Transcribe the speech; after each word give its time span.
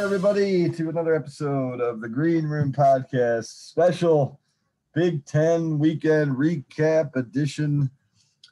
Everybody, 0.00 0.70
to 0.70 0.88
another 0.90 1.12
episode 1.12 1.80
of 1.80 2.00
the 2.00 2.08
Green 2.08 2.44
Room 2.44 2.72
Podcast 2.72 3.46
special 3.46 4.38
Big 4.94 5.24
Ten 5.24 5.76
weekend 5.76 6.36
recap 6.36 7.16
edition. 7.16 7.90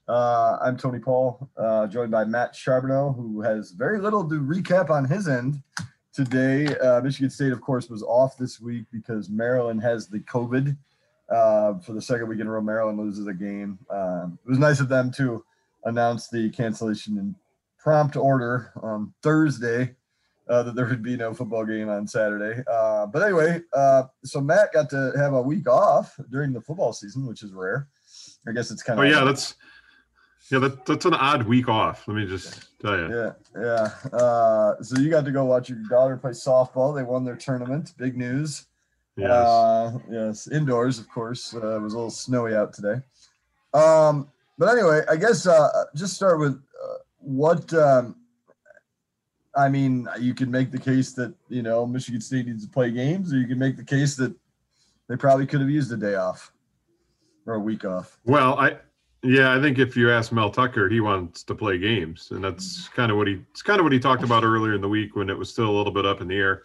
Uh, 0.09 0.59
I'm 0.61 0.77
Tony 0.77 0.99
Paul, 0.99 1.49
uh, 1.57 1.87
joined 1.87 2.11
by 2.11 2.25
Matt 2.25 2.57
Charbonneau, 2.57 3.13
who 3.13 3.43
has 3.43 3.71
very 3.71 4.01
little 4.01 4.29
to 4.29 4.41
recap 4.41 4.91
on 4.91 5.05
his 5.05 5.29
end 5.29 5.63
today. 6.13 6.67
Uh, 6.79 7.01
Michigan 7.01 7.31
State, 7.31 7.53
of 7.53 7.61
course, 7.61 7.89
was 7.89 8.03
off 8.03 8.37
this 8.37 8.61
week 8.61 8.85
because 8.93 9.31
Maryland 9.31 9.81
has 9.83 10.09
the 10.09 10.19
COVID. 10.21 10.77
Uh, 11.31 11.79
for 11.79 11.93
the 11.93 12.03
second 12.03 12.27
week 12.27 12.41
in 12.41 12.49
a 12.49 12.51
row, 12.51 12.61
Maryland 12.61 12.99
loses 12.99 13.29
a 13.29 13.33
game. 13.33 13.79
Um, 13.89 14.37
it 14.45 14.51
was 14.51 14.59
nice 14.59 14.81
of 14.81 14.89
them 14.89 15.13
to 15.13 15.45
announce 15.85 16.27
the 16.27 16.51
cancellation 16.51 17.19
in 17.19 17.37
prompt 17.79 18.17
order 18.17 18.73
on 18.83 19.15
Thursday. 19.23 19.95
Uh, 20.49 20.63
that 20.63 20.77
there 20.77 20.87
would 20.87 21.03
be 21.03 21.17
no 21.17 21.35
football 21.35 21.65
game 21.65 21.89
on 21.89 22.07
Saturday. 22.07 22.63
Uh, 22.71 23.05
but 23.07 23.21
anyway, 23.21 23.61
uh, 23.73 24.05
so 24.23 24.41
Matt 24.41 24.73
got 24.73 24.89
to 24.91 25.13
have 25.17 25.33
a 25.33 25.43
week 25.43 25.69
off 25.69 26.17
during 26.31 26.53
the 26.53 26.61
football 26.61 26.93
season, 26.93 27.27
which 27.27 27.43
is 27.43 27.53
rare. 27.53 27.89
I 28.47 28.53
guess 28.53 28.71
it's 28.71 28.83
kind 28.83 28.99
of. 28.99 29.05
Oh 29.05 29.09
yeah, 29.09 29.25
that's 29.25 29.57
yeah, 30.51 30.61
that, 30.61 30.87
that's 30.87 31.05
an 31.05 31.15
odd 31.15 31.43
week 31.43 31.69
off. 31.69 32.07
Let 32.07 32.17
me 32.17 32.27
just 32.27 32.79
tell 32.81 32.97
you. 32.97 33.13
Yeah, 33.13 33.33
yeah. 33.61 34.17
Uh, 34.17 34.81
so 34.81 35.01
you 35.01 35.11
got 35.11 35.25
to 35.25 35.33
go 35.33 35.45
watch 35.45 35.69
your 35.69 35.79
daughter 35.91 36.17
play 36.17 36.31
softball. 36.31 36.95
They 36.95 37.03
won 37.03 37.25
their 37.25 37.37
tournament. 37.37 37.95
Big 37.97 38.17
news. 38.17 38.67
Yes. 39.17 39.31
Uh, 39.31 39.99
yes, 40.09 40.49
indoors, 40.49 41.01
of 41.01 41.09
course. 41.09 41.55
Uh, 41.55 41.77
it 41.77 41.83
was 41.83 41.95
a 41.95 41.97
little 41.97 42.11
snowy 42.11 42.55
out 42.55 42.73
today. 42.73 43.01
Um, 43.75 44.29
but 44.59 44.69
anyway, 44.69 45.01
I 45.11 45.17
guess 45.17 45.47
uh, 45.47 45.69
just 45.97 46.15
start 46.15 46.39
with 46.39 46.53
uh, 46.53 46.99
what. 47.19 47.73
Um, 47.75 48.15
I 49.57 49.69
mean, 49.69 50.07
you 50.21 50.35
can 50.35 50.51
make 50.51 50.71
the 50.71 50.79
case 50.79 51.13
that 51.13 51.35
you 51.49 51.63
know 51.63 51.87
Michigan 51.87 52.21
State 52.21 52.47
needs 52.47 52.65
to 52.65 52.71
play 52.71 52.91
games, 52.91 53.33
or 53.33 53.39
you 53.39 53.47
can 53.47 53.59
make 53.59 53.77
the 53.77 53.85
case 53.85 54.15
that 54.17 54.35
they 55.09 55.17
probably 55.17 55.47
could 55.47 55.61
have 55.61 55.71
used 55.71 55.93
a 55.93 55.97
day 55.97 56.15
off 56.15 56.53
or 57.47 57.55
a 57.55 57.61
week 57.61 57.85
off. 57.85 58.19
well, 58.25 58.59
I 58.59 58.77
yeah, 59.23 59.57
I 59.57 59.61
think 59.61 59.79
if 59.79 59.97
you 59.97 60.11
ask 60.11 60.31
Mel 60.31 60.51
Tucker, 60.51 60.89
he 60.89 61.01
wants 61.01 61.43
to 61.45 61.55
play 61.55 61.79
games, 61.79 62.29
and 62.31 62.45
that's 62.45 62.89
kind 62.89 63.11
of 63.11 63.17
what 63.17 63.27
he 63.27 63.41
it's 63.51 63.63
kind 63.63 63.81
of 63.81 63.85
what 63.85 63.93
he 63.93 63.99
talked 63.99 64.23
about 64.23 64.45
earlier 64.45 64.75
in 64.75 64.81
the 64.81 64.89
week 64.89 65.17
when 65.17 65.31
it 65.31 65.37
was 65.37 65.51
still 65.51 65.69
a 65.69 65.77
little 65.77 65.93
bit 65.93 66.05
up 66.05 66.21
in 66.21 66.29
the 66.29 66.37
air 66.37 66.63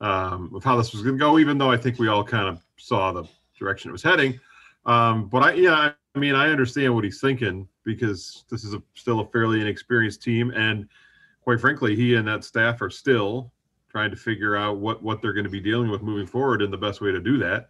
um, 0.00 0.52
of 0.54 0.64
how 0.64 0.76
this 0.76 0.92
was 0.92 1.02
going 1.02 1.14
to 1.14 1.18
go. 1.18 1.38
Even 1.38 1.58
though 1.58 1.70
I 1.70 1.76
think 1.76 1.98
we 1.98 2.08
all 2.08 2.24
kind 2.24 2.48
of 2.48 2.60
saw 2.76 3.12
the 3.12 3.24
direction 3.58 3.90
it 3.90 3.92
was 3.92 4.02
heading, 4.02 4.38
um, 4.84 5.28
but 5.28 5.42
I 5.42 5.52
yeah, 5.52 5.92
I 6.14 6.18
mean, 6.18 6.34
I 6.34 6.48
understand 6.48 6.94
what 6.94 7.04
he's 7.04 7.20
thinking 7.20 7.68
because 7.84 8.44
this 8.50 8.64
is 8.64 8.74
a, 8.74 8.82
still 8.94 9.20
a 9.20 9.26
fairly 9.28 9.60
inexperienced 9.60 10.22
team, 10.22 10.50
and 10.50 10.88
quite 11.46 11.60
frankly, 11.60 11.94
he 11.94 12.16
and 12.16 12.26
that 12.26 12.42
staff 12.42 12.82
are 12.82 12.90
still 12.90 13.52
trying 13.88 14.10
to 14.10 14.16
figure 14.16 14.56
out 14.56 14.78
what 14.78 15.00
what 15.00 15.22
they're 15.22 15.32
going 15.32 15.44
to 15.44 15.50
be 15.50 15.60
dealing 15.60 15.88
with 15.88 16.02
moving 16.02 16.26
forward, 16.26 16.60
and 16.60 16.72
the 16.72 16.76
best 16.76 17.00
way 17.00 17.12
to 17.12 17.20
do 17.20 17.38
that 17.38 17.68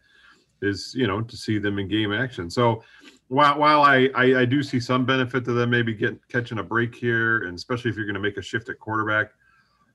is 0.63 0.95
you 0.97 1.07
know 1.07 1.21
to 1.21 1.37
see 1.37 1.59
them 1.59 1.79
in 1.79 1.87
game 1.87 2.11
action. 2.11 2.49
So 2.49 2.83
while 3.29 3.59
while 3.59 3.83
I, 3.83 4.09
I 4.15 4.41
I 4.41 4.45
do 4.47 4.63
see 4.63 4.81
some 4.81 5.05
benefit 5.05 5.45
to 5.45 5.53
them 5.53 5.69
maybe 5.69 5.93
getting 5.93 6.19
catching 6.33 6.59
a 6.59 6.63
break 6.63 6.95
here, 6.95 7.45
and 7.45 7.55
especially 7.55 7.91
if 7.91 7.97
you're 7.97 8.07
going 8.07 8.15
to 8.15 8.21
make 8.21 8.39
a 8.39 8.43
shift 8.43 8.71
at 8.71 8.79
quarterback, 8.79 9.33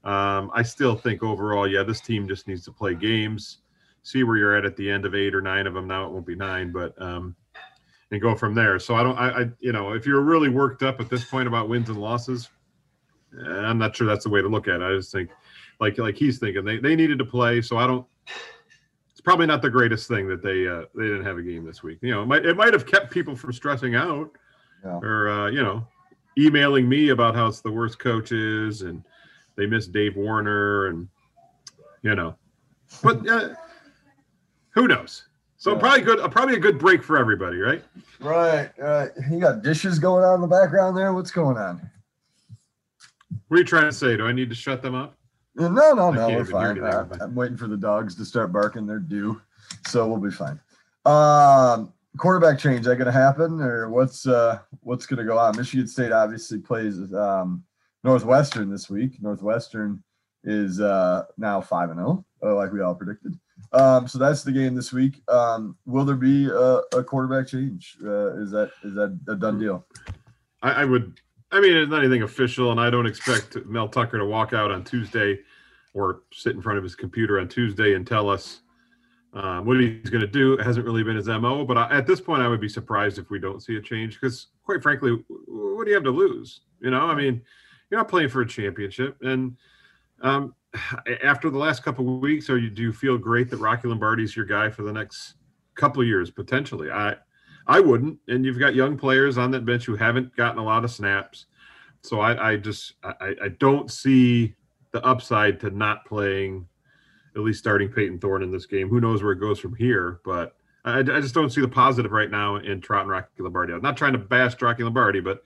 um, 0.04 0.52
I 0.54 0.62
still 0.62 0.96
think 0.96 1.24
overall, 1.24 1.68
yeah, 1.68 1.82
this 1.82 2.02
team 2.02 2.28
just 2.28 2.48
needs 2.48 2.64
to 2.66 2.72
play 2.72 2.94
games, 2.94 3.64
see 4.04 4.24
where 4.24 4.38
you're 4.38 4.56
at 4.56 4.64
at 4.64 4.78
the 4.78 4.92
end 4.92 5.08
of 5.08 5.16
eight 5.16 5.34
or 5.34 5.42
nine 5.42 5.66
of 5.66 5.74
them. 5.74 5.88
Now 5.88 6.06
it 6.06 6.12
won't 6.12 6.28
be 6.28 6.36
nine, 6.36 6.72
but 6.72 6.94
um, 7.02 7.36
and 8.12 8.22
go 8.22 8.36
from 8.36 8.54
there. 8.54 8.78
So 8.78 8.94
I 8.94 9.02
don't, 9.02 9.18
I, 9.18 9.30
I 9.30 9.46
you 9.60 9.72
know, 9.72 9.94
if 9.94 10.06
you're 10.06 10.22
really 10.22 10.50
worked 10.50 10.84
up 10.84 11.00
at 11.00 11.10
this 11.10 11.26
point 11.26 11.48
about 11.48 11.68
wins 11.68 11.90
and 11.90 12.00
losses, 12.00 12.48
I'm 13.48 13.78
not 13.78 13.96
sure 13.96 14.06
that's 14.08 14.24
the 14.26 14.30
way 14.30 14.42
to 14.42 14.48
look 14.48 14.68
at 14.68 14.82
it. 14.82 14.84
I 14.84 14.96
just 14.96 15.12
think, 15.12 15.30
like 15.80 15.98
like 15.98 16.16
he's 16.16 16.40
thinking, 16.40 16.66
they 16.66 16.78
they 16.78 16.96
needed 16.96 17.18
to 17.20 17.26
play, 17.26 17.62
so 17.62 17.78
I 17.78 17.88
don't 17.88 18.06
it's 19.12 19.22
probably 19.22 19.46
not 19.46 19.62
the 19.62 19.70
greatest 19.70 20.08
thing 20.08 20.28
that 20.30 20.42
they 20.42 20.68
uh, 20.68 20.84
they 20.96 21.04
didn't 21.04 21.26
have 21.26 21.38
a 21.38 21.42
game 21.42 21.66
this 21.66 21.84
week. 21.84 22.00
You 22.02 22.12
know, 22.12 22.24
it 22.24 22.26
might 22.28 22.46
it 22.46 22.56
might 22.58 22.74
have 22.74 22.86
kept 22.86 23.12
people 23.12 23.36
from 23.36 23.54
stressing 23.54 23.96
out 23.96 24.32
Yeah. 24.84 25.00
or 25.02 25.30
uh, 25.30 25.48
you 25.50 25.62
know, 25.62 25.86
emailing 26.38 26.88
me 26.90 27.10
about 27.10 27.36
how 27.36 27.48
it's 27.48 27.62
the 27.62 27.72
worst 27.72 28.00
coaches 28.00 28.82
and 28.84 29.04
they 29.58 29.66
miss 29.66 29.88
Dave 29.88 30.16
Warner 30.16 30.88
and 30.88 31.08
you 32.04 32.16
know, 32.16 32.36
but 33.04 33.28
uh, 33.30 33.50
who 34.74 34.88
knows? 34.88 35.28
So 35.58 35.74
Yeah. 35.74 35.80
probably 35.80 36.02
good, 36.02 36.32
probably 36.32 36.56
a 36.56 36.60
good 36.60 36.80
break 36.80 37.04
for 37.04 37.18
everybody, 37.18 37.58
right? 37.58 37.84
Right, 38.20 38.72
right. 38.80 39.12
You 39.30 39.40
got 39.40 39.62
dishes 39.62 40.00
going 40.00 40.24
on 40.24 40.36
in 40.36 40.42
the 40.42 40.48
background 40.48 40.98
there. 40.98 41.14
What's 41.14 41.30
going 41.32 41.58
on? 41.58 41.82
What 43.52 43.58
are 43.58 43.60
you 43.60 43.66
trying 43.66 43.84
to 43.84 43.92
say? 43.92 44.16
Do 44.16 44.26
I 44.28 44.32
need 44.32 44.48
to 44.48 44.56
shut 44.56 44.82
them 44.82 44.96
up? 44.96 45.18
No, 45.56 45.68
no, 45.68 46.10
no, 46.10 46.30
We're 46.30 46.46
fine. 46.46 46.82
Uh, 46.82 47.06
I'm 47.20 47.36
waiting 47.36 47.58
for 47.58 47.68
the 47.68 47.76
dogs 47.76 48.16
to 48.16 48.24
start 48.24 48.54
barking. 48.54 48.88
They're 48.88 48.98
due, 48.98 49.42
so 49.88 50.08
we'll 50.08 50.22
be 50.22 50.32
fine. 50.32 50.58
Um, 51.06 51.92
quarterback 52.16 52.60
change 52.60 52.86
that 52.86 52.96
going 52.96 53.08
to 53.08 53.12
happen, 53.12 53.60
or 53.60 53.90
what's 53.90 54.26
uh, 54.26 54.60
what's 54.80 55.06
going 55.06 55.18
to 55.18 55.26
go 55.26 55.38
on? 55.38 55.58
Michigan 55.58 55.86
State 55.86 56.14
obviously 56.14 56.60
plays 56.60 56.98
um, 57.14 57.62
Northwestern 58.06 58.70
this 58.70 58.90
week. 58.90 59.22
Northwestern 59.22 60.02
is 60.46 60.80
uh, 60.80 61.26
now 61.38 61.60
five 61.60 61.90
and 61.90 62.00
zero, 62.00 62.26
like 62.42 62.72
we 62.72 62.80
all 62.80 62.96
predicted. 62.96 63.38
Um, 63.74 64.08
so 64.08 64.18
that's 64.18 64.44
the 64.44 64.54
game 64.54 64.76
this 64.76 64.94
week. 64.94 65.22
Um, 65.28 65.76
will 65.86 66.06
there 66.06 66.16
be 66.16 66.46
a, 66.46 66.80
a 66.98 67.04
quarterback 67.04 67.50
change? 67.50 67.98
Uh, 68.02 68.34
is 68.38 68.50
that 68.52 68.72
is 68.86 68.94
that 68.94 69.20
a 69.28 69.36
done 69.36 69.60
deal? 69.60 69.86
I, 70.62 70.84
I 70.84 70.86
would. 70.86 71.20
I 71.52 71.60
mean, 71.60 71.76
it's 71.76 71.90
not 71.90 72.00
anything 72.00 72.24
official, 72.24 72.72
and 72.72 72.80
I 72.80 72.90
don't 72.90 73.06
expect 73.06 73.58
Mel 73.66 73.90
Tucker 73.90 74.18
to 74.18 74.26
walk 74.26 74.54
out 74.54 74.72
on 74.72 74.84
Tuesday 74.84 75.40
or 75.94 76.22
sit 76.32 76.56
in 76.56 76.62
front 76.62 76.78
of 76.78 76.84
his 76.84 76.96
computer 76.96 77.40
on 77.40 77.50
Tuesday 77.50 77.96
and 77.96 78.08
tell 78.08 78.30
us 78.30 78.62
uh, 79.34 79.60
what 79.62 79.80
he's 79.80 80.10
going 80.10 80.22
to 80.22 80.28
do. 80.28 80.54
It 80.54 80.64
hasn't 80.64 80.86
really 80.86 81.04
been 81.04 81.16
his 81.16 81.28
mo. 81.28 81.66
But 81.66 81.78
I, 81.78 81.98
at 81.98 82.08
this 82.08 82.22
point, 82.22 82.42
I 82.42 82.48
would 82.48 82.62
be 82.62 82.70
surprised 82.70 83.18
if 83.18 83.30
we 83.30 83.40
don't 83.40 83.62
see 83.62 83.76
a 83.76 83.82
change 83.82 84.20
because, 84.20 84.48
quite 84.64 84.82
frankly, 84.82 85.24
what 85.48 85.84
do 85.86 85.90
you 85.90 85.96
have 85.96 86.04
to 86.06 86.12
lose? 86.12 86.62
You 86.80 86.92
know, 86.92 87.02
I 87.02 87.16
mean, 87.16 87.42
you're 87.90 88.00
not 88.00 88.08
playing 88.08 88.30
for 88.30 88.42
a 88.42 88.48
championship, 88.48 89.18
and 89.22 89.58
um, 90.22 90.56
after 91.24 91.50
the 91.50 91.58
last 91.58 91.84
couple 91.84 92.16
of 92.16 92.22
weeks, 92.22 92.50
are 92.50 92.58
you 92.58 92.70
do 92.70 92.82
you 92.82 92.94
feel 92.94 93.18
great 93.18 93.50
that 93.50 93.58
Rocky 93.58 93.88
Lombardi's 93.88 94.36
your 94.36 94.46
guy 94.46 94.70
for 94.70 94.84
the 94.84 94.94
next 94.94 95.36
couple 95.76 96.02
of 96.02 96.08
years 96.08 96.32
potentially? 96.32 96.90
I 96.90 97.16
I 97.68 97.80
wouldn't. 97.80 98.18
And 98.28 98.46
you've 98.46 98.60
got 98.60 98.76
young 98.76 98.98
players 98.98 99.38
on 99.38 99.52
that 99.52 99.66
bench 99.66 99.86
who 99.86 99.96
haven't 99.96 100.36
gotten 100.36 100.60
a 100.60 100.64
lot 100.64 100.84
of 100.84 100.92
snaps. 100.92 101.46
So 102.04 102.20
I, 102.20 102.52
I 102.52 102.58
just 102.58 102.94
I, 103.04 103.36
I 103.44 103.48
don't 103.60 103.92
see 103.92 104.56
the 104.92 105.06
upside 105.06 105.60
to 105.62 105.70
not 105.70 106.06
playing 106.06 106.68
at 107.36 107.42
least 107.42 107.60
starting 107.60 107.90
Payton 107.90 108.20
Thorne 108.20 108.44
in 108.44 108.52
this 108.52 108.66
game. 108.66 108.90
Who 108.90 109.00
knows 109.00 109.24
where 109.24 109.32
it 109.32 109.40
goes 109.40 109.60
from 109.60 109.76
here? 109.76 110.20
But 110.26 110.56
I, 110.84 111.00
I 111.00 111.04
just 111.04 111.34
don't 111.34 111.50
see 111.52 111.62
the 111.62 111.68
positive 111.68 112.12
right 112.12 112.30
now 112.30 112.58
in 112.58 112.82
Trot 112.82 113.02
and 113.02 113.12
Rocky 113.12 113.28
Lombardi. 113.40 113.74
I'm 113.74 113.82
not 113.82 113.98
trying 113.98 114.14
to 114.14 114.20
bash 114.20 114.60
Rocky 114.62 114.84
Lombardi, 114.84 115.22
but 115.22 115.44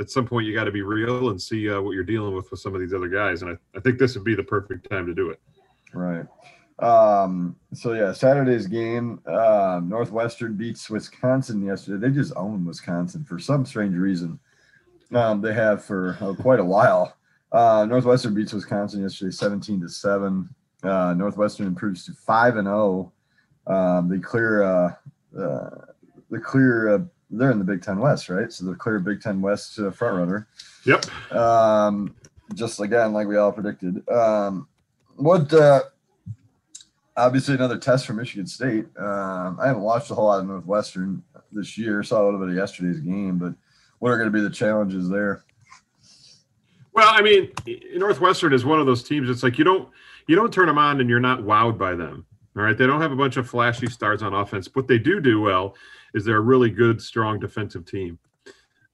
at 0.00 0.10
some 0.10 0.26
point 0.26 0.46
you 0.46 0.54
got 0.54 0.64
to 0.64 0.72
be 0.72 0.82
real 0.82 1.30
and 1.30 1.40
see 1.40 1.70
uh, 1.70 1.80
what 1.80 1.92
you're 1.92 2.04
dealing 2.04 2.34
with 2.34 2.50
with 2.50 2.60
some 2.60 2.74
of 2.74 2.80
these 2.80 2.92
other 2.92 3.08
guys. 3.08 3.42
And 3.42 3.52
I, 3.52 3.78
I 3.78 3.80
think 3.80 3.98
this 3.98 4.14
would 4.14 4.24
be 4.24 4.34
the 4.34 4.42
perfect 4.42 4.90
time 4.90 5.06
to 5.06 5.14
do 5.14 5.30
it. 5.30 5.40
Right. 5.94 6.26
Um, 6.82 7.56
so 7.72 7.92
yeah, 7.92 8.12
Saturday's 8.12 8.66
game, 8.66 9.20
uh, 9.26 9.80
Northwestern 9.84 10.56
beats 10.56 10.90
Wisconsin 10.90 11.64
yesterday. 11.64 12.08
They 12.08 12.14
just 12.14 12.32
own 12.36 12.64
Wisconsin 12.64 13.24
for 13.24 13.38
some 13.38 13.64
strange 13.64 13.96
reason. 13.96 14.38
Um, 15.14 15.40
they 15.40 15.54
have 15.54 15.84
for 15.84 16.18
uh, 16.20 16.34
quite 16.34 16.58
a 16.58 16.64
while. 16.64 17.16
Uh, 17.52 17.86
Northwestern 17.88 18.34
beats 18.34 18.52
Wisconsin 18.52 19.02
yesterday, 19.02 19.30
seventeen 19.30 19.80
to 19.80 19.88
seven. 19.88 20.48
Uh, 20.82 21.14
Northwestern 21.14 21.66
improves 21.66 22.04
to 22.06 22.12
five 22.12 22.56
and 22.56 22.66
zero. 22.66 23.12
Um, 23.66 24.08
they 24.08 24.18
clear. 24.18 24.62
Uh, 24.62 24.94
uh, 25.38 25.70
the 26.30 26.40
clear. 26.40 26.94
Uh, 26.94 26.98
they're 27.30 27.50
in 27.50 27.58
the 27.58 27.64
Big 27.64 27.82
Ten 27.82 27.98
West, 27.98 28.28
right? 28.28 28.52
So 28.52 28.66
the 28.66 28.74
clear 28.74 28.98
Big 28.98 29.20
Ten 29.22 29.40
West 29.40 29.78
uh, 29.78 29.90
front 29.90 30.16
runner 30.18 30.48
Yep. 30.84 31.32
um, 31.32 32.14
just 32.54 32.80
again 32.80 33.12
like 33.12 33.26
we 33.26 33.36
all 33.36 33.52
predicted. 33.52 34.06
Um, 34.08 34.66
what 35.16 35.52
uh, 35.52 35.82
obviously 37.16 37.54
another 37.54 37.78
test 37.78 38.06
for 38.06 38.12
Michigan 38.12 38.46
State. 38.46 38.86
Um, 38.98 39.58
I 39.60 39.66
haven't 39.66 39.82
watched 39.82 40.10
a 40.10 40.14
whole 40.14 40.26
lot 40.26 40.40
of 40.40 40.46
Northwestern. 40.46 41.22
this 41.50 41.76
year. 41.76 42.02
Saw 42.02 42.22
a 42.22 42.24
little 42.24 42.40
bit 42.40 42.48
of 42.48 42.54
yesterday's 42.54 43.00
game, 43.00 43.38
but 43.38 43.54
what 43.98 44.10
are 44.10 44.16
going 44.16 44.30
to 44.30 44.36
be 44.36 44.40
the 44.40 44.50
challenges 44.50 45.08
there? 45.08 45.44
Well, 46.94 47.08
I 47.08 47.22
mean, 47.22 47.50
Northwestern 47.94 48.52
is 48.52 48.64
one 48.64 48.80
of 48.80 48.86
those 48.86 49.02
teams. 49.02 49.30
It's 49.30 49.42
like 49.42 49.58
you 49.58 49.64
don't 49.64 49.88
you 50.26 50.36
don't 50.36 50.52
turn 50.52 50.66
them 50.66 50.78
on 50.78 51.00
and 51.00 51.08
you're 51.08 51.20
not 51.20 51.40
wowed 51.40 51.78
by 51.78 51.94
them. 51.94 52.26
All 52.56 52.62
right, 52.62 52.76
they 52.76 52.86
don't 52.86 53.00
have 53.00 53.12
a 53.12 53.16
bunch 53.16 53.38
of 53.38 53.48
flashy 53.48 53.86
stars 53.86 54.22
on 54.22 54.34
offense. 54.34 54.68
What 54.74 54.86
they 54.86 54.98
do 54.98 55.20
do 55.20 55.40
well 55.40 55.74
is 56.14 56.24
they're 56.24 56.36
a 56.36 56.40
really 56.40 56.68
good, 56.68 57.00
strong 57.00 57.38
defensive 57.38 57.86
team. 57.86 58.18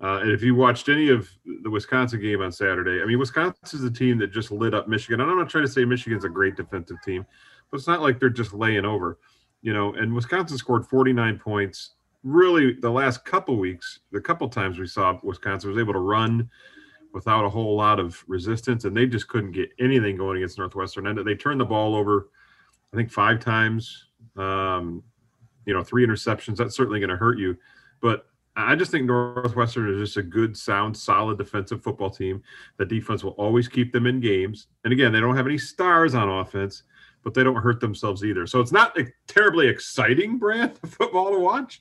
Uh, 0.00 0.20
and 0.22 0.30
if 0.30 0.42
you 0.42 0.54
watched 0.54 0.88
any 0.88 1.08
of 1.08 1.28
the 1.62 1.70
Wisconsin 1.70 2.20
game 2.20 2.40
on 2.40 2.52
Saturday, 2.52 3.02
I 3.02 3.04
mean, 3.04 3.18
Wisconsin 3.18 3.80
is 3.80 3.84
a 3.84 3.90
team 3.90 4.16
that 4.18 4.30
just 4.30 4.52
lit 4.52 4.74
up 4.74 4.86
Michigan. 4.86 5.20
And 5.20 5.28
I'm 5.28 5.38
not 5.38 5.50
trying 5.50 5.64
to 5.64 5.70
say 5.70 5.84
Michigan's 5.84 6.24
a 6.24 6.28
great 6.28 6.54
defensive 6.54 6.98
team, 7.04 7.26
but 7.70 7.78
it's 7.78 7.86
not 7.86 8.02
like 8.02 8.18
they're 8.18 8.30
just 8.30 8.52
laying 8.52 8.84
over, 8.84 9.18
you 9.62 9.72
know. 9.72 9.94
And 9.94 10.14
Wisconsin 10.14 10.58
scored 10.58 10.86
49 10.86 11.38
points. 11.38 11.90
Really, 12.24 12.74
the 12.80 12.90
last 12.90 13.24
couple 13.24 13.56
weeks, 13.56 14.00
the 14.10 14.20
couple 14.20 14.48
times 14.48 14.78
we 14.78 14.86
saw 14.86 15.18
Wisconsin 15.22 15.70
was 15.70 15.78
able 15.78 15.92
to 15.92 16.00
run 16.00 16.50
without 17.12 17.44
a 17.44 17.48
whole 17.48 17.76
lot 17.76 17.98
of 17.98 18.22
resistance, 18.26 18.84
and 18.84 18.96
they 18.96 19.06
just 19.06 19.28
couldn't 19.28 19.52
get 19.52 19.70
anything 19.78 20.16
going 20.16 20.36
against 20.38 20.58
Northwestern. 20.58 21.06
And 21.06 21.26
they 21.26 21.34
turned 21.34 21.60
the 21.60 21.64
ball 21.64 21.94
over, 21.94 22.28
I 22.92 22.96
think, 22.96 23.10
five 23.10 23.40
times. 23.40 24.06
Um, 24.36 25.02
you 25.64 25.74
know, 25.74 25.82
three 25.82 26.06
interceptions. 26.06 26.56
That's 26.56 26.74
certainly 26.74 26.98
going 26.98 27.10
to 27.10 27.16
hurt 27.16 27.38
you, 27.38 27.56
but 28.00 28.26
I 28.58 28.74
just 28.74 28.90
think 28.90 29.06
Northwestern 29.06 29.88
is 29.94 30.00
just 30.00 30.16
a 30.16 30.22
good, 30.22 30.56
sound, 30.56 30.96
solid 30.96 31.38
defensive 31.38 31.80
football 31.80 32.10
team. 32.10 32.42
The 32.76 32.84
defense 32.84 33.22
will 33.22 33.32
always 33.32 33.68
keep 33.68 33.92
them 33.92 34.06
in 34.06 34.18
games. 34.18 34.66
And 34.82 34.92
again, 34.92 35.12
they 35.12 35.20
don't 35.20 35.36
have 35.36 35.46
any 35.46 35.58
stars 35.58 36.16
on 36.16 36.28
offense, 36.28 36.82
but 37.22 37.34
they 37.34 37.44
don't 37.44 37.56
hurt 37.56 37.80
themselves 37.80 38.24
either. 38.24 38.46
So 38.46 38.60
it's 38.60 38.72
not 38.72 38.98
a 38.98 39.06
terribly 39.26 39.68
exciting 39.68 40.38
brand 40.38 40.78
of 40.82 40.90
football 40.90 41.30
to 41.32 41.38
watch, 41.38 41.80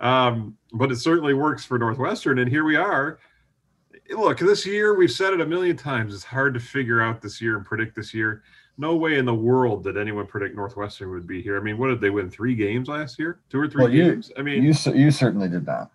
um, 0.00 0.56
but 0.72 0.90
it 0.90 0.96
certainly 0.96 1.34
works 1.34 1.64
for 1.64 1.78
Northwestern. 1.78 2.38
And 2.38 2.50
here 2.50 2.64
we 2.64 2.76
are. 2.76 3.18
Look, 4.10 4.38
this 4.38 4.64
year, 4.64 4.94
we've 4.94 5.10
said 5.10 5.34
it 5.34 5.40
a 5.40 5.46
million 5.46 5.76
times. 5.76 6.14
It's 6.14 6.24
hard 6.24 6.54
to 6.54 6.60
figure 6.60 7.02
out 7.02 7.20
this 7.20 7.40
year 7.40 7.56
and 7.56 7.64
predict 7.64 7.94
this 7.94 8.14
year. 8.14 8.42
No 8.78 8.96
way 8.96 9.18
in 9.18 9.24
the 9.24 9.34
world 9.34 9.84
did 9.84 9.98
anyone 9.98 10.26
predict 10.26 10.54
Northwestern 10.54 11.10
would 11.10 11.26
be 11.26 11.42
here. 11.42 11.58
I 11.58 11.60
mean, 11.60 11.78
what 11.78 11.88
did 11.88 12.00
they 12.00 12.10
win? 12.10 12.30
Three 12.30 12.54
games 12.54 12.88
last 12.88 13.18
year? 13.18 13.40
Two 13.50 13.60
or 13.60 13.68
three 13.68 13.84
well, 13.84 13.92
games? 13.92 14.30
You, 14.30 14.40
I 14.40 14.42
mean, 14.42 14.62
you, 14.62 14.72
you 14.94 15.10
certainly 15.10 15.48
did 15.48 15.66
not. 15.66 15.90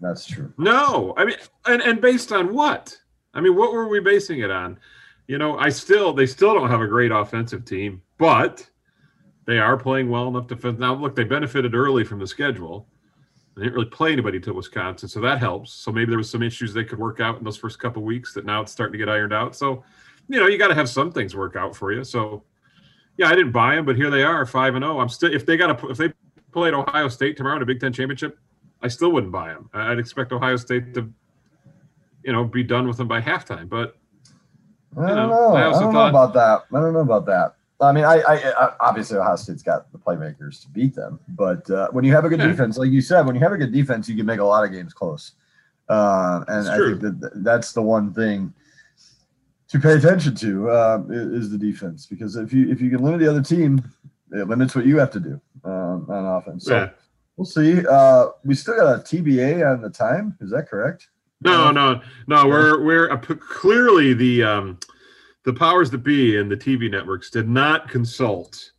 That's 0.00 0.26
true. 0.26 0.52
No, 0.58 1.14
I 1.16 1.24
mean, 1.24 1.36
and, 1.66 1.80
and 1.80 2.00
based 2.00 2.32
on 2.32 2.52
what? 2.52 2.96
I 3.34 3.40
mean, 3.40 3.56
what 3.56 3.72
were 3.72 3.88
we 3.88 4.00
basing 4.00 4.40
it 4.40 4.50
on? 4.50 4.78
You 5.26 5.38
know, 5.38 5.56
I 5.56 5.68
still 5.68 6.12
they 6.12 6.26
still 6.26 6.54
don't 6.54 6.70
have 6.70 6.80
a 6.80 6.86
great 6.86 7.12
offensive 7.12 7.64
team, 7.64 8.02
but 8.18 8.68
they 9.46 9.58
are 9.58 9.76
playing 9.76 10.08
well 10.08 10.28
enough 10.28 10.46
defense. 10.46 10.78
Now, 10.78 10.94
look, 10.94 11.16
they 11.16 11.24
benefited 11.24 11.74
early 11.74 12.04
from 12.04 12.18
the 12.18 12.26
schedule. 12.26 12.86
They 13.56 13.64
didn't 13.64 13.74
really 13.74 13.90
play 13.90 14.12
anybody 14.12 14.40
to 14.40 14.52
Wisconsin, 14.52 15.08
so 15.08 15.20
that 15.20 15.38
helps. 15.38 15.72
So 15.72 15.92
maybe 15.92 16.10
there 16.10 16.18
was 16.18 16.30
some 16.30 16.42
issues 16.42 16.72
they 16.72 16.84
could 16.84 16.98
work 16.98 17.20
out 17.20 17.38
in 17.38 17.44
those 17.44 17.56
first 17.56 17.78
couple 17.78 18.02
weeks 18.02 18.32
that 18.34 18.46
now 18.46 18.62
it's 18.62 18.72
starting 18.72 18.92
to 18.92 18.98
get 18.98 19.10
ironed 19.10 19.32
out. 19.32 19.54
So, 19.54 19.84
you 20.28 20.40
know, 20.40 20.46
you 20.46 20.58
got 20.58 20.68
to 20.68 20.74
have 20.74 20.88
some 20.88 21.12
things 21.12 21.36
work 21.36 21.54
out 21.54 21.76
for 21.76 21.92
you. 21.92 22.02
So, 22.02 22.44
yeah, 23.18 23.28
I 23.28 23.34
didn't 23.34 23.52
buy 23.52 23.76
them, 23.76 23.84
but 23.84 23.96
here 23.96 24.10
they 24.10 24.22
are, 24.22 24.46
five 24.46 24.74
and 24.74 24.82
zero. 24.82 24.96
Oh. 24.96 25.00
I'm 25.00 25.08
still 25.08 25.32
if 25.32 25.44
they 25.44 25.56
got 25.56 25.78
to 25.78 25.88
if 25.88 25.98
they 25.98 26.12
played 26.52 26.72
Ohio 26.72 27.08
State 27.08 27.36
tomorrow 27.36 27.56
in 27.56 27.62
a 27.62 27.66
Big 27.66 27.80
Ten 27.80 27.92
championship, 27.92 28.38
I 28.80 28.88
still 28.88 29.12
wouldn't 29.12 29.32
buy 29.32 29.48
them. 29.48 29.68
I'd 29.74 29.98
expect 29.98 30.32
Ohio 30.32 30.56
State 30.56 30.94
to, 30.94 31.12
you 32.24 32.32
know, 32.32 32.44
be 32.44 32.62
done 32.62 32.88
with 32.88 32.96
them 32.96 33.08
by 33.08 33.20
halftime. 33.20 33.68
But 33.68 33.98
I 34.96 35.08
don't 35.08 35.16
know. 35.16 35.26
know. 35.28 35.54
I, 35.54 35.68
I, 35.68 35.70
don't 35.70 35.80
thought, 35.80 35.92
know 35.92 36.06
about 36.06 36.34
that. 36.34 36.76
I 36.76 36.80
don't 36.80 36.92
know 36.92 37.00
about 37.00 37.26
that. 37.26 37.54
I 37.80 37.92
mean, 37.92 38.04
I, 38.04 38.22
I, 38.22 38.72
obviously 38.78 39.18
Ohio 39.18 39.34
State's 39.34 39.62
got 39.62 39.90
the 39.90 39.98
playmakers 39.98 40.62
to 40.62 40.68
beat 40.68 40.94
them, 40.94 41.18
but 41.30 41.68
uh, 41.68 41.88
when 41.90 42.04
you 42.04 42.12
have 42.12 42.24
a 42.24 42.28
good 42.28 42.38
yeah. 42.38 42.46
defense, 42.46 42.78
like 42.78 42.90
you 42.90 43.00
said, 43.00 43.26
when 43.26 43.34
you 43.34 43.40
have 43.40 43.52
a 43.52 43.56
good 43.56 43.72
defense, 43.72 44.08
you 44.08 44.16
can 44.16 44.24
make 44.24 44.38
a 44.38 44.44
lot 44.44 44.64
of 44.64 44.70
games 44.70 44.94
close. 44.94 45.32
Uh, 45.88 46.44
and 46.46 46.68
I 46.68 46.78
think 46.78 47.00
that 47.00 47.42
that's 47.42 47.72
the 47.72 47.82
one 47.82 48.14
thing 48.14 48.54
to 49.68 49.80
pay 49.80 49.94
attention 49.94 50.34
to 50.36 50.70
uh, 50.70 51.02
is 51.10 51.50
the 51.50 51.58
defense 51.58 52.06
because 52.06 52.36
if 52.36 52.52
you 52.52 52.70
if 52.70 52.80
you 52.80 52.88
can 52.88 53.02
limit 53.02 53.20
the 53.20 53.28
other 53.28 53.42
team, 53.42 53.82
it 54.30 54.46
limits 54.46 54.76
what 54.76 54.86
you 54.86 54.98
have 54.98 55.10
to 55.10 55.20
do 55.20 55.40
um, 55.64 56.06
on 56.08 56.24
offense. 56.24 56.66
So, 56.66 56.76
yeah. 56.76 56.90
We'll 57.36 57.46
see. 57.46 57.84
Uh, 57.86 58.28
we 58.44 58.54
still 58.54 58.76
got 58.76 58.94
a 58.94 58.98
TBA 58.98 59.68
on 59.68 59.80
the 59.80 59.90
time. 59.90 60.36
Is 60.40 60.50
that 60.50 60.68
correct? 60.68 61.08
No, 61.44 61.70
no, 61.70 62.00
no. 62.26 62.46
We're 62.46 62.82
we're 62.82 63.16
clearly 63.18 64.14
the 64.14 64.42
um, 64.42 64.78
the 65.44 65.52
powers 65.52 65.90
that 65.90 65.98
be 65.98 66.38
and 66.38 66.50
the 66.50 66.56
TV 66.56 66.90
networks 66.90 67.30
did 67.30 67.48
not 67.48 67.88
consult 67.88 68.72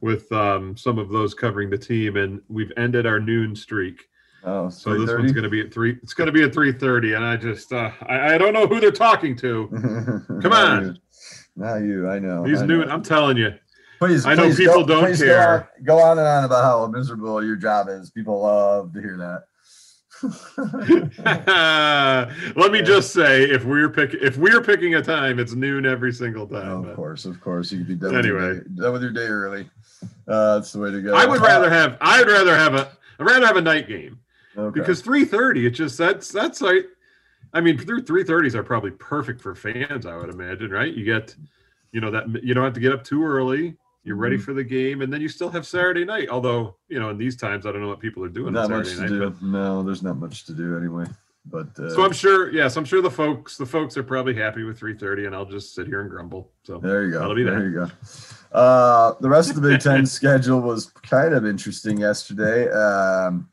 with 0.00 0.30
um, 0.32 0.76
some 0.76 0.98
of 0.98 1.10
those 1.10 1.34
covering 1.34 1.70
the 1.70 1.78
team, 1.78 2.16
and 2.16 2.40
we've 2.48 2.72
ended 2.76 3.06
our 3.06 3.20
noon 3.20 3.54
streak. 3.54 4.02
Oh, 4.44 4.68
so 4.68 4.98
this 4.98 5.10
one's 5.10 5.32
going 5.32 5.44
to 5.44 5.50
be 5.50 5.60
at 5.60 5.72
three. 5.72 5.98
It's 6.02 6.14
going 6.14 6.26
to 6.26 6.32
be 6.32 6.42
at 6.42 6.52
three 6.52 6.72
thirty, 6.72 7.12
and 7.14 7.24
I 7.24 7.36
just 7.36 7.72
uh, 7.72 7.92
I, 8.02 8.34
I 8.34 8.38
don't 8.38 8.52
know 8.52 8.66
who 8.66 8.80
they're 8.80 8.90
talking 8.90 9.36
to. 9.36 9.68
Come 10.42 10.52
on, 10.52 10.98
not 11.56 11.76
you. 11.76 12.08
I 12.08 12.18
know. 12.18 12.44
These 12.44 12.62
I 12.62 12.66
noon. 12.66 12.90
I'm 12.90 13.02
telling 13.02 13.36
you. 13.36 13.54
Please, 14.00 14.26
I 14.26 14.34
know 14.34 14.42
please 14.46 14.56
people 14.56 14.84
go, 14.84 15.00
don't 15.00 15.16
care. 15.16 15.70
Go 15.84 15.98
on, 15.98 16.00
go 16.00 16.10
on, 16.10 16.18
and 16.18 16.26
on 16.26 16.44
about 16.44 16.64
how 16.64 16.86
miserable 16.88 17.44
your 17.44 17.54
job 17.54 17.88
is. 17.88 18.10
People 18.10 18.42
love 18.42 18.92
to 18.94 19.00
hear 19.00 19.16
that. 19.16 19.44
Let 22.56 22.70
me 22.70 22.82
just 22.82 23.12
say, 23.12 23.42
if 23.42 23.64
we're 23.64 23.88
picking 23.88 24.20
if 24.22 24.36
we're 24.36 24.62
picking 24.62 24.94
a 24.94 25.02
time, 25.02 25.38
it's 25.38 25.54
noon 25.54 25.84
every 25.84 26.12
single 26.12 26.46
time. 26.46 26.68
Oh, 26.68 26.88
of 26.88 26.94
course, 26.96 27.24
of 27.24 27.40
course, 27.40 27.72
you 27.72 27.78
can 27.78 27.88
be 27.88 27.94
done. 27.96 28.16
Anyway, 28.16 28.48
with 28.48 28.76
day, 28.76 28.82
done 28.82 28.92
with 28.92 29.02
your 29.02 29.10
day 29.10 29.26
early. 29.26 29.68
Uh, 30.28 30.54
that's 30.54 30.72
the 30.72 30.78
way 30.78 30.90
to 30.90 31.00
go. 31.02 31.14
I 31.14 31.26
would 31.26 31.40
rather 31.40 31.68
have. 31.70 31.98
I 32.00 32.20
would 32.20 32.28
rather 32.28 32.56
have 32.56 32.74
a. 32.74 32.92
I'd 33.18 33.26
rather 33.26 33.46
have 33.46 33.56
a 33.56 33.62
night 33.62 33.88
game 33.88 34.20
okay. 34.56 34.78
because 34.78 35.00
three 35.00 35.24
thirty. 35.24 35.66
It 35.66 35.70
just 35.70 35.98
that's 35.98 36.28
that's 36.28 36.60
like. 36.60 36.86
I 37.52 37.60
mean, 37.60 37.76
through 37.76 38.04
three 38.04 38.24
thirties 38.24 38.54
are 38.54 38.62
probably 38.62 38.92
perfect 38.92 39.40
for 39.40 39.54
fans. 39.54 40.06
I 40.06 40.16
would 40.16 40.30
imagine, 40.30 40.70
right? 40.70 40.92
You 40.92 41.04
get 41.04 41.34
you 41.92 42.00
know 42.00 42.10
that 42.10 42.44
you 42.44 42.54
don't 42.54 42.64
have 42.64 42.74
to 42.74 42.80
get 42.80 42.92
up 42.92 43.04
too 43.04 43.24
early. 43.24 43.76
You're 44.04 44.16
ready 44.16 44.36
mm-hmm. 44.36 44.44
for 44.44 44.52
the 44.52 44.64
game, 44.64 45.00
and 45.02 45.12
then 45.12 45.20
you 45.20 45.28
still 45.28 45.50
have 45.50 45.64
Saturday 45.64 46.04
night. 46.04 46.28
Although 46.28 46.76
you 46.88 46.98
know, 46.98 47.10
in 47.10 47.18
these 47.18 47.36
times, 47.36 47.66
I 47.66 47.72
don't 47.72 47.82
know 47.82 47.88
what 47.88 48.00
people 48.00 48.24
are 48.24 48.28
doing. 48.28 48.52
Not 48.52 48.70
much 48.70 48.90
to 48.90 49.00
night, 49.00 49.08
do. 49.08 49.30
But... 49.30 49.42
No, 49.42 49.82
there's 49.82 50.02
not 50.02 50.16
much 50.16 50.44
to 50.46 50.52
do 50.52 50.76
anyway. 50.76 51.06
But 51.46 51.78
uh... 51.78 51.90
so 51.90 52.04
I'm 52.04 52.12
sure. 52.12 52.52
Yes, 52.52 52.76
I'm 52.76 52.84
sure 52.84 53.00
the 53.00 53.10
folks 53.10 53.56
the 53.56 53.66
folks 53.66 53.96
are 53.96 54.02
probably 54.02 54.34
happy 54.34 54.64
with 54.64 54.80
3:30, 54.80 55.26
and 55.26 55.36
I'll 55.36 55.44
just 55.44 55.74
sit 55.74 55.86
here 55.86 56.00
and 56.00 56.10
grumble. 56.10 56.50
So 56.64 56.78
there 56.78 57.04
you 57.04 57.12
go. 57.12 57.20
That'll 57.20 57.36
be 57.36 57.44
there. 57.44 57.60
There 57.60 57.68
you 57.68 57.74
go. 57.74 58.56
Uh, 58.56 59.14
the 59.20 59.28
rest 59.28 59.50
of 59.50 59.56
the 59.56 59.68
Big 59.68 59.80
Ten 59.80 60.04
schedule 60.18 60.60
was 60.60 60.86
kind 61.02 61.32
of 61.32 61.46
interesting 61.46 61.98
yesterday. 61.98 62.68
Um, 62.70 63.48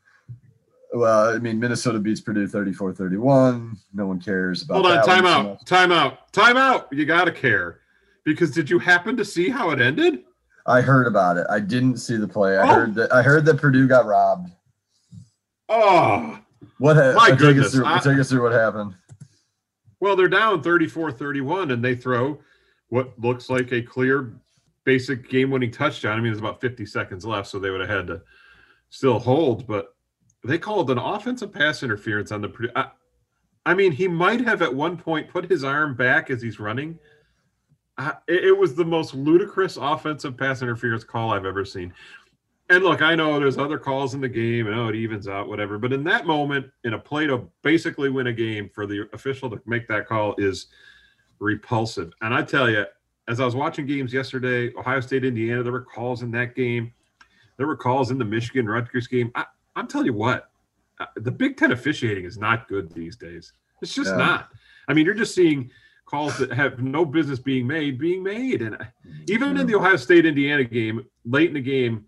well, 0.92 1.34
I 1.34 1.38
mean, 1.38 1.60
Minnesota 1.60 2.00
beats 2.00 2.20
Purdue 2.20 2.48
34 2.48 2.92
31. 2.94 3.76
No 3.94 4.06
one 4.06 4.20
cares 4.20 4.62
about 4.62 4.74
Hold 4.74 4.86
on, 4.86 5.04
time 5.04 5.26
out, 5.26 5.64
time 5.64 5.92
out, 5.92 6.32
time 6.32 6.56
out. 6.56 6.88
You 6.90 7.06
got 7.06 7.24
to 7.24 7.32
care. 7.32 7.80
Because 8.24 8.50
did 8.50 8.68
you 8.68 8.78
happen 8.78 9.16
to 9.16 9.24
see 9.24 9.48
how 9.48 9.70
it 9.70 9.80
ended? 9.80 10.24
I 10.66 10.80
heard 10.80 11.06
about 11.06 11.36
it. 11.36 11.46
I 11.50 11.60
didn't 11.60 11.96
see 11.98 12.16
the 12.16 12.28
play. 12.28 12.56
I 12.58 12.70
oh. 12.70 12.74
heard 12.74 12.94
that 12.94 13.12
I 13.12 13.22
heard 13.22 13.44
that 13.46 13.56
Purdue 13.56 13.88
got 13.88 14.06
robbed. 14.06 14.50
Oh, 15.68 16.38
what 16.78 16.96
ha- 16.96 17.14
my 17.16 17.30
goodness! 17.30 17.40
Take 17.40 17.64
us, 17.66 17.72
through, 17.72 17.86
I, 17.86 17.98
take 17.98 18.18
us 18.18 18.28
through 18.28 18.42
what 18.42 18.52
happened. 18.52 18.94
Well, 20.00 20.16
they're 20.16 20.28
down 20.28 20.62
34-31 20.62 21.72
and 21.72 21.84
they 21.84 21.94
throw 21.94 22.38
what 22.88 23.12
looks 23.20 23.50
like 23.50 23.70
a 23.72 23.82
clear 23.82 24.32
basic 24.84 25.28
game-winning 25.28 25.70
touchdown. 25.70 26.12
I 26.12 26.16
mean, 26.16 26.32
there's 26.32 26.38
about 26.38 26.60
50 26.60 26.86
seconds 26.86 27.26
left, 27.26 27.48
so 27.48 27.58
they 27.58 27.68
would 27.68 27.82
have 27.82 27.90
had 27.90 28.06
to 28.06 28.22
still 28.88 29.18
hold, 29.18 29.66
but 29.66 29.94
they 30.42 30.58
called 30.58 30.90
an 30.90 30.96
offensive 30.96 31.52
pass 31.52 31.82
interference 31.82 32.32
on 32.32 32.40
the 32.40 32.48
Purdue. 32.48 32.72
I, 32.74 32.88
I 33.66 33.74
mean, 33.74 33.92
he 33.92 34.08
might 34.08 34.40
have 34.40 34.62
at 34.62 34.74
one 34.74 34.96
point 34.96 35.28
put 35.28 35.50
his 35.50 35.64
arm 35.64 35.94
back 35.94 36.30
as 36.30 36.40
he's 36.40 36.58
running 36.58 36.98
it 38.28 38.56
was 38.56 38.74
the 38.74 38.84
most 38.84 39.14
ludicrous 39.14 39.76
offensive 39.76 40.36
pass 40.36 40.62
interference 40.62 41.04
call 41.04 41.32
I've 41.32 41.44
ever 41.44 41.64
seen. 41.64 41.92
And 42.70 42.84
look, 42.84 43.02
I 43.02 43.16
know 43.16 43.38
there's 43.40 43.58
other 43.58 43.78
calls 43.78 44.14
in 44.14 44.20
the 44.20 44.28
game, 44.28 44.68
and 44.68 44.78
oh, 44.78 44.88
it 44.88 44.94
evens 44.94 45.26
out, 45.26 45.48
whatever. 45.48 45.76
But 45.76 45.92
in 45.92 46.04
that 46.04 46.24
moment, 46.24 46.70
in 46.84 46.94
a 46.94 46.98
play 46.98 47.26
to 47.26 47.48
basically 47.62 48.10
win 48.10 48.28
a 48.28 48.32
game, 48.32 48.70
for 48.72 48.86
the 48.86 49.08
official 49.12 49.50
to 49.50 49.60
make 49.66 49.88
that 49.88 50.06
call 50.06 50.36
is 50.38 50.66
repulsive. 51.40 52.12
And 52.20 52.32
I 52.32 52.42
tell 52.42 52.70
you, 52.70 52.84
as 53.26 53.40
I 53.40 53.44
was 53.44 53.56
watching 53.56 53.86
games 53.86 54.12
yesterday, 54.12 54.72
Ohio 54.76 55.00
State, 55.00 55.24
Indiana, 55.24 55.64
there 55.64 55.72
were 55.72 55.82
calls 55.82 56.22
in 56.22 56.30
that 56.30 56.54
game. 56.54 56.92
There 57.56 57.66
were 57.66 57.76
calls 57.76 58.12
in 58.12 58.18
the 58.18 58.24
Michigan 58.24 58.66
Rutgers 58.66 59.08
game. 59.08 59.32
I, 59.34 59.46
am 59.74 59.88
telling 59.88 60.06
you 60.06 60.14
what, 60.14 60.50
uh, 61.00 61.06
the 61.16 61.30
Big 61.30 61.56
Ten 61.56 61.72
officiating 61.72 62.24
is 62.24 62.38
not 62.38 62.68
good 62.68 62.92
these 62.92 63.16
days. 63.16 63.52
It's 63.82 63.94
just 63.94 64.10
yeah. 64.10 64.16
not. 64.16 64.48
I 64.86 64.94
mean, 64.94 65.06
you're 65.06 65.14
just 65.14 65.34
seeing 65.34 65.70
calls 66.10 66.36
that 66.38 66.52
have 66.52 66.80
no 66.80 67.04
business 67.04 67.38
being 67.38 67.66
made 67.66 67.98
being 67.98 68.22
made. 68.22 68.62
And 68.62 68.74
mm-hmm. 68.74 69.22
even 69.28 69.56
in 69.56 69.66
the 69.66 69.76
Ohio 69.76 69.96
State 69.96 70.26
Indiana 70.26 70.64
game, 70.64 71.04
late 71.24 71.48
in 71.48 71.54
the 71.54 71.60
game, 71.60 72.04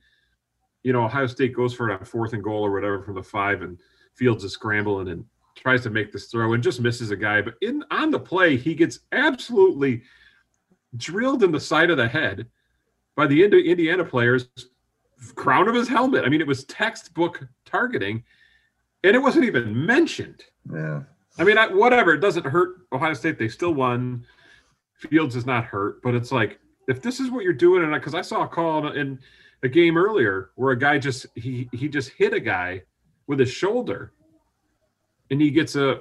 you 0.83 0.93
know, 0.93 1.05
Ohio 1.05 1.29
State 1.29 1.55
goes 1.55 1.73
for 1.73 1.91
a 1.91 2.05
fourth 2.05 2.33
and 2.33 2.43
goal 2.43 2.67
or 2.67 2.73
whatever 2.73 3.03
from 3.03 3.15
the 3.15 3.23
five, 3.23 3.63
and 3.63 3.79
Fields 4.15 4.45
is 4.45 4.53
scrambling 4.53 5.09
and 5.09 5.25
tries 5.55 5.83
to 5.83 5.91
make 5.91 6.13
this 6.13 6.27
throw 6.27 6.55
and 6.55 6.63
just 6.63 6.81
misses 6.81 7.11
a 7.11 7.17
guy. 7.17 7.41
But 7.41 7.55
in 7.63 7.85
on 7.91 8.11
the 8.11 8.19
play, 8.19 8.57
he 8.57 8.75
gets 8.75 9.01
absolutely 9.13 10.03
drilled 10.97 11.43
in 11.43 11.53
the 11.53 11.61
side 11.61 11.91
of 11.91 11.97
the 11.97 12.09
head 12.09 12.47
by 13.17 13.27
the 13.27 13.45
Indiana 13.45 14.05
players, 14.05 14.49
crown 15.35 15.69
of 15.69 15.75
his 15.75 15.89
helmet. 15.89 16.25
I 16.25 16.29
mean, 16.29 16.41
it 16.41 16.47
was 16.47 16.65
textbook 16.65 17.47
targeting. 17.65 18.25
and 19.05 19.17
it 19.17 19.21
wasn't 19.21 19.45
even 19.45 19.87
mentioned. 19.87 20.45
Yeah. 20.73 21.03
I 21.39 21.45
mean, 21.45 21.59
I, 21.59 21.69
whatever. 21.69 22.13
It 22.13 22.21
doesn't 22.21 22.45
hurt 22.45 22.87
Ohio 22.93 23.15
State. 23.15 23.39
They 23.39 23.49
still 23.49 23.75
won. 23.75 24.27
Fields 24.97 25.35
is 25.35 25.47
not 25.47 25.65
hurt, 25.65 26.01
but 26.03 26.15
it's 26.15 26.31
like 26.31 26.61
if 26.87 27.03
this 27.03 27.19
is 27.19 27.31
what 27.31 27.43
you're 27.43 27.53
doing, 27.53 27.83
and 27.83 27.93
because 27.93 28.15
I 28.15 28.23
saw 28.23 28.45
a 28.45 28.49
call 28.49 28.93
in 28.93 29.19
a 29.63 29.69
game 29.69 29.97
earlier 29.97 30.51
where 30.55 30.73
a 30.73 30.79
guy 30.79 30.99
just 30.99 31.27
he 31.35 31.69
he 31.73 31.89
just 31.89 32.11
hit 32.11 32.33
a 32.33 32.41
guy 32.41 32.83
with 33.27 33.39
his 33.39 33.51
shoulder, 33.51 34.13
and 35.31 35.41
he 35.41 35.51
gets 35.51 35.75
a. 35.77 36.01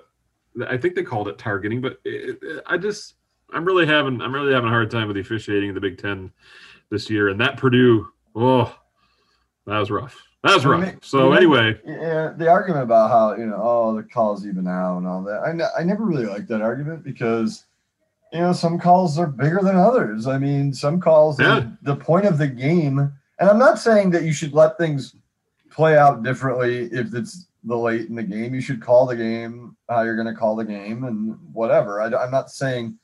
I 0.68 0.78
think 0.78 0.96
they 0.96 1.04
called 1.04 1.30
it 1.30 1.38
targeting, 1.38 1.82
but 1.82 2.00
it, 2.04 2.38
it, 2.42 2.64
I 2.68 2.78
just 2.78 3.16
I'm 3.54 3.66
really 3.66 3.88
having 3.88 4.22
I'm 4.22 4.34
really 4.34 4.54
having 4.54 4.70
a 4.70 4.74
hard 4.74 4.92
time 4.92 5.08
with 5.08 5.16
the 5.16 5.22
officiating 5.22 5.70
in 5.70 5.76
the 5.76 5.82
Big 5.82 5.98
Ten 5.98 6.32
this 6.90 7.10
year, 7.10 7.30
and 7.30 7.40
that 7.40 7.58
Purdue, 7.58 8.08
oh, 8.36 8.76
that 9.66 9.80
was 9.80 9.90
rough. 9.90 10.22
That 10.44 10.66
right. 10.66 10.98
So 11.06 11.34
anyway, 11.34 11.80
yeah, 11.86 12.34
the 12.36 12.50
argument 12.50 12.84
about 12.84 13.12
how 13.12 13.36
you 13.36 13.46
know, 13.46 13.60
oh, 13.62 13.96
the 13.96 14.02
calls 14.02 14.46
even 14.48 14.68
out 14.68 14.98
and 14.98 15.08
all 15.08 15.22
that. 15.24 15.42
I 15.42 15.50
n- 15.52 15.62
I 15.78 15.84
never 15.84 16.04
really 16.04 16.26
liked 16.26 16.48
that 16.48 16.62
argument 16.62 17.04
because 17.04 17.66
you 18.34 18.40
know 18.40 18.52
some 18.52 18.80
calls 18.80 19.20
are 19.20 19.28
bigger 19.28 19.60
than 19.62 19.76
others. 19.76 20.26
I 20.26 20.40
mean, 20.40 20.74
some 20.74 21.00
calls 21.00 21.40
Yeah. 21.40 21.68
the 21.84 21.96
point 21.96 22.26
of 22.26 22.40
the 22.40 22.48
game, 22.48 22.98
and 22.98 23.50
I'm 23.50 23.60
not 23.60 23.78
saying 23.78 24.10
that 24.12 24.24
you 24.24 24.34
should 24.34 24.54
let 24.54 24.80
things 24.80 25.16
play 25.70 25.96
out 25.96 26.24
differently 26.24 26.86
if 26.92 27.14
it's 27.14 27.46
the 27.64 27.78
late 27.78 28.10
in 28.10 28.16
the 28.16 28.24
game. 28.24 28.56
You 28.56 28.62
should 28.62 28.82
call 28.82 29.06
the 29.06 29.16
game 29.16 29.78
how 29.90 30.02
you're 30.02 30.16
going 30.16 30.34
to 30.34 30.40
call 30.40 30.56
the 30.56 30.66
game 30.66 31.04
and 31.04 31.38
whatever. 31.54 32.02
I, 32.02 32.08
am 32.08 32.32
not 32.32 32.50
saying, 32.50 32.98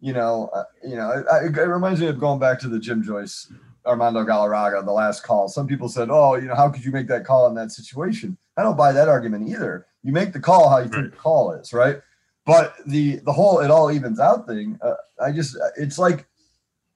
you 0.00 0.12
know, 0.12 0.50
uh, 0.52 0.64
you 0.84 0.96
know, 0.96 1.24
I, 1.32 1.44
it 1.44 1.56
reminds 1.56 2.00
me 2.00 2.08
of 2.08 2.18
going 2.18 2.40
back 2.40 2.58
to 2.60 2.68
the 2.68 2.80
Jim 2.80 3.02
Joyce 3.04 3.52
Armando 3.86 4.24
Galarraga, 4.24 4.84
the 4.84 4.92
last 4.92 5.22
call. 5.22 5.48
Some 5.48 5.66
people 5.66 5.88
said, 5.88 6.08
"Oh, 6.10 6.34
you 6.34 6.46
know, 6.46 6.54
how 6.54 6.68
could 6.68 6.84
you 6.84 6.92
make 6.92 7.08
that 7.08 7.24
call 7.24 7.46
in 7.48 7.54
that 7.54 7.72
situation?" 7.72 8.36
I 8.56 8.62
don't 8.62 8.76
buy 8.76 8.92
that 8.92 9.08
argument 9.08 9.48
either. 9.48 9.86
You 10.02 10.12
make 10.12 10.32
the 10.32 10.40
call 10.40 10.68
how 10.68 10.78
you 10.78 10.88
think 10.88 11.10
the 11.10 11.16
call 11.16 11.52
is, 11.52 11.72
right? 11.72 12.00
But 12.44 12.74
the 12.86 13.16
the 13.24 13.32
whole 13.32 13.60
it 13.60 13.70
all 13.70 13.90
evens 13.90 14.20
out 14.20 14.46
thing, 14.46 14.78
uh, 14.82 14.94
I 15.22 15.32
just 15.32 15.56
it's 15.76 15.98
like 15.98 16.26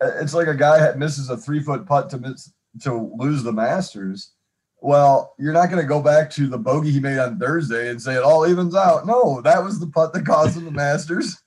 it's 0.00 0.35
like 0.35 0.49
a 0.49 0.55
guy 0.55 0.93
misses 0.95 1.31
a 1.31 1.37
three 1.37 1.61
foot 1.61 1.87
putt 1.87 2.11
to 2.11 2.19
miss 2.19 2.52
to 2.83 3.11
lose 3.16 3.43
the 3.43 3.52
Masters. 3.52 4.33
Well, 4.83 5.35
you're 5.38 5.55
not 5.55 5.71
going 5.71 5.83
to 5.83 5.88
go 5.88 6.02
back 6.02 6.31
to 6.33 6.47
the 6.47 6.59
bogey 6.59 6.90
he 6.90 7.00
made 7.00 7.19
on 7.19 7.38
Thursday 7.38 7.88
and 7.88 8.00
say 8.00 8.14
it 8.14 8.23
all 8.23 8.47
evens 8.47 8.75
out. 8.75 9.07
No, 9.07 9.40
that 9.40 9.64
was 9.64 9.81
the 9.81 9.87
putt 9.87 10.12
that 10.12 10.26
caused 10.26 10.57
him 10.57 10.66
the 10.66 10.71
Masters. 10.71 11.40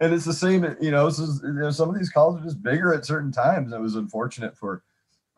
And 0.00 0.12
it's 0.12 0.24
the 0.26 0.32
same, 0.34 0.76
you 0.80 0.90
know, 0.90 1.06
is, 1.06 1.40
you 1.42 1.52
know, 1.54 1.70
some 1.70 1.88
of 1.88 1.96
these 1.98 2.10
calls 2.10 2.38
are 2.38 2.44
just 2.44 2.62
bigger 2.62 2.92
at 2.92 3.06
certain 3.06 3.32
times. 3.32 3.72
It 3.72 3.80
was 3.80 3.94
unfortunate 3.96 4.56
for 4.56 4.82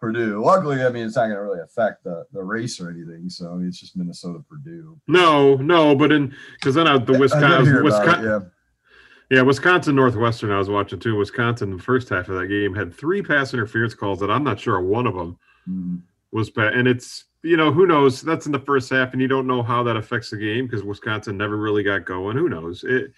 Purdue. 0.01 0.45
Luckily, 0.45 0.83
I 0.85 0.89
mean, 0.91 1.07
it's 1.07 1.15
not 1.17 1.27
going 1.27 1.37
to 1.37 1.43
really 1.43 1.61
affect 1.61 2.03
the, 2.05 2.27
the 2.33 2.43
race 2.43 2.81
or 2.81 2.91
anything. 2.91 3.29
So 3.31 3.53
I 3.53 3.55
mean, 3.57 3.69
it's 3.69 3.79
just 3.81 3.97
Minnesota 3.97 4.41
Purdue. 4.49 4.99
no, 5.07 5.55
no, 5.57 5.95
but 5.95 6.11
in 6.13 6.35
because 6.55 6.75
then 6.75 6.87
I, 6.89 6.99
the 6.99 7.15
I 7.15 7.19
Wisconsin, 7.19 7.65
hear 7.67 7.81
about 7.81 7.81
it, 7.81 7.85
Wisconsin, 7.85 8.25
yeah. 8.25 9.37
Yeah, 9.39 9.43
Wisconsin 9.43 9.95
Northwestern. 9.95 10.51
I 10.51 10.59
was 10.59 10.71
watching 10.71 10.99
too. 11.01 11.15
Wisconsin, 11.17 11.77
the 11.77 11.83
first 11.83 12.09
half 12.09 12.29
of 12.29 12.41
that 12.41 12.47
game 12.47 12.75
had 12.75 12.95
three 12.95 13.23
pass 13.23 13.53
interference 13.53 13.93
calls 13.95 14.19
that 14.21 14.31
I'm 14.31 14.43
not 14.43 14.59
sure 14.59 14.81
one 14.81 15.07
of 15.07 15.15
them 15.15 15.37
Mhm. 15.69 16.01
was 16.33 16.49
bad. 16.51 16.73
And 16.75 16.89
it's 16.89 17.25
you 17.43 17.57
know 17.57 17.71
who 17.71 17.87
knows 17.87 18.23
that's 18.23 18.47
in 18.47 18.53
the 18.53 18.59
first 18.59 18.89
half, 18.91 19.13
and 19.13 19.21
you 19.23 19.29
don't 19.29 19.47
know 19.47 19.63
how 19.63 19.83
that 19.85 19.97
affects 19.97 20.31
the 20.31 20.37
game 20.39 20.67
because 20.67 20.83
Wisconsin 20.83 21.37
never 21.37 21.57
really 21.57 21.83
got 21.83 22.05
going. 22.07 22.37
Who 22.37 22.49
knows 22.49 22.83
it? 22.85 23.13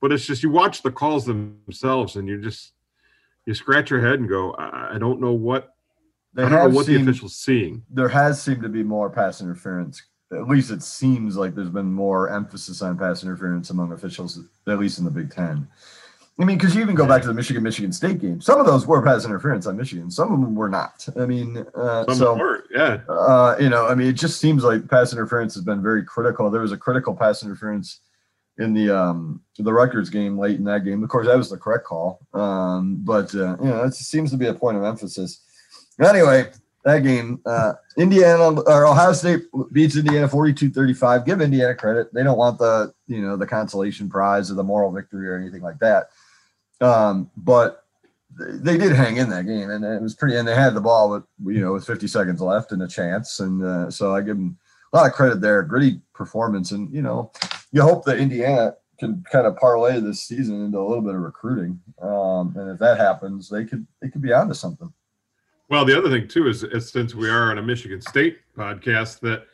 But 0.00 0.12
it's 0.12 0.26
just 0.26 0.42
you 0.42 0.50
watch 0.50 0.82
the 0.82 0.90
calls 0.92 1.24
themselves, 1.24 2.16
and 2.16 2.28
you 2.28 2.40
just 2.40 2.72
you 3.46 3.54
scratch 3.54 3.90
your 3.90 4.00
head 4.00 4.18
and 4.20 4.28
go, 4.28 4.52
I, 4.54 4.94
I 4.94 4.98
don't 4.98 5.20
know 5.20 5.32
what 5.32 5.74
They 6.34 6.42
I 6.42 6.48
don't 6.48 6.70
know 6.70 6.76
what 6.76 6.86
the 6.86 6.96
official's 7.00 7.36
seeing. 7.36 7.82
there 7.90 8.08
has 8.08 8.42
seemed 8.42 8.62
to 8.62 8.68
be 8.68 8.82
more 8.82 9.08
pass 9.08 9.40
interference. 9.40 10.02
At 10.32 10.48
least 10.48 10.70
it 10.72 10.82
seems 10.82 11.36
like 11.36 11.54
there's 11.54 11.70
been 11.70 11.92
more 11.92 12.28
emphasis 12.28 12.82
on 12.82 12.98
pass 12.98 13.22
interference 13.22 13.70
among 13.70 13.92
officials, 13.92 14.40
at 14.66 14.78
least 14.78 14.98
in 14.98 15.04
the 15.04 15.10
Big 15.10 15.30
Ten. 15.30 15.68
I 16.38 16.44
mean, 16.44 16.58
because 16.58 16.74
you 16.74 16.82
even 16.82 16.94
go 16.94 17.06
back 17.06 17.22
to 17.22 17.28
the 17.28 17.32
Michigan 17.32 17.62
Michigan 17.62 17.92
State 17.92 18.18
game. 18.18 18.42
Some 18.42 18.60
of 18.60 18.66
those 18.66 18.86
were 18.86 19.00
pass 19.00 19.24
interference 19.24 19.66
on 19.66 19.76
Michigan. 19.76 20.10
Some 20.10 20.32
of 20.34 20.40
them 20.40 20.54
were 20.54 20.68
not. 20.68 21.06
I 21.18 21.24
mean, 21.24 21.64
uh, 21.74 22.04
Some 22.06 22.14
so 22.16 22.36
weren't. 22.36 22.64
Yeah, 22.70 22.98
uh, 23.08 23.56
you 23.58 23.70
know, 23.70 23.86
I 23.86 23.94
mean, 23.94 24.08
it 24.08 24.14
just 24.14 24.38
seems 24.40 24.62
like 24.62 24.86
pass 24.88 25.12
interference 25.14 25.54
has 25.54 25.64
been 25.64 25.80
very 25.80 26.04
critical. 26.04 26.50
There 26.50 26.60
was 26.60 26.72
a 26.72 26.76
critical 26.76 27.14
pass 27.14 27.42
interference 27.42 28.00
in 28.58 28.74
the 28.74 28.90
um 28.90 29.40
the 29.58 29.72
Rutgers 29.72 30.10
game 30.10 30.38
late 30.38 30.58
in 30.58 30.64
that 30.64 30.84
game. 30.84 31.02
Of 31.02 31.08
course, 31.08 31.26
that 31.26 31.36
was 31.36 31.50
the 31.50 31.56
correct 31.56 31.84
call. 31.84 32.20
Um, 32.34 33.00
but 33.04 33.34
uh, 33.34 33.56
you 33.60 33.68
know, 33.68 33.84
it 33.84 33.94
seems 33.94 34.30
to 34.30 34.36
be 34.36 34.46
a 34.46 34.54
point 34.54 34.76
of 34.76 34.84
emphasis. 34.84 35.42
Anyway, 36.00 36.50
that 36.84 37.02
game, 37.02 37.40
uh, 37.46 37.72
Indiana 37.96 38.60
or 38.60 38.86
Ohio 38.86 39.12
State 39.12 39.44
beats 39.72 39.96
Indiana 39.96 40.28
42-35. 40.28 41.26
Give 41.26 41.40
Indiana 41.40 41.74
credit. 41.74 42.12
They 42.14 42.22
don't 42.22 42.38
want 42.38 42.58
the, 42.58 42.92
you 43.08 43.22
know, 43.22 43.36
the 43.36 43.46
consolation 43.46 44.08
prize 44.08 44.50
or 44.50 44.54
the 44.54 44.62
moral 44.62 44.92
victory 44.92 45.26
or 45.26 45.36
anything 45.36 45.62
like 45.62 45.78
that. 45.78 46.10
Um, 46.80 47.30
but 47.36 47.86
they 48.38 48.76
did 48.76 48.92
hang 48.92 49.16
in 49.16 49.30
that 49.30 49.46
game 49.46 49.70
and 49.70 49.84
it 49.84 50.02
was 50.02 50.14
pretty 50.14 50.36
and 50.36 50.46
they 50.46 50.54
had 50.54 50.74
the 50.74 50.80
ball 50.80 51.08
with 51.08 51.22
you 51.46 51.60
know 51.60 51.72
with 51.72 51.86
50 51.86 52.06
seconds 52.06 52.40
left 52.40 52.72
and 52.72 52.82
a 52.82 52.88
chance 52.88 53.40
and 53.40 53.64
uh, 53.64 53.90
so 53.90 54.14
i 54.14 54.20
give 54.20 54.36
them 54.36 54.58
a 54.92 54.96
lot 54.96 55.06
of 55.06 55.12
credit 55.12 55.40
there 55.40 55.62
gritty 55.62 56.00
performance 56.12 56.72
and 56.72 56.92
you 56.92 57.00
know 57.00 57.30
you 57.72 57.82
hope 57.82 58.04
that 58.04 58.18
indiana 58.18 58.74
can 58.98 59.22
kind 59.30 59.46
of 59.46 59.56
parlay 59.56 60.00
this 60.00 60.22
season 60.22 60.64
into 60.64 60.78
a 60.78 60.86
little 60.86 61.02
bit 61.02 61.14
of 61.14 61.20
recruiting 61.20 61.80
um, 62.00 62.54
and 62.56 62.70
if 62.70 62.78
that 62.78 62.98
happens 62.98 63.48
they 63.48 63.64
could 63.64 63.86
they 64.00 64.08
could 64.08 64.22
be 64.22 64.32
onto 64.32 64.54
something 64.54 64.92
Well, 65.68 65.84
the 65.84 65.98
other 65.98 66.08
thing 66.08 66.28
too 66.28 66.48
is, 66.48 66.62
is 66.62 66.90
since 66.90 67.14
we 67.14 67.28
are 67.28 67.50
on 67.50 67.58
a 67.58 67.62
Michigan 67.62 68.00
State 68.00 68.38
podcast, 68.56 69.20
that 69.20 69.46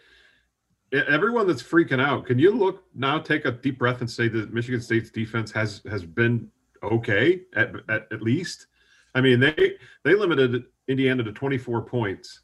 everyone 0.92 1.46
that's 1.46 1.62
freaking 1.62 2.00
out, 2.00 2.26
can 2.26 2.38
you 2.38 2.52
look 2.52 2.84
now, 2.94 3.18
take 3.18 3.46
a 3.46 3.52
deep 3.52 3.78
breath, 3.78 4.00
and 4.00 4.10
say 4.10 4.28
that 4.28 4.52
Michigan 4.52 4.80
State's 4.80 5.10
defense 5.10 5.50
has 5.52 5.80
has 5.90 6.04
been 6.04 6.50
okay 6.82 7.42
at 7.56 7.72
at, 7.88 8.06
at 8.12 8.22
least. 8.22 8.66
I 9.14 9.20
mean, 9.20 9.40
they 9.40 9.76
they 10.04 10.14
limited 10.14 10.64
Indiana 10.88 11.22
to 11.22 11.32
24 11.32 11.82
points. 11.82 12.40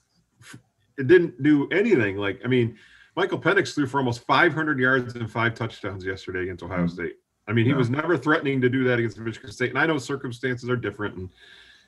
It 0.97 1.07
didn't 1.07 1.43
do 1.43 1.69
anything. 1.71 2.17
Like, 2.17 2.41
I 2.45 2.49
mean, 2.49 2.77
Michael 3.19 3.41
Penix 3.41 3.75
threw 3.75 3.89
for 3.89 3.99
almost 3.99 4.25
500 4.27 4.79
yards 4.79 5.17
and 5.17 5.29
five 5.29 5.53
touchdowns 5.57 6.05
yesterday 6.05 6.45
against 6.45 6.63
Ohio 6.63 6.85
Mhm. 6.85 6.91
State. 6.91 7.17
I 7.49 7.53
mean, 7.53 7.65
he 7.65 7.73
Yeah. 7.73 7.77
was 7.77 7.91
never 7.91 8.17
threatening 8.17 8.61
to 8.61 8.69
do 8.69 8.85
that 8.85 9.01
against 9.01 9.19
Michigan 9.19 9.51
State. 9.51 9.71
And 9.71 9.79
I 9.79 9.87
know 9.87 9.99
circumstances 9.99 10.71
are 10.71 10.77
different, 10.77 11.17
and 11.17 11.29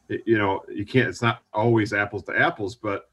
it- 0.09 0.25
you 0.27 0.37
know 0.39 0.65
you 0.69 0.85
can't. 0.85 1.09
It's 1.09 1.23
not 1.23 1.43
always 1.53 1.93
apples 1.93 2.25
to 2.25 2.37
apples, 2.37 2.75
but 2.75 3.09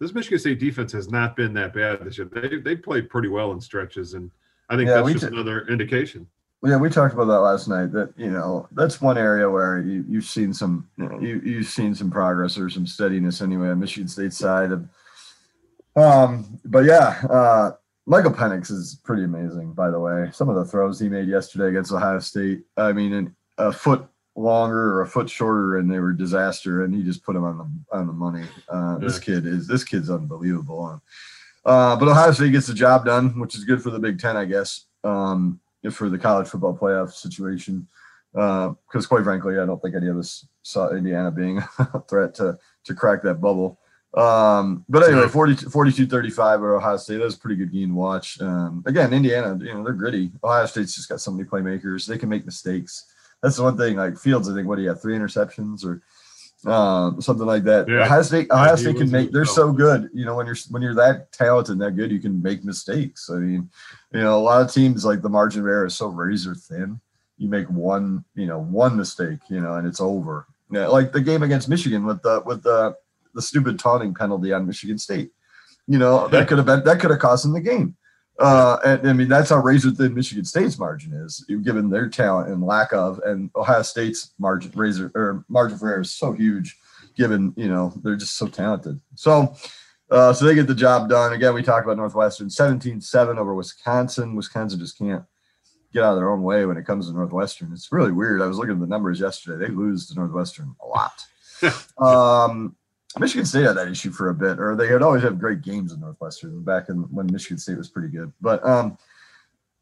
this 0.00 0.12
Michigan 0.14 0.38
State 0.38 0.60
defense 0.60 0.92
has 0.92 1.10
not 1.10 1.34
been 1.34 1.54
that 1.54 1.72
bad 1.72 2.04
this 2.04 2.18
year. 2.18 2.28
They 2.30 2.58
they 2.58 2.76
played 2.76 3.08
pretty 3.08 3.28
well 3.28 3.52
in 3.52 3.60
stretches, 3.62 4.12
and 4.12 4.30
I 4.68 4.76
think 4.76 4.88
Yeah, 4.90 4.96
that's 4.96 5.12
just 5.12 5.24
did- 5.24 5.32
another 5.32 5.62
indication. 5.66 6.26
yeah 6.64 6.76
we 6.76 6.90
talked 6.90 7.14
about 7.14 7.24
that 7.24 7.40
last 7.40 7.68
night 7.68 7.90
that 7.92 8.12
you 8.18 8.30
know 8.30 8.68
that's 8.72 9.00
one 9.00 9.16
area 9.16 9.48
where 9.50 9.80
you, 9.80 10.04
you've 10.06 10.24
seen 10.24 10.52
some 10.52 10.86
you, 10.98 11.40
you've 11.42 11.66
seen 11.66 11.94
some 11.94 12.10
progress 12.10 12.56
or 12.58 12.68
some 12.68 12.86
steadiness 12.86 13.40
anyway 13.42 13.68
on 13.70 13.80
michigan 13.80 14.06
state 14.06 14.32
side 14.32 14.70
of 14.70 14.86
um 15.96 16.58
but 16.64 16.84
yeah 16.84 17.20
uh 17.30 17.72
Michael 18.04 18.32
Penix 18.32 18.68
is 18.72 18.98
pretty 19.04 19.22
amazing, 19.22 19.74
by 19.74 19.88
the 19.88 20.00
way. 20.00 20.28
Some 20.32 20.48
of 20.48 20.56
the 20.56 20.64
throws 20.64 20.98
he 20.98 21.08
made 21.08 21.28
yesterday 21.28 21.68
against 21.68 21.92
Ohio 21.92 22.18
State, 22.18 22.64
I 22.76 22.92
mean, 22.92 23.12
an- 23.12 23.36
a 23.58 23.70
foot 23.72 24.04
longer 24.34 24.94
or 24.94 25.02
a 25.02 25.06
foot 25.06 25.30
shorter, 25.30 25.76
and 25.78 25.88
they 25.88 26.00
were 26.00 26.12
disaster. 26.12 26.82
And 26.82 26.92
he 26.92 27.04
just 27.04 27.22
put 27.22 27.34
them 27.34 27.44
on 27.44 27.58
the 27.58 27.96
on 27.96 28.08
the 28.08 28.12
money. 28.12 28.44
Uh, 28.68 28.98
This 28.98 29.20
kid 29.20 29.46
is 29.46 29.68
this 29.68 29.84
kid's 29.84 30.10
unbelievable. 30.10 31.00
Uh, 31.64 31.94
but 31.94 32.08
Ohio 32.08 32.32
State 32.32 32.50
gets 32.50 32.66
the 32.66 32.74
job 32.74 33.04
done, 33.04 33.38
which 33.38 33.54
is 33.54 33.62
good 33.64 33.80
for 33.80 33.90
the 33.90 34.00
Big 34.00 34.18
Ten, 34.18 34.36
I 34.36 34.46
guess, 34.46 34.86
um, 35.04 35.60
if 35.84 35.94
for 35.94 36.08
the 36.10 36.18
college 36.18 36.48
football 36.48 36.76
playoff 36.76 37.12
situation. 37.12 37.86
Because 38.32 39.06
quite 39.06 39.22
frankly, 39.22 39.60
I 39.60 39.64
don't 39.66 39.80
think 39.80 39.94
any 39.94 40.08
of 40.08 40.16
us 40.18 40.44
saw 40.62 40.90
Indiana 40.90 41.30
being 41.30 41.58
a 41.78 42.00
threat 42.08 42.34
to 42.36 42.58
to 42.82 42.94
crack 42.94 43.22
that 43.22 43.40
bubble. 43.40 43.78
Um, 44.14 44.84
but 44.88 45.04
anyway, 45.04 45.22
Yeah. 45.22 45.28
42, 45.28 45.70
42 45.70 46.06
35 46.06 46.62
or 46.62 46.76
Ohio 46.76 46.96
State. 46.98 47.16
That 47.18 47.24
was 47.24 47.34
a 47.34 47.38
pretty 47.38 47.56
good 47.56 47.72
game 47.72 47.90
to 47.90 47.94
watch. 47.94 48.40
Um, 48.40 48.82
again, 48.86 49.12
Indiana, 49.12 49.56
you 49.62 49.72
know, 49.72 49.82
they're 49.82 49.94
gritty. 49.94 50.30
Ohio 50.44 50.66
State's 50.66 50.94
just 50.94 51.08
got 51.08 51.20
so 51.20 51.30
many 51.30 51.48
playmakers. 51.48 52.06
They 52.06 52.18
can 52.18 52.28
make 52.28 52.44
mistakes. 52.44 53.06
That's 53.42 53.56
the 53.56 53.62
one 53.62 53.76
thing. 53.76 53.96
Like 53.96 54.18
Fields, 54.18 54.48
I 54.50 54.54
think, 54.54 54.68
what 54.68 54.76
do 54.76 54.82
you 54.82 54.88
have? 54.88 55.00
Three 55.00 55.16
interceptions 55.16 55.84
or 55.84 56.02
um, 56.70 57.20
something 57.20 57.46
like 57.46 57.64
that. 57.64 57.88
Yeah. 57.88 58.04
Ohio 58.04 58.22
State, 58.22 58.46
Yeah, 58.50 58.54
Ohio 58.56 58.76
he 58.76 58.82
State 58.82 58.96
can 58.98 59.10
make. 59.10 59.32
They're 59.32 59.44
so 59.44 59.72
good. 59.72 60.10
You 60.12 60.24
know, 60.26 60.36
when 60.36 60.46
you're 60.46 60.56
when 60.70 60.82
you're 60.82 60.94
that 60.94 61.32
talented 61.32 61.72
and 61.72 61.80
that 61.80 61.96
good, 61.96 62.12
you 62.12 62.20
can 62.20 62.40
make 62.40 62.64
mistakes. 62.64 63.30
I 63.30 63.36
mean, 63.36 63.70
you 64.12 64.20
know, 64.20 64.38
a 64.38 64.40
lot 64.40 64.60
of 64.60 64.72
teams 64.72 65.04
like 65.04 65.22
the 65.22 65.28
margin 65.28 65.62
of 65.62 65.66
error 65.66 65.86
is 65.86 65.96
so 65.96 66.06
razor 66.08 66.54
thin. 66.54 67.00
You 67.38 67.48
make 67.48 67.68
one, 67.68 68.24
you 68.36 68.46
know, 68.46 68.60
one 68.60 68.96
mistake, 68.96 69.40
you 69.48 69.60
know, 69.60 69.74
and 69.74 69.86
it's 69.88 70.00
over. 70.00 70.46
Yeah, 70.70 70.86
like 70.86 71.12
the 71.12 71.20
game 71.20 71.42
against 71.42 71.68
Michigan 71.68 72.04
with 72.06 72.22
the 72.22 72.42
with 72.46 72.62
the 72.62 72.94
the 73.34 73.42
stupid 73.42 73.78
taunting 73.78 74.14
penalty 74.14 74.52
on 74.52 74.66
Michigan 74.66 74.98
State. 74.98 75.30
You 75.86 75.98
know, 75.98 76.28
that 76.28 76.48
could 76.48 76.58
have 76.58 76.66
been 76.66 76.84
that 76.84 77.00
could 77.00 77.10
have 77.10 77.20
cost 77.20 77.44
them 77.44 77.52
the 77.52 77.60
game. 77.60 77.96
Uh, 78.38 78.78
and 78.84 79.08
I 79.08 79.12
mean 79.12 79.28
that's 79.28 79.50
how 79.50 79.58
razor 79.58 79.90
thin 79.90 80.14
Michigan 80.14 80.44
State's 80.44 80.78
margin 80.78 81.12
is, 81.12 81.44
given 81.62 81.90
their 81.90 82.08
talent 82.08 82.48
and 82.50 82.62
lack 82.62 82.92
of, 82.92 83.20
and 83.24 83.50
Ohio 83.56 83.82
State's 83.82 84.32
margin 84.38 84.72
razor 84.74 85.12
or 85.14 85.44
margin 85.48 85.78
for 85.78 85.90
error 85.90 86.00
is 86.00 86.12
so 86.12 86.32
huge, 86.32 86.76
given 87.16 87.52
you 87.56 87.68
know 87.68 87.92
they're 88.02 88.16
just 88.16 88.36
so 88.36 88.46
talented. 88.46 89.00
So 89.14 89.54
Uh, 90.12 90.30
so 90.30 90.44
they 90.44 90.54
get 90.54 90.66
the 90.66 90.74
job 90.74 91.08
done. 91.08 91.32
Again, 91.32 91.54
we 91.54 91.62
talked 91.62 91.86
about 91.86 91.96
Northwestern 91.96 92.50
17 92.50 93.00
7 93.00 93.38
over 93.38 93.54
Wisconsin. 93.54 94.36
Wisconsin 94.36 94.78
just 94.78 94.98
can't 94.98 95.24
get 95.94 96.04
out 96.04 96.12
of 96.12 96.18
their 96.18 96.30
own 96.30 96.42
way 96.42 96.66
when 96.66 96.76
it 96.76 96.84
comes 96.84 97.08
to 97.08 97.14
Northwestern. 97.14 97.72
It's 97.72 97.90
really 97.90 98.12
weird. 98.12 98.42
I 98.42 98.46
was 98.46 98.58
looking 98.58 98.74
at 98.74 98.80
the 98.80 98.86
numbers 98.86 99.20
yesterday. 99.20 99.66
They 99.66 99.72
lose 99.72 100.06
to 100.08 100.14
Northwestern 100.14 100.76
a 100.82 100.86
lot. 100.86 101.24
um, 101.98 102.76
Michigan 103.18 103.44
State 103.44 103.64
had 103.64 103.76
that 103.76 103.88
issue 103.88 104.10
for 104.10 104.30
a 104.30 104.34
bit, 104.34 104.58
or 104.58 104.74
they 104.74 104.86
had 104.88 105.02
always 105.02 105.22
had 105.22 105.38
great 105.38 105.60
games 105.62 105.92
in 105.92 106.00
Northwestern 106.00 106.62
back 106.62 106.88
in 106.88 106.96
when 107.14 107.26
Michigan 107.30 107.58
State 107.58 107.76
was 107.78 107.88
pretty 107.90 108.08
good. 108.08 108.32
But 108.40 108.64
um, 108.66 108.96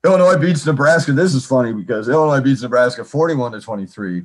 Illinois 0.04 0.36
beats 0.36 0.66
Nebraska. 0.66 1.12
This 1.12 1.34
is 1.34 1.46
funny 1.46 1.72
because 1.72 2.08
Illinois 2.08 2.40
beats 2.40 2.62
Nebraska 2.62 3.04
41 3.04 3.52
to 3.52 3.60
23. 3.60 4.22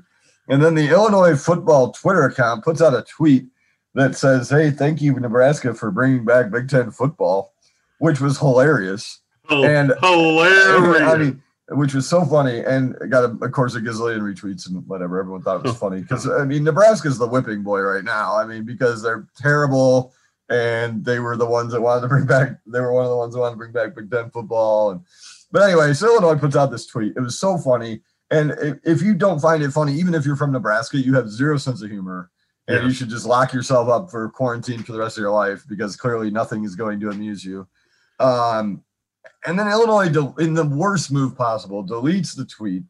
And 0.47 0.63
then 0.63 0.75
the 0.75 0.89
Illinois 0.89 1.35
football 1.35 1.91
Twitter 1.91 2.23
account 2.25 2.63
puts 2.63 2.81
out 2.81 2.93
a 2.93 3.03
tweet 3.03 3.45
that 3.93 4.15
says, 4.15 4.49
Hey, 4.49 4.71
thank 4.71 5.01
you, 5.01 5.13
Nebraska, 5.19 5.73
for 5.73 5.91
bringing 5.91 6.25
back 6.25 6.51
Big 6.51 6.69
Ten 6.69 6.91
football, 6.91 7.53
which 7.99 8.19
was 8.21 8.39
hilarious. 8.39 9.21
Oh, 9.49 9.63
And- 9.65 9.93
hilarious. 10.01 11.01
I 11.01 11.17
mean, 11.17 11.43
which 11.69 11.93
was 11.95 12.07
so 12.07 12.23
funny 12.25 12.59
and 12.59 12.95
got, 13.09 13.23
a, 13.23 13.45
of 13.45 13.51
course, 13.51 13.75
a 13.75 13.79
gazillion 13.81 14.21
retweets 14.21 14.67
and 14.69 14.85
whatever. 14.87 15.19
Everyone 15.19 15.41
thought 15.41 15.57
it 15.57 15.67
was 15.67 15.77
funny 15.79 16.01
because, 16.01 16.29
I 16.29 16.45
mean, 16.45 16.63
Nebraska's 16.63 17.17
the 17.17 17.27
whipping 17.27 17.63
boy 17.63 17.79
right 17.81 18.03
now. 18.03 18.35
I 18.35 18.45
mean, 18.45 18.65
because 18.65 19.01
they're 19.01 19.27
terrible 19.37 20.13
and 20.49 21.03
they 21.03 21.19
were 21.19 21.35
the 21.37 21.45
ones 21.45 21.73
that 21.73 21.81
wanted 21.81 22.01
to 22.01 22.07
bring 22.07 22.25
back, 22.27 22.49
they 22.67 22.79
were 22.79 22.93
one 22.93 23.03
of 23.03 23.09
the 23.09 23.17
ones 23.17 23.33
that 23.33 23.39
wanted 23.39 23.53
to 23.53 23.57
bring 23.57 23.71
back 23.71 23.95
Big 23.95 24.11
Ten 24.11 24.29
football. 24.29 24.91
And, 24.91 25.01
but 25.51 25.63
anyway, 25.63 25.93
so 25.93 26.07
Illinois 26.07 26.39
puts 26.39 26.55
out 26.55 26.69
this 26.71 26.85
tweet. 26.85 27.13
It 27.15 27.21
was 27.21 27.39
so 27.39 27.57
funny. 27.57 28.01
And 28.31 28.51
if, 28.61 28.77
if 28.83 29.01
you 29.01 29.15
don't 29.15 29.39
find 29.39 29.63
it 29.63 29.71
funny, 29.71 29.93
even 29.93 30.13
if 30.13 30.25
you're 30.25 30.35
from 30.35 30.51
Nebraska, 30.51 30.97
you 30.97 31.13
have 31.15 31.29
zero 31.29 31.57
sense 31.57 31.81
of 31.81 31.89
humor. 31.89 32.29
And 32.67 32.77
Yeah. 32.77 32.85
you 32.87 32.93
should 32.93 33.09
just 33.09 33.25
lock 33.27 33.53
yourself 33.53 33.89
up 33.89 34.09
for 34.09 34.29
quarantine 34.29 34.81
for 34.83 34.91
the 34.91 34.97
rest 34.99 35.17
of 35.17 35.21
your 35.21 35.31
life 35.31 35.63
because 35.69 35.95
clearly 35.95 36.31
nothing 36.31 36.63
is 36.63 36.75
going 36.75 36.99
to 36.99 37.09
amuse 37.09 37.43
you. 37.45 37.67
Um, 38.19 38.81
and 39.45 39.57
then 39.57 39.67
Illinois, 39.67 40.07
in 40.39 40.53
the 40.53 40.65
worst 40.65 41.11
move 41.11 41.35
possible, 41.37 41.83
deletes 41.83 42.35
the 42.35 42.45
tweet. 42.45 42.83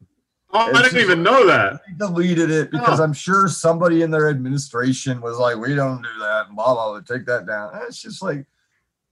oh, 0.52 0.72
I 0.74 0.82
didn't 0.82 0.98
even 1.00 1.22
know 1.22 1.46
that. 1.46 1.80
Deleted 1.98 2.50
it 2.50 2.70
because 2.70 3.00
Oh. 3.00 3.04
I'm 3.04 3.12
sure 3.12 3.48
somebody 3.48 4.02
in 4.02 4.10
their 4.10 4.28
administration 4.30 5.20
was 5.20 5.38
like, 5.38 5.56
"We 5.58 5.74
don't 5.74 6.02
do 6.02 6.08
that," 6.20 6.46
and 6.46 6.56
blah 6.56 6.72
blah. 6.74 6.90
blah 6.92 7.00
take 7.00 7.26
that 7.26 7.46
down. 7.46 7.74
And 7.74 7.82
It's 7.84 8.00
just 8.00 8.22
like, 8.22 8.46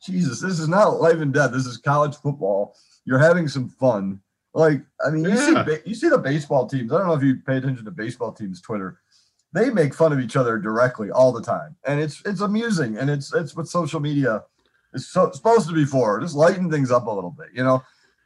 Jesus, 0.03 0.41
this 0.41 0.59
is 0.61 0.69
not 0.69 1.01
life 1.01 1.17
and 1.21 1.33
death. 1.33 1.53
This 1.53 1.67
is 1.67 1.77
college 1.77 2.17
football. 2.17 2.77
You're 3.05 3.19
having 3.19 3.49
some 3.49 3.69
fun. 3.69 4.21
Like, 4.55 4.83
I 5.05 5.11
mean, 5.11 5.25
you 5.25 5.37
see, 5.37 5.57
you 5.85 5.95
see 5.95 6.09
the 6.09 6.19
baseball 6.19 6.67
teams. 6.67 6.93
I 6.93 6.99
don't 6.99 7.09
know 7.09 7.15
if 7.15 7.23
you 7.23 7.37
pay 7.37 7.57
attention 7.57 7.85
to 7.85 7.91
baseball 7.91 8.33
teams' 8.33 8.61
Twitter. 8.61 9.01
They 9.53 9.69
make 9.71 9.93
fun 9.95 10.13
of 10.13 10.21
each 10.21 10.37
other 10.37 10.59
directly 10.59 11.11
all 11.11 11.33
the 11.33 11.43
time, 11.43 11.77
and 11.85 12.01
it's 12.01 12.23
it's 12.25 12.41
amusing, 12.41 12.97
and 12.97 13.11
it's 13.11 13.35
it's 13.35 13.55
what 13.57 13.67
social 13.69 14.01
media 14.01 14.45
is 14.95 15.09
so, 15.09 15.31
supposed 15.33 15.69
to 15.69 15.75
be 15.75 15.85
for. 15.85 16.21
Just 16.21 16.35
lighten 16.35 16.71
things 16.71 16.91
up 16.91 17.07
a 17.07 17.11
little 17.11 17.31
bit, 17.31 17.49
you 17.53 17.63
know. 17.63 17.83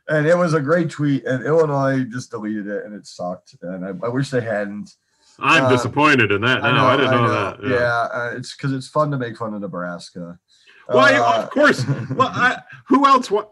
And 0.09 0.27
it 0.27 0.37
was 0.37 0.55
a 0.55 0.61
great 0.61 0.89
tweet, 0.89 1.27
and 1.27 1.45
Illinois 1.45 2.05
just 2.05 2.31
deleted 2.31 2.67
it, 2.67 2.85
and 2.85 2.95
it 2.95 3.07
sucked. 3.07 3.57
And 3.63 3.85
I, 3.85 3.89
I 4.07 4.09
wish 4.09 4.31
they 4.31 4.41
hadn't. 4.41 4.95
I'm 5.39 5.65
Uh, 5.65 5.71
disappointed 5.71 6.33
in 6.33 6.41
that 6.41 6.63
now. 6.63 6.87
I, 6.87 6.97
didn't 6.97 7.11
know, 7.13 7.29
that. 7.29 7.59
Yeah, 7.63 8.09
uh, 8.13 8.33
it's 8.35 8.57
because 8.57 8.73
it's 8.73 8.89
fun 8.89 9.11
to 9.11 9.19
make 9.19 9.37
fun 9.37 9.55
of 9.55 9.61
Nebraska. 9.61 10.39
Why, 10.87 11.15
Uh, 11.15 11.43
of 11.43 11.51
course. 11.51 11.85
Well, 12.15 12.29
I, 12.33 12.61
who 12.87 13.07
else? 13.07 13.31
Wa- 13.31 13.49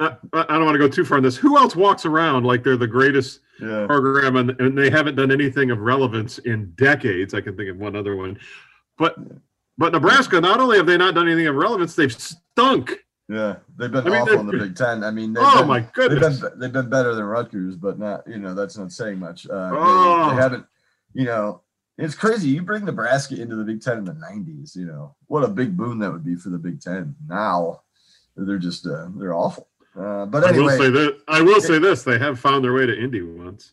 I, 0.00 0.16
I 0.32 0.42
don't 0.54 0.64
want 0.64 0.74
to 0.74 0.78
go 0.78 0.88
too 0.88 1.04
far 1.04 1.18
on 1.18 1.22
this. 1.22 1.36
Who 1.36 1.56
else 1.56 1.76
walks 1.76 2.04
around 2.04 2.44
like 2.44 2.64
they're 2.64 2.76
the 2.76 2.86
greatest 2.86 3.40
yeah. 3.60 3.86
program 3.86 4.36
and, 4.36 4.60
and 4.60 4.76
they 4.76 4.90
haven't 4.90 5.14
done 5.14 5.30
anything 5.30 5.70
of 5.70 5.78
relevance 5.78 6.38
in 6.38 6.72
decades? 6.76 7.32
I 7.34 7.40
can 7.42 7.56
think 7.56 7.70
of 7.70 7.76
one 7.76 7.94
other 7.94 8.16
one, 8.16 8.38
but 8.98 9.16
but 9.78 9.92
Nebraska. 9.92 10.40
Not 10.40 10.60
only 10.60 10.76
have 10.76 10.86
they 10.86 10.96
not 10.96 11.14
done 11.14 11.28
anything 11.28 11.46
of 11.46 11.54
relevance, 11.56 11.94
they've 11.94 12.12
stunk. 12.12 12.94
Yeah, 13.28 13.56
they've 13.78 13.90
been 13.90 14.06
I 14.06 14.10
mean, 14.10 14.20
awful 14.22 14.40
in 14.40 14.46
the 14.46 14.52
Big 14.58 14.76
Ten. 14.76 15.02
I 15.02 15.10
mean, 15.10 15.32
they've 15.32 15.42
Oh 15.46 15.60
been, 15.60 15.68
my 15.68 15.80
they've 15.80 15.92
goodness! 15.94 16.40
been 16.40 16.58
they've 16.58 16.72
been 16.72 16.90
better 16.90 17.14
than 17.14 17.24
Rutgers, 17.24 17.76
but 17.76 17.98
not 17.98 18.22
you 18.28 18.38
know 18.38 18.54
that's 18.54 18.76
not 18.76 18.92
saying 18.92 19.18
much. 19.18 19.46
Uh, 19.48 19.70
they- 19.70 19.76
Oh. 19.78 20.30
they, 20.30 20.36
haven't, 20.42 20.66
you 21.14 21.24
know, 21.24 21.62
it's 21.96 22.14
crazy. 22.14 22.48
You 22.48 22.60
bring 22.62 22.84
Nebraska 22.84 23.40
into 23.40 23.56
the 23.56 23.64
Big 23.64 23.80
Ten 23.80 23.98
in 23.98 24.04
the 24.04 24.12
'90s. 24.12 24.76
You 24.76 24.84
know 24.86 25.16
what 25.28 25.42
a 25.42 25.48
big 25.48 25.76
boon 25.76 25.98
that 26.00 26.12
would 26.12 26.24
be 26.24 26.34
for 26.34 26.50
the 26.50 26.58
Big 26.58 26.80
Ten. 26.82 27.14
Now 27.26 27.80
they're 28.36 28.58
just 28.58 28.86
uh, 28.86 29.08
they're 29.16 29.32
awful. 29.34 29.68
Uh, 29.98 30.26
but 30.26 30.44
I 30.44 30.50
will 30.52 30.68
say 30.70 30.90
that 30.90 31.18
I 31.28 31.40
will 31.40 31.60
say 31.62 31.78
this: 31.78 32.02
they 32.02 32.18
have 32.18 32.38
found 32.38 32.62
their 32.64 32.74
way 32.74 32.84
to 32.84 32.94
Indy 33.00 33.22
once. 33.22 33.72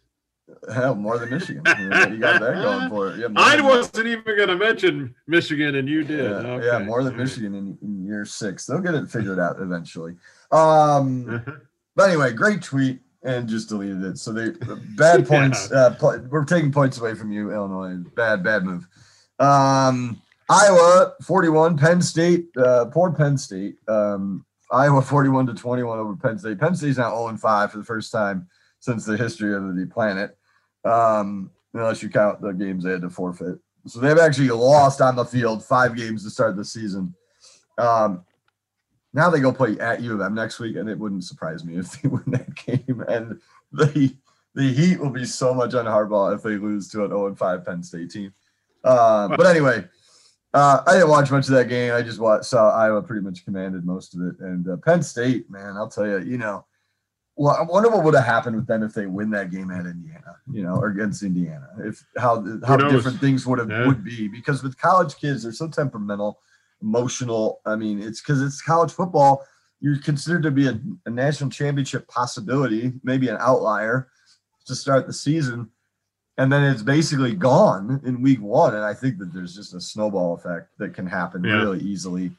Hell, 0.73 0.95
more 0.95 1.17
than 1.17 1.29
Michigan. 1.29 1.63
you 1.65 2.17
got 2.17 2.39
that 2.41 2.53
going 2.61 2.89
for 2.89 3.09
it. 3.09 3.19
Yeah, 3.19 3.27
I 3.35 3.59
wasn't 3.61 4.07
even 4.07 4.23
going 4.23 4.47
to 4.49 4.55
mention 4.57 5.15
Michigan, 5.27 5.75
and 5.75 5.87
you 5.87 6.03
did. 6.03 6.29
Yeah, 6.29 6.51
Okay. 6.51 6.65
yeah, 6.65 6.79
more 6.79 7.03
than 7.03 7.15
Michigan 7.17 7.55
in, 7.55 7.77
in 7.81 8.05
year 8.05 8.25
six. 8.25 8.65
They'll 8.65 8.79
get 8.79 8.95
it 8.95 9.09
figured 9.09 9.39
out 9.39 9.59
eventually. 9.59 10.15
Um, 10.51 11.43
but 11.95 12.09
anyway, 12.09 12.33
great 12.33 12.61
tweet 12.61 12.99
and 13.23 13.47
just 13.47 13.69
deleted 13.69 14.03
it. 14.03 14.17
So 14.17 14.31
they 14.33 14.49
bad 14.97 15.27
points. 15.33 15.71
Uh, 15.71 15.95
po- 15.99 16.19
we're 16.29 16.43
taking 16.45 16.71
points 16.71 16.97
away 16.99 17.13
from 17.15 17.31
you, 17.31 17.51
Illinois. 17.51 17.97
Bad, 18.15 18.43
bad 18.43 18.63
move. 18.63 18.87
Um, 19.39 20.21
Iowa 20.49 21.13
41, 21.23 21.77
Penn 21.77 22.01
State. 22.01 22.47
Uh, 22.57 22.85
poor 22.85 23.11
Penn 23.11 23.37
State. 23.37 23.77
Um, 23.87 24.45
Iowa 24.71 25.01
41 25.01 25.47
to 25.47 25.53
21 25.53 25.99
over 25.99 26.15
Penn 26.15 26.37
State. 26.39 26.59
Penn 26.59 26.75
State's 26.75 26.97
now 26.97 27.11
0 27.15 27.37
5 27.37 27.71
for 27.71 27.77
the 27.77 27.83
first 27.83 28.11
time 28.11 28.47
since 28.81 29.05
the 29.05 29.15
history 29.15 29.55
of 29.55 29.75
the 29.75 29.85
planet. 29.85 30.37
Um, 30.83 31.51
unless 31.73 32.03
you 32.03 32.09
count 32.09 32.41
the 32.41 32.51
games 32.51 32.83
they 32.83 32.91
had 32.91 33.01
to 33.01 33.09
forfeit. 33.09 33.57
So 33.87 33.99
they've 33.99 34.17
actually 34.17 34.49
lost 34.49 34.99
on 35.01 35.15
the 35.15 35.23
field 35.23 35.63
five 35.63 35.95
games 35.95 36.23
to 36.23 36.29
start 36.29 36.57
the 36.57 36.65
season. 36.65 37.15
Um, 37.77 38.25
now 39.13 39.29
they 39.29 39.39
go 39.39 39.51
play 39.51 39.79
at 39.79 40.01
U 40.01 40.13
of 40.13 40.21
M 40.21 40.35
next 40.35 40.59
week, 40.59 40.75
and 40.75 40.89
it 40.89 40.99
wouldn't 40.99 41.23
surprise 41.23 41.63
me 41.63 41.77
if 41.77 42.01
they 42.01 42.09
win 42.09 42.23
that 42.27 42.53
game. 42.55 43.03
And 43.07 43.39
the 43.71 44.13
the 44.53 44.73
Heat 44.73 44.99
will 44.99 45.09
be 45.09 45.25
so 45.25 45.53
much 45.53 45.73
on 45.73 45.85
Harbaugh 45.85 46.35
if 46.35 46.43
they 46.43 46.57
lose 46.57 46.89
to 46.89 47.05
an 47.05 47.11
0 47.11 47.35
5 47.35 47.65
Penn 47.65 47.83
State 47.83 48.11
team. 48.11 48.33
Uh, 48.83 49.29
but 49.29 49.45
anyway, 49.45 49.85
uh, 50.53 50.83
I 50.85 50.93
didn't 50.93 51.09
watch 51.09 51.31
much 51.31 51.47
of 51.47 51.53
that 51.53 51.69
game. 51.69 51.93
I 51.93 52.01
just 52.01 52.19
watched, 52.19 52.45
saw 52.45 52.71
Iowa 52.71 53.01
pretty 53.01 53.21
much 53.21 53.45
commanded 53.45 53.85
most 53.85 54.13
of 54.13 54.21
it. 54.21 54.39
And 54.39 54.67
uh, 54.67 54.77
Penn 54.77 55.03
State, 55.03 55.49
man, 55.49 55.77
I'll 55.77 55.87
tell 55.87 56.05
you, 56.05 56.19
you 56.19 56.37
know, 56.37 56.65
well, 57.35 57.55
I 57.55 57.63
wonder 57.63 57.89
what 57.89 58.03
would 58.03 58.13
have 58.13 58.25
happened 58.25 58.55
with 58.55 58.67
them 58.67 58.83
if 58.83 58.93
they 58.93 59.05
win 59.05 59.29
that 59.31 59.51
game 59.51 59.71
at 59.71 59.85
Indiana, 59.85 60.35
you 60.51 60.63
know, 60.63 60.75
or 60.75 60.87
against 60.87 61.23
Indiana. 61.23 61.67
If 61.79 62.03
how 62.17 62.43
how 62.65 62.77
different 62.77 63.19
things 63.19 63.47
would 63.47 63.59
have 63.59 63.69
Yeah. 63.69 63.87
would 63.87 64.03
be 64.03 64.27
because 64.27 64.63
with 64.63 64.77
college 64.77 65.15
kids, 65.17 65.43
they're 65.43 65.51
so 65.51 65.67
temperamental, 65.67 66.39
emotional. 66.81 67.61
I 67.65 67.75
mean, 67.75 68.01
it's 68.01 68.21
because 68.21 68.41
it's 68.41 68.61
college 68.61 68.91
football. 68.91 69.45
You're 69.79 69.97
considered 69.99 70.43
to 70.43 70.51
be 70.51 70.67
a, 70.67 70.79
a 71.05 71.09
national 71.09 71.49
championship 71.49 72.07
possibility, 72.07 72.93
maybe 73.03 73.29
an 73.29 73.37
outlier 73.39 74.09
to 74.67 74.75
start 74.75 75.07
the 75.07 75.13
season, 75.13 75.69
and 76.37 76.51
then 76.51 76.63
it's 76.63 76.83
basically 76.83 77.33
gone 77.33 77.99
in 78.05 78.21
week 78.21 78.41
one. 78.41 78.75
And 78.75 78.83
I 78.83 78.93
think 78.93 79.17
that 79.17 79.33
there's 79.33 79.55
just 79.55 79.73
a 79.73 79.81
snowball 79.81 80.33
effect 80.35 80.77
that 80.77 80.93
can 80.93 81.07
happen 81.07 81.43
Yeah. 81.43 81.61
really 81.61 81.79
easily 81.79 82.31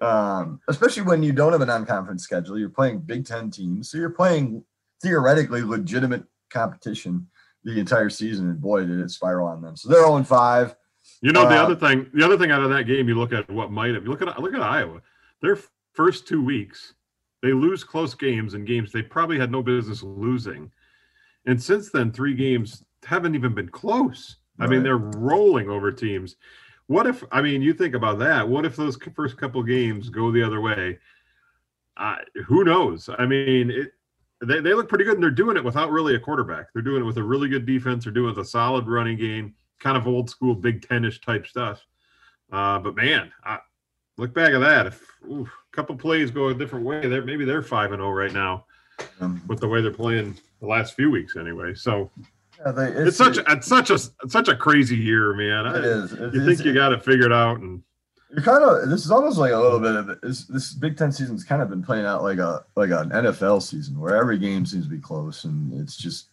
um, 0.00 0.60
especially 0.68 1.02
when 1.04 1.22
you 1.22 1.32
don't 1.32 1.52
have 1.52 1.60
a 1.60 1.66
non-conference 1.66 2.22
schedule. 2.22 2.58
You're 2.58 2.68
playing 2.68 3.00
Big 3.00 3.24
Ten 3.26 3.50
teams, 3.50 3.90
so 3.90 3.98
you're 3.98 4.10
playing 4.10 4.64
theoretically 5.02 5.62
legitimate 5.62 6.24
competition 6.50 7.26
the 7.64 7.78
entire 7.78 8.10
season. 8.10 8.48
And 8.50 8.60
boy, 8.60 8.84
did 8.84 9.00
it 9.00 9.10
spiral 9.10 9.48
on 9.48 9.62
them. 9.62 9.76
So 9.76 9.88
they're 9.88 10.04
0 10.04 10.22
5. 10.22 10.76
You 11.20 11.32
know 11.32 11.48
the 11.48 11.58
Uh, 11.58 11.62
other 11.64 11.76
thing. 11.76 12.10
The 12.14 12.24
other 12.24 12.38
thing 12.38 12.50
out 12.50 12.62
of 12.62 12.70
that 12.70 12.84
game, 12.84 13.08
you 13.08 13.14
look 13.14 13.32
at 13.32 13.50
what 13.50 13.70
might 13.70 13.94
have. 13.94 14.04
You 14.04 14.10
look 14.10 14.22
at 14.22 14.38
look 14.40 14.54
at 14.54 14.62
Iowa. 14.62 15.00
Their 15.42 15.58
first 15.92 16.26
two 16.26 16.42
weeks, 16.42 16.94
they 17.42 17.52
lose 17.52 17.84
close 17.84 18.14
games 18.14 18.54
and 18.54 18.66
games 18.66 18.90
they 18.90 19.02
probably 19.02 19.38
had 19.38 19.50
no 19.50 19.62
business 19.62 20.02
losing, 20.02 20.70
and 21.46 21.62
since 21.62 21.90
then, 21.90 22.10
three 22.10 22.34
games 22.34 22.84
haven't 23.04 23.34
even 23.34 23.54
been 23.54 23.68
close. 23.68 24.36
I 24.58 24.66
mean, 24.66 24.82
they're 24.82 24.96
rolling 24.96 25.68
over 25.68 25.90
teams. 25.90 26.36
What 26.86 27.06
if? 27.06 27.24
I 27.32 27.40
mean, 27.40 27.62
you 27.62 27.72
think 27.72 27.94
about 27.94 28.18
that. 28.18 28.48
What 28.48 28.64
if 28.64 28.76
those 28.76 28.98
first 29.14 29.36
couple 29.36 29.62
games 29.62 30.10
go 30.10 30.30
the 30.30 30.42
other 30.42 30.60
way? 30.60 30.98
Uh, 31.96 32.16
who 32.46 32.64
knows? 32.64 33.08
I 33.18 33.24
mean, 33.26 33.70
it, 33.70 33.92
they, 34.44 34.60
they 34.60 34.74
look 34.74 34.88
pretty 34.88 35.04
good, 35.04 35.14
and 35.14 35.22
they're 35.22 35.30
doing 35.30 35.56
it 35.56 35.64
without 35.64 35.90
really 35.90 36.14
a 36.14 36.20
quarterback. 36.20 36.66
They're 36.72 36.82
doing 36.82 37.02
it 37.02 37.06
with 37.06 37.18
a 37.18 37.22
really 37.22 37.48
good 37.48 37.66
defense. 37.66 38.04
They're 38.04 38.12
doing 38.12 38.30
it 38.30 38.36
with 38.36 38.46
a 38.46 38.50
solid 38.50 38.86
running 38.88 39.16
game, 39.16 39.54
kind 39.80 39.96
of 39.96 40.06
old 40.06 40.28
school 40.28 40.54
Big 40.54 40.86
Ten-ish 40.86 41.20
type 41.20 41.46
stuff. 41.46 41.86
Uh, 42.52 42.78
but 42.78 42.94
man, 42.96 43.32
I, 43.44 43.60
look 44.18 44.34
back 44.34 44.52
at 44.52 44.58
that. 44.58 44.86
If 44.86 45.02
oof, 45.30 45.48
a 45.48 45.76
couple 45.76 45.96
plays 45.96 46.30
go 46.30 46.48
a 46.48 46.54
different 46.54 46.84
way, 46.84 47.06
they're 47.06 47.24
maybe 47.24 47.44
they're 47.44 47.62
five 47.62 47.92
and 47.92 48.00
zero 48.00 48.10
right 48.10 48.32
now 48.32 48.66
Um, 49.20 49.42
with 49.46 49.60
the 49.60 49.68
way 49.68 49.80
they're 49.80 49.90
playing 49.90 50.36
the 50.60 50.66
last 50.66 50.94
few 50.94 51.10
weeks 51.10 51.36
anyway. 51.36 51.74
So 51.74 52.10
yeah, 52.64 52.72
they, 52.72 52.88
it's, 52.88 53.16
such 53.16 53.38
it's 53.48 53.66
such 53.66 53.90
a 53.90 53.94
it's 53.94 54.32
such 54.32 54.48
a 54.48 54.56
crazy 54.56 54.96
year, 54.96 55.34
man. 55.34 55.66
it 55.66 55.84
I, 55.84 55.88
is. 55.88 56.12
It 56.12 56.34
you 56.34 56.46
think 56.46 56.64
you 56.64 56.72
got 56.72 56.90
to 56.90 56.98
figure 56.98 57.12
it 57.12 57.14
figured 57.14 57.32
out, 57.32 57.60
and 57.60 57.82
You're 58.30 58.42
kind 58.42 58.64
of. 58.64 58.88
This 58.88 59.04
is 59.04 59.10
almost 59.10 59.38
like 59.38 59.52
a 59.52 59.58
little 59.58 59.80
bit 59.80 59.94
of 59.96 60.20
this. 60.22 60.46
This 60.46 60.72
Big 60.72 60.96
Ten 60.96 61.12
season's 61.12 61.44
kind 61.44 61.62
of 61.62 61.68
been 61.68 61.82
playing 61.82 62.06
out 62.06 62.22
like 62.22 62.38
a 62.38 62.64
like 62.76 62.90
an 62.90 63.10
NFL 63.10 63.62
season 63.62 63.98
where 63.98 64.16
every 64.16 64.38
game 64.38 64.64
seems 64.64 64.84
to 64.84 64.90
be 64.90 64.98
close, 64.98 65.44
and 65.44 65.80
it's 65.80 65.96
just 65.96 66.28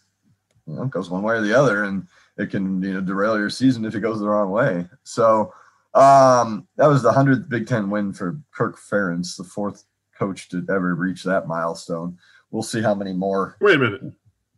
you 0.66 0.74
know 0.74 0.84
it 0.84 0.90
goes 0.90 1.10
one 1.10 1.22
way 1.22 1.34
or 1.34 1.42
the 1.42 1.58
other, 1.58 1.84
and 1.84 2.06
it 2.38 2.50
can 2.50 2.82
you 2.82 2.94
know 2.94 3.00
derail 3.00 3.38
your 3.38 3.50
season 3.50 3.84
if 3.84 3.94
it 3.94 4.00
goes 4.00 4.20
the 4.20 4.28
wrong 4.28 4.50
way. 4.50 4.86
So 5.04 5.52
Um, 5.94 6.66
that 6.76 6.86
was 6.86 7.02
the 7.02 7.12
hundredth 7.12 7.48
Big 7.48 7.66
Ten 7.66 7.90
win 7.90 8.12
for 8.14 8.40
Kirk 8.52 8.78
Ferentz, 8.78 9.36
the 9.36 9.44
fourth 9.44 9.84
coach 10.18 10.48
to 10.48 10.64
ever 10.70 10.94
reach 10.94 11.22
that 11.24 11.46
milestone. 11.46 12.18
We'll 12.50 12.62
see 12.62 12.80
how 12.80 12.94
many 12.94 13.12
more. 13.12 13.56
Wait 13.60 13.76
a 13.76 13.78
minute. 13.78 14.00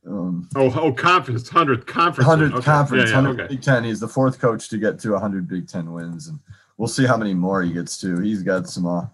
Um, 0.06 0.48
Oh, 0.54 0.72
oh, 0.78 0.92
conference, 0.92 1.48
hundredth 1.48 1.86
conference. 1.86 2.26
hundredth 2.28 2.54
Okay. 2.56 2.64
conference, 2.64 3.04
Yeah, 3.10 3.16
yeah, 3.16 3.22
hundred 3.22 3.40
okay. 3.40 3.54
Big 3.54 3.62
Ten. 3.62 3.84
He's 3.84 4.00
the 4.00 4.08
fourth 4.08 4.38
coach 4.38 4.68
to 4.68 4.78
get 4.78 4.98
to 5.00 5.18
hundred 5.18 5.48
Big 5.48 5.66
Ten 5.68 5.92
wins, 5.92 6.28
and 6.28 6.38
we'll 6.76 6.88
see 6.88 7.06
how 7.06 7.16
many 7.16 7.32
more 7.34 7.62
he 7.62 7.72
gets 7.72 7.98
to. 8.00 8.20
He's 8.20 8.42
got 8.42 8.68
some, 8.68 8.86
uh, 8.86 9.06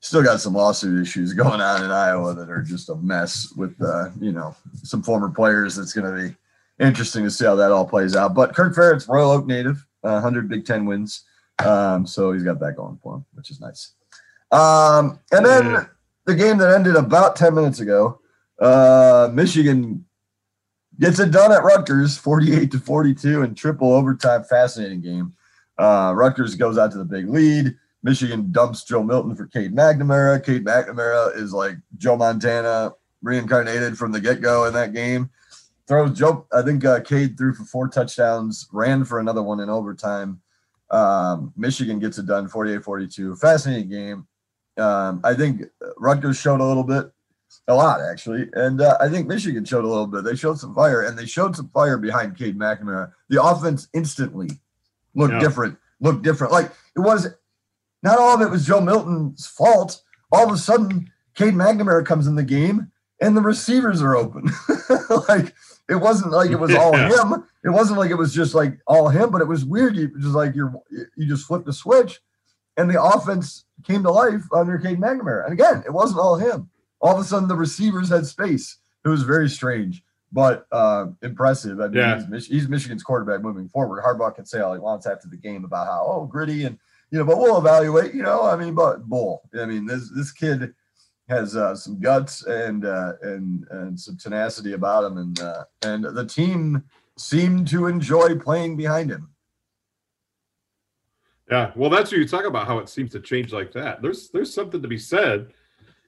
still 0.00 0.22
got 0.22 0.40
some 0.40 0.52
lawsuit 0.54 1.00
issues 1.00 1.32
going 1.32 1.60
on 1.62 1.82
in 1.84 1.90
Iowa 1.90 2.34
that 2.34 2.50
are 2.50 2.62
just 2.62 2.90
a 2.90 2.96
mess 2.96 3.52
with, 3.56 3.80
uh, 3.80 4.10
you 4.20 4.32
know, 4.32 4.54
some 4.82 5.02
former 5.02 5.30
players. 5.30 5.76
That's 5.76 5.94
going 5.94 6.14
to 6.14 6.28
be 6.28 6.36
interesting 6.78 7.24
to 7.24 7.30
see 7.30 7.46
how 7.46 7.54
that 7.56 7.72
all 7.72 7.86
plays 7.86 8.14
out. 8.14 8.34
But 8.34 8.54
Kirk 8.54 8.74
Ferentz, 8.74 9.08
Royal 9.08 9.30
Oak 9.30 9.46
native, 9.46 9.86
uh, 10.02 10.20
hundred 10.20 10.48
Big 10.48 10.66
Ten 10.66 10.84
wins, 10.84 11.24
um, 11.64 12.06
so 12.06 12.32
he's 12.32 12.42
got 12.42 12.60
that 12.60 12.76
going 12.76 12.98
for 13.02 13.14
him, 13.16 13.24
which 13.32 13.50
is 13.50 13.60
nice. 13.60 13.92
Um, 14.52 15.18
and 15.32 15.44
then 15.46 15.64
Yeah. 15.70 15.84
the 16.26 16.34
game 16.34 16.58
that 16.58 16.74
ended 16.74 16.96
about 16.96 17.34
ten 17.36 17.54
minutes 17.54 17.80
ago, 17.80 18.20
uh, 18.60 19.30
Michigan 19.32 20.04
gets 20.98 21.18
it 21.18 21.30
done 21.30 21.52
at 21.52 21.64
Rutgers, 21.64 22.16
48 22.16 22.70
to 22.72 22.78
42 22.78 23.42
in 23.42 23.54
triple 23.54 23.92
overtime. 23.92 24.44
Fascinating 24.44 25.00
game. 25.00 25.32
Uh, 25.78 26.12
Rutgers 26.16 26.54
goes 26.54 26.78
out 26.78 26.92
to 26.92 26.98
the 26.98 27.04
big 27.04 27.28
lead. 27.28 27.76
Michigan 28.02 28.52
dumps 28.52 28.84
Joe 28.84 29.02
Milton 29.02 29.34
for 29.34 29.46
Cade 29.46 29.74
McNamara. 29.74 30.44
Cade 30.44 30.64
McNamara 30.64 31.34
is 31.36 31.52
like 31.52 31.76
Joe 31.96 32.16
Montana 32.16 32.92
reincarnated 33.22 33.96
from 33.96 34.12
the 34.12 34.20
get 34.20 34.40
go 34.40 34.66
in 34.66 34.74
that 34.74 34.92
game. 34.92 35.30
Throws 35.88 36.16
Joe, 36.16 36.46
I 36.52 36.62
think 36.62 36.84
uh, 36.84 37.00
Cade 37.00 37.36
threw 37.36 37.54
for 37.54 37.64
four 37.64 37.88
touchdowns, 37.88 38.68
ran 38.72 39.04
for 39.04 39.20
another 39.20 39.42
one 39.42 39.60
in 39.60 39.70
overtime. 39.70 40.40
Um, 40.90 41.52
Michigan 41.56 41.98
gets 41.98 42.18
it 42.18 42.26
done 42.26 42.46
48 42.46 42.84
42. 42.84 43.36
Fascinating 43.36 43.88
game. 43.88 44.26
Um, 44.76 45.20
I 45.24 45.34
think 45.34 45.62
Rutgers 45.96 46.36
showed 46.36 46.60
a 46.60 46.64
little 46.64 46.84
bit 46.84 47.10
a 47.68 47.74
lot 47.74 48.00
actually, 48.00 48.48
and 48.54 48.80
uh, 48.80 48.96
I 49.00 49.08
think 49.08 49.26
Michigan 49.26 49.64
showed 49.64 49.84
a 49.84 49.88
little 49.88 50.06
bit. 50.06 50.24
They 50.24 50.36
showed 50.36 50.58
some 50.58 50.74
fire, 50.74 51.02
and 51.02 51.18
they 51.18 51.26
showed 51.26 51.56
some 51.56 51.68
fire 51.70 51.96
behind 51.98 52.36
Cade 52.36 52.58
McNamara. 52.58 53.12
The 53.28 53.42
offense 53.42 53.88
instantly 53.94 54.50
looked 55.14 55.34
Yeah. 55.34 55.40
different. 55.40 55.78
Looked 56.00 56.22
different. 56.22 56.52
Like 56.52 56.70
it 56.96 57.00
was 57.00 57.28
not 58.02 58.18
all 58.18 58.34
of 58.34 58.40
it 58.42 58.50
was 58.50 58.66
Joe 58.66 58.80
Milton's 58.80 59.46
fault. 59.46 60.02
All 60.32 60.46
of 60.46 60.52
a 60.54 60.58
sudden, 60.58 61.10
Cade 61.34 61.54
McNamara 61.54 62.04
comes 62.04 62.26
in 62.26 62.34
the 62.34 62.42
game, 62.42 62.90
and 63.20 63.36
the 63.36 63.40
receivers 63.40 64.02
are 64.02 64.16
open. 64.16 64.50
like 65.28 65.54
it 65.88 65.96
wasn't 65.96 66.32
like 66.32 66.50
it 66.50 66.60
was 66.60 66.74
all 66.76 66.92
Yeah. 66.96 67.08
him. 67.08 67.44
It 67.64 67.70
wasn't 67.70 67.98
like 67.98 68.10
it 68.10 68.16
was 68.16 68.34
just 68.34 68.54
like 68.54 68.78
all 68.86 69.08
him, 69.08 69.30
but 69.30 69.40
it 69.40 69.48
was 69.48 69.64
weird. 69.64 69.96
You 69.96 70.08
just 70.20 70.34
like 70.34 70.54
you're 70.54 70.74
you 71.16 71.26
just 71.26 71.46
flipped 71.46 71.64
the 71.66 71.72
switch, 71.72 72.20
and 72.76 72.90
the 72.90 73.02
offense 73.02 73.64
came 73.84 74.02
to 74.02 74.10
life 74.10 74.42
under 74.54 74.78
Cade 74.78 74.98
McNamara. 75.00 75.44
And 75.44 75.52
again, 75.52 75.82
it 75.86 75.90
wasn't 75.92 76.20
all 76.20 76.36
him 76.36 76.68
all 77.04 77.14
of 77.14 77.20
a 77.20 77.24
sudden 77.24 77.46
the 77.48 77.54
receivers 77.54 78.08
had 78.08 78.26
space. 78.26 78.78
It 79.04 79.08
was 79.08 79.22
very 79.22 79.48
strange, 79.50 80.02
but 80.32 80.66
uh, 80.72 81.06
impressive. 81.22 81.78
I 81.80 81.88
mean, 81.88 81.98
Yeah. 81.98 82.16
he's, 82.18 82.28
Mich- 82.28 82.46
he's 82.48 82.68
Michigan's 82.68 83.02
quarterback 83.02 83.42
moving 83.42 83.68
forward. 83.68 84.02
Harbaugh 84.02 84.34
can 84.34 84.46
say 84.46 84.60
all 84.60 84.72
he 84.72 84.80
wants 84.80 85.06
after 85.06 85.28
the 85.28 85.36
game 85.36 85.64
about 85.66 85.86
how 85.86 86.04
oh 86.08 86.24
gritty 86.26 86.64
and 86.64 86.78
you 87.10 87.18
know, 87.18 87.24
but 87.26 87.36
we'll 87.38 87.58
evaluate. 87.58 88.14
You 88.14 88.22
know, 88.22 88.42
I 88.44 88.56
mean, 88.56 88.74
but 88.74 89.04
bull. 89.04 89.42
I 89.60 89.66
mean, 89.66 89.84
this 89.86 90.10
this 90.16 90.32
kid 90.32 90.74
has 91.28 91.54
uh, 91.56 91.74
some 91.76 92.00
guts 92.00 92.44
and 92.46 92.86
uh, 92.86 93.12
and 93.22 93.66
and 93.70 94.00
some 94.00 94.16
tenacity 94.16 94.72
about 94.72 95.04
him, 95.04 95.18
and 95.18 95.38
uh, 95.40 95.64
and 95.82 96.04
the 96.04 96.24
team 96.24 96.82
seemed 97.18 97.68
to 97.68 97.86
enjoy 97.86 98.36
playing 98.38 98.76
behind 98.78 99.10
him. 99.10 99.28
Yeah, 101.50 101.72
well, 101.76 101.90
that's 101.90 102.10
what 102.10 102.18
you 102.18 102.26
talk 102.26 102.46
about 102.46 102.66
how 102.66 102.78
it 102.78 102.88
seems 102.88 103.10
to 103.12 103.20
change 103.20 103.52
like 103.52 103.70
that. 103.72 104.00
There's 104.00 104.30
there's 104.30 104.52
something 104.52 104.80
to 104.80 104.88
be 104.88 104.98
said 104.98 105.52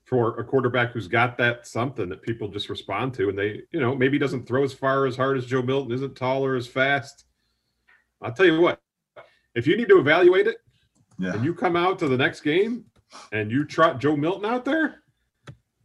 for 0.06 0.38
a 0.38 0.44
quarterback 0.44 0.92
who's 0.92 1.08
got 1.08 1.36
that 1.36 1.66
something 1.66 2.08
that 2.08 2.22
people 2.22 2.48
just 2.48 2.68
respond 2.68 3.12
to, 3.14 3.28
and 3.28 3.36
they, 3.36 3.62
you 3.72 3.80
know, 3.80 3.94
maybe 3.94 4.18
doesn't 4.18 4.46
throw 4.46 4.62
as 4.62 4.72
far 4.72 5.04
as 5.04 5.16
hard 5.16 5.36
as 5.36 5.44
Joe 5.44 5.62
Milton, 5.62 5.92
isn't 5.92 6.14
taller 6.14 6.54
as 6.54 6.68
fast. 6.68 7.24
I'll 8.22 8.32
tell 8.32 8.46
you 8.46 8.60
what, 8.60 8.80
if 9.56 9.66
you 9.66 9.76
need 9.76 9.88
to 9.88 9.98
evaluate 9.98 10.46
it, 10.46 10.58
Yeah, 11.18 11.34
and 11.34 11.44
you 11.44 11.52
come 11.52 11.74
out 11.74 11.98
to 11.98 12.08
the 12.08 12.16
next 12.16 12.42
game 12.42 12.84
and 13.32 13.50
you 13.50 13.64
trot 13.64 14.00
Joe 14.00 14.16
Milton 14.16 14.44
out 14.44 14.64
there, 14.64 15.02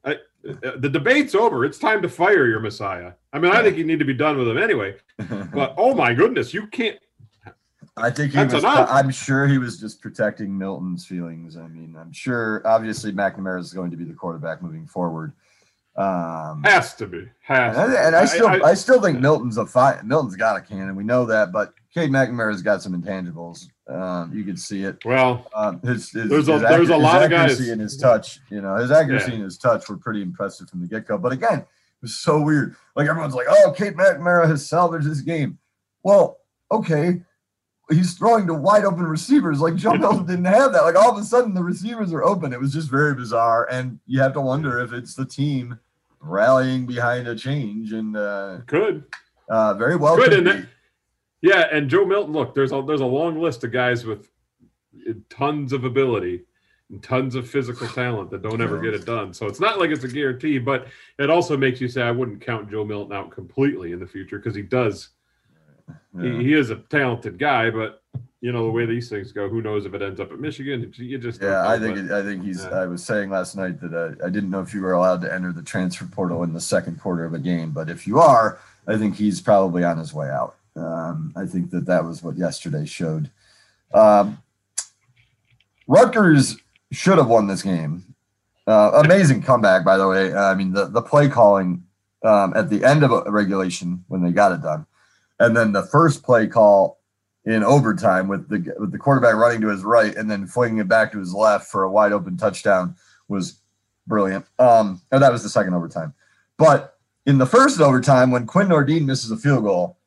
I, 0.06 0.14
uh, 0.14 0.78
the 0.78 0.90
debate's 0.90 1.34
over. 1.34 1.66
It's 1.66 1.80
time 1.80 2.02
to 2.04 2.10
fire 2.10 2.48
your 2.48 2.60
Messiah. 2.60 3.14
I 3.34 3.40
mean, 3.40 3.52
I 3.52 3.64
think 3.64 3.76
you 3.78 3.86
need 3.86 4.00
to 4.00 4.06
be 4.06 4.14
done 4.14 4.38
with 4.38 4.48
him 4.48 4.58
anyway. 4.58 4.96
But 5.54 5.74
oh 5.78 5.94
my 5.96 6.14
goodness, 6.14 6.54
you 6.54 6.68
can't. 6.68 6.98
I 7.98 8.10
think 8.10 8.32
he 8.32 8.38
That's 8.38 8.54
was. 8.54 8.64
enough. 8.64 8.88
I'm 8.90 9.10
sure 9.12 9.48
he 9.48 9.58
was 9.58 9.80
just 9.80 10.02
protecting 10.02 10.58
Milton's 10.58 11.06
feelings. 11.06 11.58
I 11.58 11.68
mean, 11.68 11.96
I'm 12.00 12.12
sure. 12.14 12.62
Obviously, 12.66 13.12
McNamara 13.12 13.60
is 13.60 13.74
going 13.74 13.92
to 13.92 13.98
be 13.98 14.06
the 14.06 14.14
quarterback 14.14 14.62
moving 14.62 14.88
forward. 14.88 15.34
Um, 15.98 16.64
Has 16.64 16.94
to 16.96 17.06
be. 17.08 17.28
Has. 17.42 17.78
and, 17.78 17.92
I, 17.92 18.06
and 18.08 18.16
I 18.16 18.26
still, 18.26 18.48
I, 18.48 18.60
I- 18.70 18.74
still 18.76 19.02
think 19.02 19.20
Milton's 19.20 19.58
a 19.58 19.66
fine. 19.66 20.00
Milton's 20.08 20.38
got 20.38 20.56
a 20.56 20.62
cannon. 20.62 20.96
We 20.96 21.04
know 21.04 21.26
that, 21.26 21.52
but 21.52 21.74
Cade 21.94 22.10
McNamara's 22.12 22.62
got 22.62 22.82
some 22.82 22.94
intangibles. 23.00 23.68
Um, 23.90 24.32
you 24.34 24.46
can 24.46 24.56
see 24.56 24.84
it. 24.86 25.04
well, 25.04 25.50
Um, 25.54 25.82
his, 25.82 26.10
his, 26.12 26.30
There's 26.30 26.48
a- 26.48 26.54
his 26.54 26.62
there's 26.62 26.90
a 26.90 26.98
lot 26.98 27.22
of 27.24 27.30
guys- 27.30 27.52
accuracy 27.52 27.72
and 27.74 27.82
his 27.82 27.98
touch. 27.98 28.40
You 28.50 28.62
know, 28.62 28.76
his 28.76 28.90
accuracy 28.90 29.32
Yeah. 29.32 29.36
and 29.36 29.44
his 29.44 29.58
touch 29.58 29.90
were 29.90 29.98
pretty 29.98 30.22
impressive 30.22 30.70
from 30.70 30.80
the 30.80 30.88
get 30.88 31.06
go. 31.06 31.18
But 31.18 31.34
again, 31.34 31.60
it 31.60 31.66
was 32.02 32.16
so 32.16 32.40
weird. 32.42 32.78
Like 32.96 33.10
everyone's 33.10 33.36
like, 33.36 33.48
"Oh, 33.50 33.74
Cade 33.78 33.96
McNamara 33.96 34.48
has 34.48 34.66
salvaged 34.66 35.06
this 35.06 35.20
game." 35.20 35.58
Well, 36.04 36.38
okay, 36.72 37.22
he's 37.92 38.14
throwing 38.14 38.48
to 38.48 38.54
wide 38.54 38.86
open 38.86 39.04
receivers. 39.04 39.60
Like 39.60 39.76
Joe 39.76 39.94
Milton 39.94 40.26
didn't 40.26 40.46
have 40.46 40.74
that. 40.74 40.84
Like 40.84 40.96
all 40.96 41.12
of 41.12 41.18
a 41.18 41.24
sudden, 41.24 41.54
the 41.54 41.64
receivers 41.64 42.14
are 42.14 42.24
open. 42.24 42.54
It 42.54 42.60
was 42.60 42.74
just 42.74 42.90
very 42.90 43.14
bizarre, 43.14 43.68
and 43.72 44.00
you 44.08 44.22
have 44.22 44.34
to 44.34 44.42
wonder 44.42 44.80
if 44.80 44.94
it's 44.94 45.16
the 45.16 45.26
team 45.26 45.80
rallying 46.20 46.86
behind 46.86 47.28
a 47.28 47.36
change. 47.36 47.94
And 47.94 48.16
uh, 48.16 48.58
good. 48.66 49.04
uh, 49.50 49.74
very 49.74 49.96
well, 49.96 50.16
Good, 50.16 50.32
could 50.32 50.48
and 50.48 50.68
Yeah, 51.42 51.68
and 51.72 51.90
Joe 51.90 52.06
Milton. 52.06 52.34
Look, 52.34 52.56
there's 52.56 52.72
a 52.72 52.82
there's 52.86 53.02
a 53.02 53.06
long 53.06 53.40
list 53.40 53.64
of 53.64 53.72
guys 53.72 54.06
with 54.06 54.30
tons 55.30 55.74
of 55.74 55.84
ability 55.84 56.42
and 56.90 57.02
tons 57.02 57.36
of 57.36 57.50
physical 57.50 57.88
talent 57.88 58.30
that 58.30 58.42
don't 58.42 58.62
ever 58.62 58.80
get 58.80 58.94
it 58.94 59.06
done. 59.06 59.34
So 59.34 59.48
it's 59.48 59.60
not 59.60 59.80
like 59.80 59.92
it's 59.92 60.04
a 60.04 60.10
guarantee, 60.10 60.60
but 60.60 60.88
it 61.18 61.30
also 61.30 61.56
makes 61.56 61.80
you 61.80 61.88
say 61.88 62.02
I 62.02 62.12
wouldn't 62.12 62.42
count 62.42 62.70
Joe 62.70 62.84
Milton 62.84 63.16
out 63.16 63.32
completely 63.32 63.94
in 63.94 64.00
the 64.00 64.08
future 64.08 64.38
because 64.38 64.56
he 64.56 64.62
does. 64.62 65.10
Yeah. 66.18 66.38
He, 66.38 66.44
he 66.46 66.54
is 66.54 66.70
a 66.70 66.76
talented 66.76 67.38
guy, 67.40 67.70
but 67.70 68.02
you 68.42 68.52
know 68.52 68.66
the 68.66 68.72
way 68.72 68.86
these 68.86 69.10
things 69.10 69.32
go. 69.32 69.48
Who 69.48 69.62
knows 69.62 69.86
if 69.86 69.94
it 69.94 70.02
ends 70.02 70.20
up 70.20 70.32
at 70.32 70.40
Michigan? 70.40 70.92
You 70.96 71.18
just 71.18 71.42
Yeah, 71.42 71.68
I 71.68 71.78
think 71.78 71.98
it, 71.98 72.12
I 72.12 72.24
think 72.24 72.44
he's. 72.44 72.64
yeah. 72.64 72.72
I 72.72 72.86
was 72.88 73.04
saying 73.04 73.30
last 73.30 73.56
night 73.56 73.80
that 73.82 73.94
uh, 73.94 74.26
I 74.26 74.30
didn't 74.30 74.50
know 74.50 74.62
if 74.62 74.74
you 74.74 74.82
were 74.82 74.94
allowed 74.94 75.22
to 75.22 75.34
enter 75.34 75.52
the 75.52 75.62
transfer 75.62 76.06
portal 76.06 76.44
in 76.44 76.54
the 76.54 76.62
second 76.62 77.00
quarter 77.00 77.24
of 77.24 77.34
a 77.34 77.40
game, 77.40 77.72
but 77.72 77.90
if 77.90 78.08
you 78.08 78.20
are, 78.20 78.60
I 78.88 78.98
think 78.98 79.16
he's 79.16 79.42
probably 79.42 79.84
on 79.84 79.98
his 79.98 80.14
way 80.14 80.30
out. 80.30 80.56
Um, 80.76 81.34
I 81.36 81.46
think 81.46 81.70
that 81.72 81.86
that 81.86 82.04
was 82.04 82.24
what 82.24 82.38
yesterday 82.38 82.86
showed. 82.86 83.30
Um, 83.94 84.42
Rutgers 85.88 86.58
should 86.92 87.18
have 87.18 87.28
won 87.28 87.48
this 87.48 87.62
game. 87.62 88.16
Uh, 88.66 89.02
amazing 89.04 89.42
comeback, 89.42 89.84
by 89.84 89.98
the 89.98 90.08
way. 90.08 90.34
Uh, 90.34 90.46
I 90.46 90.56
mean, 90.56 90.72
the 90.72 90.86
the 90.88 91.02
play 91.02 91.28
calling 91.28 91.84
um, 92.24 92.54
at 92.56 92.70
the 92.70 92.84
end 92.84 93.04
of 93.04 93.12
a 93.12 93.30
regulation 93.30 94.04
when 94.08 94.24
they 94.24 94.32
got 94.32 94.52
it 94.52 94.62
done, 94.62 94.86
and 95.42 95.58
then 95.58 95.72
the 95.72 95.84
first 95.84 96.24
play 96.24 96.48
call 96.48 97.00
in 97.46 97.64
overtime 97.64 98.28
with 98.28 98.48
the 98.50 98.74
with 98.80 98.92
the 98.92 99.00
quarterback 99.00 99.36
running 99.36 99.62
to 99.62 99.70
his 99.70 99.84
right 99.84 100.16
and 100.16 100.30
then 100.30 100.46
flinging 100.46 100.78
it 100.78 100.88
back 100.88 101.12
to 101.12 101.20
his 101.20 101.34
left 101.34 101.66
for 101.68 101.84
a 101.84 101.92
wide 101.92 102.12
open 102.12 102.38
touchdown 102.38 102.96
was 103.28 103.60
brilliant. 104.06 104.46
Um, 104.60 105.02
and 105.12 105.24
that 105.24 105.32
was 105.32 105.42
the 105.42 105.50
second 105.50 105.74
overtime. 105.74 106.14
But 106.58 106.98
in 107.26 107.40
the 107.40 107.46
first 107.48 107.82
overtime, 107.82 108.30
when 108.30 108.46
Quinn 108.46 108.68
Nordin 108.68 109.06
misses 109.06 109.32
a 109.32 109.38
field 109.38 109.64
goal, 109.64 109.98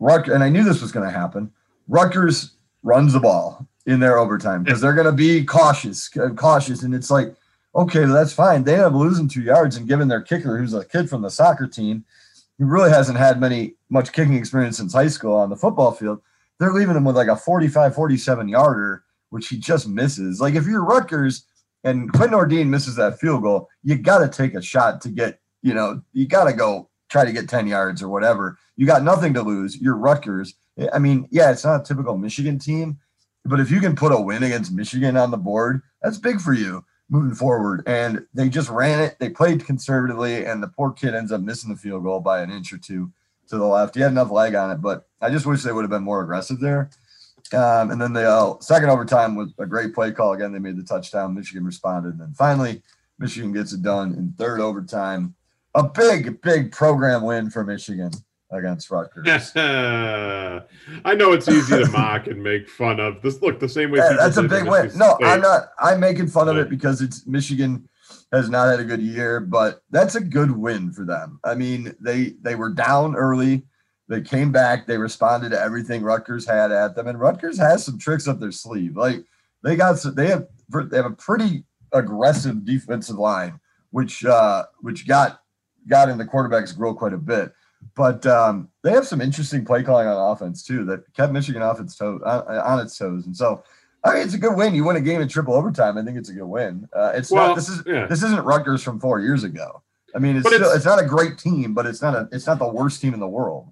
Ruck 0.00 0.26
and 0.26 0.42
I 0.42 0.48
knew 0.48 0.64
this 0.64 0.82
was 0.82 0.92
going 0.92 1.06
to 1.06 1.16
happen. 1.16 1.52
Rutgers 1.86 2.52
runs 2.82 3.12
the 3.12 3.20
ball 3.20 3.68
in 3.86 4.00
their 4.00 4.18
overtime 4.18 4.64
because 4.64 4.80
they're 4.80 4.94
going 4.94 5.06
to 5.06 5.12
be 5.12 5.44
cautious, 5.44 6.10
cautious, 6.36 6.82
and 6.82 6.94
it's 6.94 7.10
like, 7.10 7.34
okay, 7.76 8.04
that's 8.06 8.32
fine. 8.32 8.64
They 8.64 8.74
end 8.74 8.82
up 8.82 8.94
losing 8.94 9.28
two 9.28 9.42
yards 9.42 9.76
and 9.76 9.86
giving 9.86 10.08
their 10.08 10.22
kicker, 10.22 10.58
who's 10.58 10.74
a 10.74 10.84
kid 10.84 11.08
from 11.08 11.22
the 11.22 11.30
soccer 11.30 11.68
team, 11.68 12.04
who 12.60 12.66
really 12.66 12.90
hasn't 12.90 13.16
had 13.16 13.40
many 13.40 13.74
much 13.88 14.12
kicking 14.12 14.34
experience 14.34 14.76
since 14.76 14.92
high 14.92 15.08
school 15.08 15.34
on 15.34 15.48
the 15.48 15.56
football 15.56 15.92
field. 15.92 16.20
They're 16.58 16.74
leaving 16.74 16.94
him 16.94 17.04
with 17.04 17.16
like 17.16 17.28
a 17.28 17.34
45, 17.34 17.94
47 17.94 18.48
yarder, 18.48 19.02
which 19.30 19.48
he 19.48 19.56
just 19.56 19.88
misses. 19.88 20.42
Like 20.42 20.54
if 20.54 20.66
you're 20.66 20.84
Rutgers 20.84 21.46
and 21.84 22.12
Quinn 22.12 22.30
Nordin 22.30 22.68
misses 22.68 22.96
that 22.96 23.18
field 23.18 23.42
goal, 23.42 23.70
you 23.82 23.96
got 23.96 24.18
to 24.18 24.28
take 24.28 24.54
a 24.54 24.60
shot 24.60 25.00
to 25.00 25.08
get, 25.08 25.40
you 25.62 25.72
know, 25.72 26.02
you 26.12 26.26
got 26.26 26.44
to 26.44 26.52
go 26.52 26.90
try 27.08 27.24
to 27.24 27.32
get 27.32 27.48
10 27.48 27.66
yards 27.66 28.02
or 28.02 28.10
whatever. 28.10 28.58
You 28.76 28.86
got 28.86 29.02
nothing 29.02 29.32
to 29.34 29.42
lose. 29.42 29.80
You're 29.80 29.96
Rutgers. 29.96 30.52
I 30.92 30.98
mean, 30.98 31.28
yeah, 31.30 31.50
it's 31.50 31.64
not 31.64 31.80
a 31.80 31.84
typical 31.84 32.18
Michigan 32.18 32.58
team, 32.58 32.98
but 33.46 33.58
if 33.58 33.70
you 33.70 33.80
can 33.80 33.96
put 33.96 34.12
a 34.12 34.20
win 34.20 34.42
against 34.42 34.70
Michigan 34.70 35.16
on 35.16 35.30
the 35.30 35.38
board, 35.38 35.80
that's 36.02 36.18
big 36.18 36.42
for 36.42 36.52
you 36.52 36.84
moving 37.10 37.34
forward. 37.34 37.82
And 37.86 38.26
they 38.32 38.48
just 38.48 38.70
ran 38.70 39.00
it. 39.00 39.16
They 39.18 39.28
played 39.28 39.66
conservatively, 39.66 40.46
and 40.46 40.62
the 40.62 40.68
poor 40.68 40.92
kid 40.92 41.14
ends 41.14 41.32
up 41.32 41.42
missing 41.42 41.70
the 41.70 41.76
field 41.76 42.04
goal 42.04 42.20
by 42.20 42.40
an 42.40 42.50
inch 42.50 42.72
or 42.72 42.78
two 42.78 43.12
to 43.48 43.58
the 43.58 43.66
left. 43.66 43.94
He 43.94 44.00
had 44.00 44.12
enough 44.12 44.30
leg 44.30 44.54
on 44.54 44.70
it, 44.70 44.76
but 44.76 45.08
I 45.20 45.30
just 45.30 45.44
wish 45.44 45.62
they 45.62 45.72
would 45.72 45.82
have 45.82 45.90
been 45.90 46.04
more 46.04 46.22
aggressive 46.22 46.60
there. 46.60 46.90
Um, 47.52 47.90
and 47.90 48.00
then 48.00 48.12
the 48.12 48.30
uh, 48.30 48.60
second 48.60 48.90
overtime 48.90 49.34
was 49.34 49.52
a 49.58 49.66
great 49.66 49.92
play 49.92 50.12
call. 50.12 50.32
Again, 50.32 50.52
they 50.52 50.60
made 50.60 50.76
the 50.76 50.84
touchdown. 50.84 51.34
Michigan 51.34 51.64
responded. 51.64 52.10
And 52.10 52.20
then 52.20 52.32
finally, 52.32 52.82
Michigan 53.18 53.52
gets 53.52 53.72
it 53.72 53.82
done 53.82 54.14
in 54.14 54.34
third 54.38 54.60
overtime. 54.60 55.34
A 55.74 55.82
big, 55.82 56.40
big 56.42 56.70
program 56.70 57.22
win 57.22 57.50
for 57.50 57.64
Michigan 57.64 58.12
against 58.50 58.90
Rutgers. 58.90 59.52
I 59.56 61.14
know 61.14 61.32
it's 61.32 61.48
easy 61.48 61.84
to 61.84 61.90
mock 61.90 62.26
and 62.26 62.42
make 62.42 62.68
fun 62.68 63.00
of 63.00 63.22
this. 63.22 63.40
Look, 63.40 63.60
the 63.60 63.68
same 63.68 63.90
way. 63.90 63.98
Yeah, 63.98 64.16
that's 64.18 64.36
a 64.36 64.42
big 64.42 64.66
win. 64.66 64.90
No, 64.96 65.14
State. 65.16 65.26
I'm 65.26 65.40
not. 65.40 65.70
I'm 65.78 66.00
making 66.00 66.28
fun 66.28 66.48
of 66.48 66.56
it 66.56 66.68
because 66.68 67.00
it's 67.00 67.26
Michigan 67.26 67.88
has 68.32 68.48
not 68.48 68.68
had 68.68 68.80
a 68.80 68.84
good 68.84 69.00
year, 69.00 69.40
but 69.40 69.82
that's 69.90 70.14
a 70.14 70.20
good 70.20 70.50
win 70.50 70.92
for 70.92 71.04
them. 71.04 71.40
I 71.44 71.54
mean, 71.54 71.94
they 72.00 72.34
they 72.42 72.54
were 72.54 72.70
down 72.70 73.16
early. 73.16 73.62
They 74.08 74.20
came 74.20 74.50
back. 74.50 74.86
They 74.86 74.98
responded 74.98 75.50
to 75.50 75.60
everything 75.60 76.02
Rutgers 76.02 76.46
had 76.46 76.72
at 76.72 76.96
them, 76.96 77.06
and 77.06 77.20
Rutgers 77.20 77.58
has 77.58 77.84
some 77.84 77.98
tricks 77.98 78.26
up 78.26 78.40
their 78.40 78.52
sleeve. 78.52 78.96
Like 78.96 79.24
they 79.62 79.76
got 79.76 79.98
some, 79.98 80.14
they 80.14 80.26
have 80.28 80.46
they 80.90 80.96
have 80.96 81.06
a 81.06 81.10
pretty 81.10 81.64
aggressive 81.92 82.64
defensive 82.64 83.16
line, 83.16 83.60
which 83.90 84.24
uh 84.24 84.64
which 84.80 85.06
got 85.06 85.40
got 85.88 86.08
in 86.08 86.18
the 86.18 86.26
quarterback's 86.26 86.72
grill 86.72 86.94
quite 86.94 87.12
a 87.12 87.18
bit. 87.18 87.52
But 87.94 88.24
um, 88.26 88.68
they 88.82 88.92
have 88.92 89.06
some 89.06 89.20
interesting 89.20 89.64
play 89.64 89.82
calling 89.82 90.06
on 90.06 90.32
offense 90.32 90.62
too 90.62 90.84
that 90.86 91.12
kept 91.14 91.32
Michigan 91.32 91.62
off 91.62 91.80
its 91.80 91.96
toe 91.96 92.20
on, 92.24 92.56
on 92.56 92.80
its 92.80 92.96
toes, 92.96 93.26
and 93.26 93.36
so 93.36 93.62
I 94.04 94.14
mean 94.14 94.22
it's 94.22 94.34
a 94.34 94.38
good 94.38 94.56
win. 94.56 94.74
You 94.74 94.84
win 94.84 94.96
a 94.96 95.00
game 95.00 95.20
in 95.20 95.28
triple 95.28 95.54
overtime. 95.54 95.98
I 95.98 96.04
think 96.04 96.16
it's 96.16 96.28
a 96.28 96.34
good 96.34 96.46
win. 96.46 96.88
Uh, 96.94 97.12
it's 97.14 97.30
Well, 97.30 97.48
not 97.48 97.54
this 97.56 97.68
is 97.68 97.82
yeah. 97.86 98.06
this 98.06 98.22
isn't 98.22 98.44
Rutgers 98.44 98.82
from 98.82 99.00
four 99.00 99.20
years 99.20 99.44
ago. 99.44 99.82
I 100.14 100.18
mean, 100.18 100.36
it's 100.36 100.46
still, 100.46 100.60
it's- 100.60 100.76
it's, 100.76 100.84
not 100.86 101.02
a 101.02 101.06
great 101.06 101.38
team, 101.38 101.72
but 101.74 101.86
it's 101.86 102.02
not 102.02 102.14
a 102.14 102.28
it's 102.32 102.46
not 102.46 102.58
the 102.58 102.68
worst 102.68 103.00
team 103.00 103.14
in 103.14 103.20
the 103.20 103.28
world. 103.28 103.68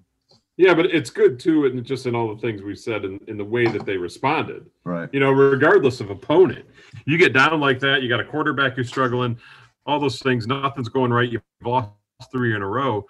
Yeah, 0.57 0.73
but 0.73 0.87
it's 0.87 1.09
good 1.09 1.39
too, 1.39 1.65
and 1.65 1.85
just 1.85 2.05
in 2.05 2.15
all 2.15 2.35
the 2.35 2.41
things 2.41 2.61
we've 2.61 2.77
said 2.77 3.05
in, 3.05 3.19
in 3.27 3.37
the 3.37 3.45
way 3.45 3.65
that 3.67 3.85
they 3.85 3.95
responded. 3.95 4.65
Right. 4.83 5.07
You 5.13 5.21
know, 5.21 5.31
regardless 5.31 6.01
of 6.01 6.09
opponent, 6.09 6.65
you 7.05 7.17
get 7.17 7.31
down 7.31 7.61
like 7.61 7.79
that. 7.79 8.01
You 8.01 8.09
got 8.09 8.19
a 8.19 8.25
quarterback 8.25 8.73
who's 8.75 8.89
struggling. 8.89 9.37
All 9.85 9.99
those 10.01 10.19
things, 10.19 10.47
nothing's 10.47 10.89
going 10.89 11.11
right. 11.13 11.29
You've 11.31 11.43
lost 11.63 11.91
three 12.31 12.53
in 12.55 12.61
a 12.61 12.67
row. 12.67 13.07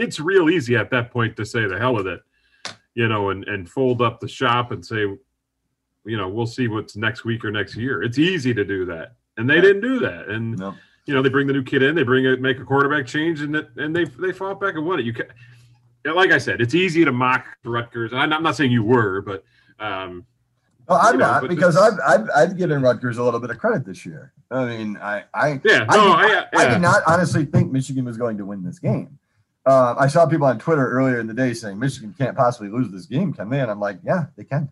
It 0.00 0.04
it's 0.04 0.20
real 0.20 0.48
easy 0.50 0.76
at 0.76 0.90
that 0.90 1.10
point 1.10 1.36
to 1.36 1.44
say 1.44 1.66
the 1.66 1.78
hell 1.78 1.94
with 1.94 2.06
it, 2.06 2.20
you 2.94 3.08
know, 3.08 3.30
and 3.30 3.44
and 3.44 3.68
fold 3.68 4.02
up 4.02 4.20
the 4.20 4.28
shop 4.28 4.72
and 4.72 4.84
say, 4.84 5.00
you 6.04 6.16
know, 6.16 6.28
we'll 6.28 6.46
see 6.46 6.68
what's 6.68 6.96
next 6.96 7.24
week 7.24 7.44
or 7.44 7.50
next 7.50 7.76
year. 7.76 8.02
It's 8.02 8.18
easy 8.18 8.54
to 8.54 8.64
do 8.64 8.84
that, 8.86 9.14
and 9.36 9.48
they 9.48 9.56
Yeah. 9.56 9.60
didn't 9.62 9.82
do 9.82 9.98
that. 10.00 10.28
And 10.28 10.58
No. 10.58 10.74
you 11.06 11.14
know, 11.14 11.22
they 11.22 11.28
bring 11.28 11.46
the 11.46 11.52
new 11.52 11.62
kid 11.62 11.82
in, 11.82 11.94
they 11.94 12.02
bring 12.02 12.24
it, 12.24 12.40
make 12.40 12.58
a 12.60 12.64
quarterback 12.64 13.06
change, 13.06 13.40
and 13.42 13.54
it, 13.56 13.68
and 13.76 13.94
they 13.94 14.04
they 14.04 14.32
fought 14.32 14.60
back 14.60 14.74
and 14.74 14.84
won 14.86 14.98
it. 15.00 15.04
You 15.06 15.12
can, 15.12 15.26
like 16.04 16.30
I 16.32 16.38
said, 16.38 16.60
it's 16.60 16.74
easy 16.74 17.04
to 17.04 17.12
mock 17.12 17.44
Rutgers. 17.64 18.12
I'm 18.12 18.32
I'm 18.32 18.42
not 18.42 18.56
saying 18.56 18.72
you 18.72 18.82
were, 18.82 19.20
but 19.20 19.44
um, 19.78 20.24
Well, 20.88 20.98
I'm 21.00 21.14
You 21.14 21.18
know, 21.20 21.26
not 21.30 21.48
because 21.48 21.74
this- 21.74 21.82
I've, 21.82 22.20
I've 22.20 22.30
I've 22.34 22.56
given 22.56 22.82
Rutgers 22.82 23.18
a 23.18 23.22
little 23.22 23.38
bit 23.40 23.50
of 23.50 23.58
credit 23.58 23.84
this 23.84 24.04
year. 24.04 24.32
I 24.50 24.64
mean, 24.66 24.96
I 24.96 25.24
I 25.32 25.60
yeah, 25.64 25.86
I, 25.88 25.96
no, 25.96 26.12
I, 26.12 26.24
I 26.24 26.62
yeah. 26.64 26.68
did 26.74 26.82
not 26.82 27.02
honestly 27.06 27.44
think 27.44 27.70
Michigan 27.70 28.04
was 28.04 28.16
going 28.16 28.36
to 28.38 28.44
win 28.44 28.64
this 28.64 28.80
game. 28.80 29.18
Uh, 29.66 29.94
I 29.98 30.06
saw 30.06 30.26
people 30.26 30.46
on 30.46 30.58
Twitter 30.58 30.88
earlier 30.90 31.20
in 31.20 31.26
the 31.26 31.34
day 31.34 31.52
saying 31.52 31.78
Michigan 31.78 32.14
can't 32.16 32.36
possibly 32.36 32.68
lose 32.70 32.90
this 32.90 33.06
game, 33.06 33.32
can 33.32 33.50
they? 33.50 33.60
And 33.60 33.70
I'm 33.70 33.80
like, 33.80 33.98
yeah, 34.04 34.26
they 34.36 34.44
can. 34.44 34.70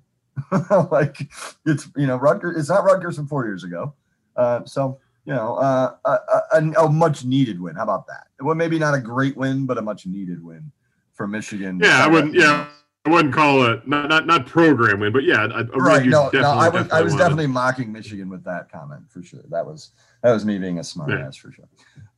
like 0.91 1.29
it's 1.67 1.89
you 1.97 2.07
know 2.07 2.17
Rutgers. 2.17 2.57
It's 2.57 2.69
not 2.69 2.85
Rutgers 2.85 3.17
from 3.17 3.27
four 3.27 3.45
years 3.45 3.65
ago. 3.65 3.95
Uh, 4.37 4.65
so 4.65 4.99
you 5.25 5.35
know 5.35 5.57
uh, 5.57 5.95
a, 6.05 6.19
a, 6.53 6.85
a 6.85 6.89
much 6.89 7.25
needed 7.25 7.61
win. 7.61 7.75
How 7.77 7.83
about 7.83 8.07
that? 8.07 8.29
Well, 8.41 8.55
maybe 8.55 8.79
not 8.79 8.95
a 8.95 9.01
great 9.01 9.37
win, 9.37 9.67
but 9.67 9.79
a 9.79 9.83
much 9.83 10.07
needed 10.07 10.43
win 10.43 10.71
for 11.13 11.27
Michigan. 11.27 11.81
Yeah, 11.83 12.05
I 12.05 12.07
wouldn't. 12.07 12.35
Yeah, 12.35 12.69
I 13.05 13.11
wouldn't 13.11 13.35
call 13.35 13.65
it 13.67 13.87
not 13.89 14.09
not 14.09 14.27
not 14.27 14.47
program 14.47 15.01
win, 15.01 15.13
but 15.13 15.25
yeah, 15.25 15.45
a 15.47 15.65
win 15.65 15.69
right 15.75 16.07
no 16.07 16.31
no 16.33 16.51
i 16.51 16.69
was 16.69 16.89
i 16.91 17.01
was 17.03 17.13
wanted. 17.15 17.23
definitely 17.25 17.47
mocking 17.47 17.91
michigan 17.91 18.29
with 18.29 18.45
that 18.45 18.71
comment 18.71 19.03
for 19.09 19.23
sure 19.23 19.41
that 19.51 19.65
was 19.65 19.93
that 20.23 20.31
was 20.33 20.45
me 20.45 20.59
being 20.59 20.79
a 20.79 20.85
smart 20.85 21.11
Yeah. 21.11 21.27
ass 21.27 21.37
for 21.37 21.51
sure 21.51 21.69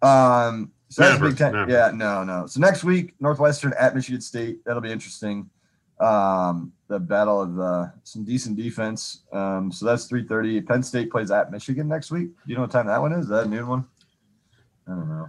um 0.02 0.72
so 0.90 1.02
Never, 1.02 1.28
big 1.28 1.38
ten 1.38 1.52
never. 1.52 1.70
yeah 1.70 1.90
no 1.94 2.22
no 2.24 2.46
so 2.46 2.60
next 2.60 2.84
week 2.84 3.14
northwestern 3.20 3.72
at 3.78 3.94
michigan 3.94 4.20
state 4.20 4.62
that'll 4.64 4.82
be 4.82 4.90
interesting 4.92 5.48
um 6.00 6.72
the 6.88 6.98
battle 6.98 7.40
of 7.40 7.58
uh, 7.60 7.86
some 8.04 8.24
decent 8.24 8.56
defense 8.56 9.22
um 9.32 9.70
so 9.72 9.86
that's 9.86 10.06
3.30 10.10 10.66
penn 10.66 10.82
state 10.82 11.10
plays 11.10 11.30
at 11.30 11.50
michigan 11.50 11.86
next 11.88 12.10
week 12.10 12.28
do 12.28 12.34
you 12.46 12.54
know 12.56 12.62
what 12.62 12.70
time 12.70 12.86
that 12.86 13.00
one 13.00 13.12
is 13.12 13.24
is 13.24 13.28
that 13.28 13.46
a 13.46 13.48
noon 13.48 13.66
one 13.68 13.84
i 14.86 14.90
don't 14.90 15.08
know 15.08 15.26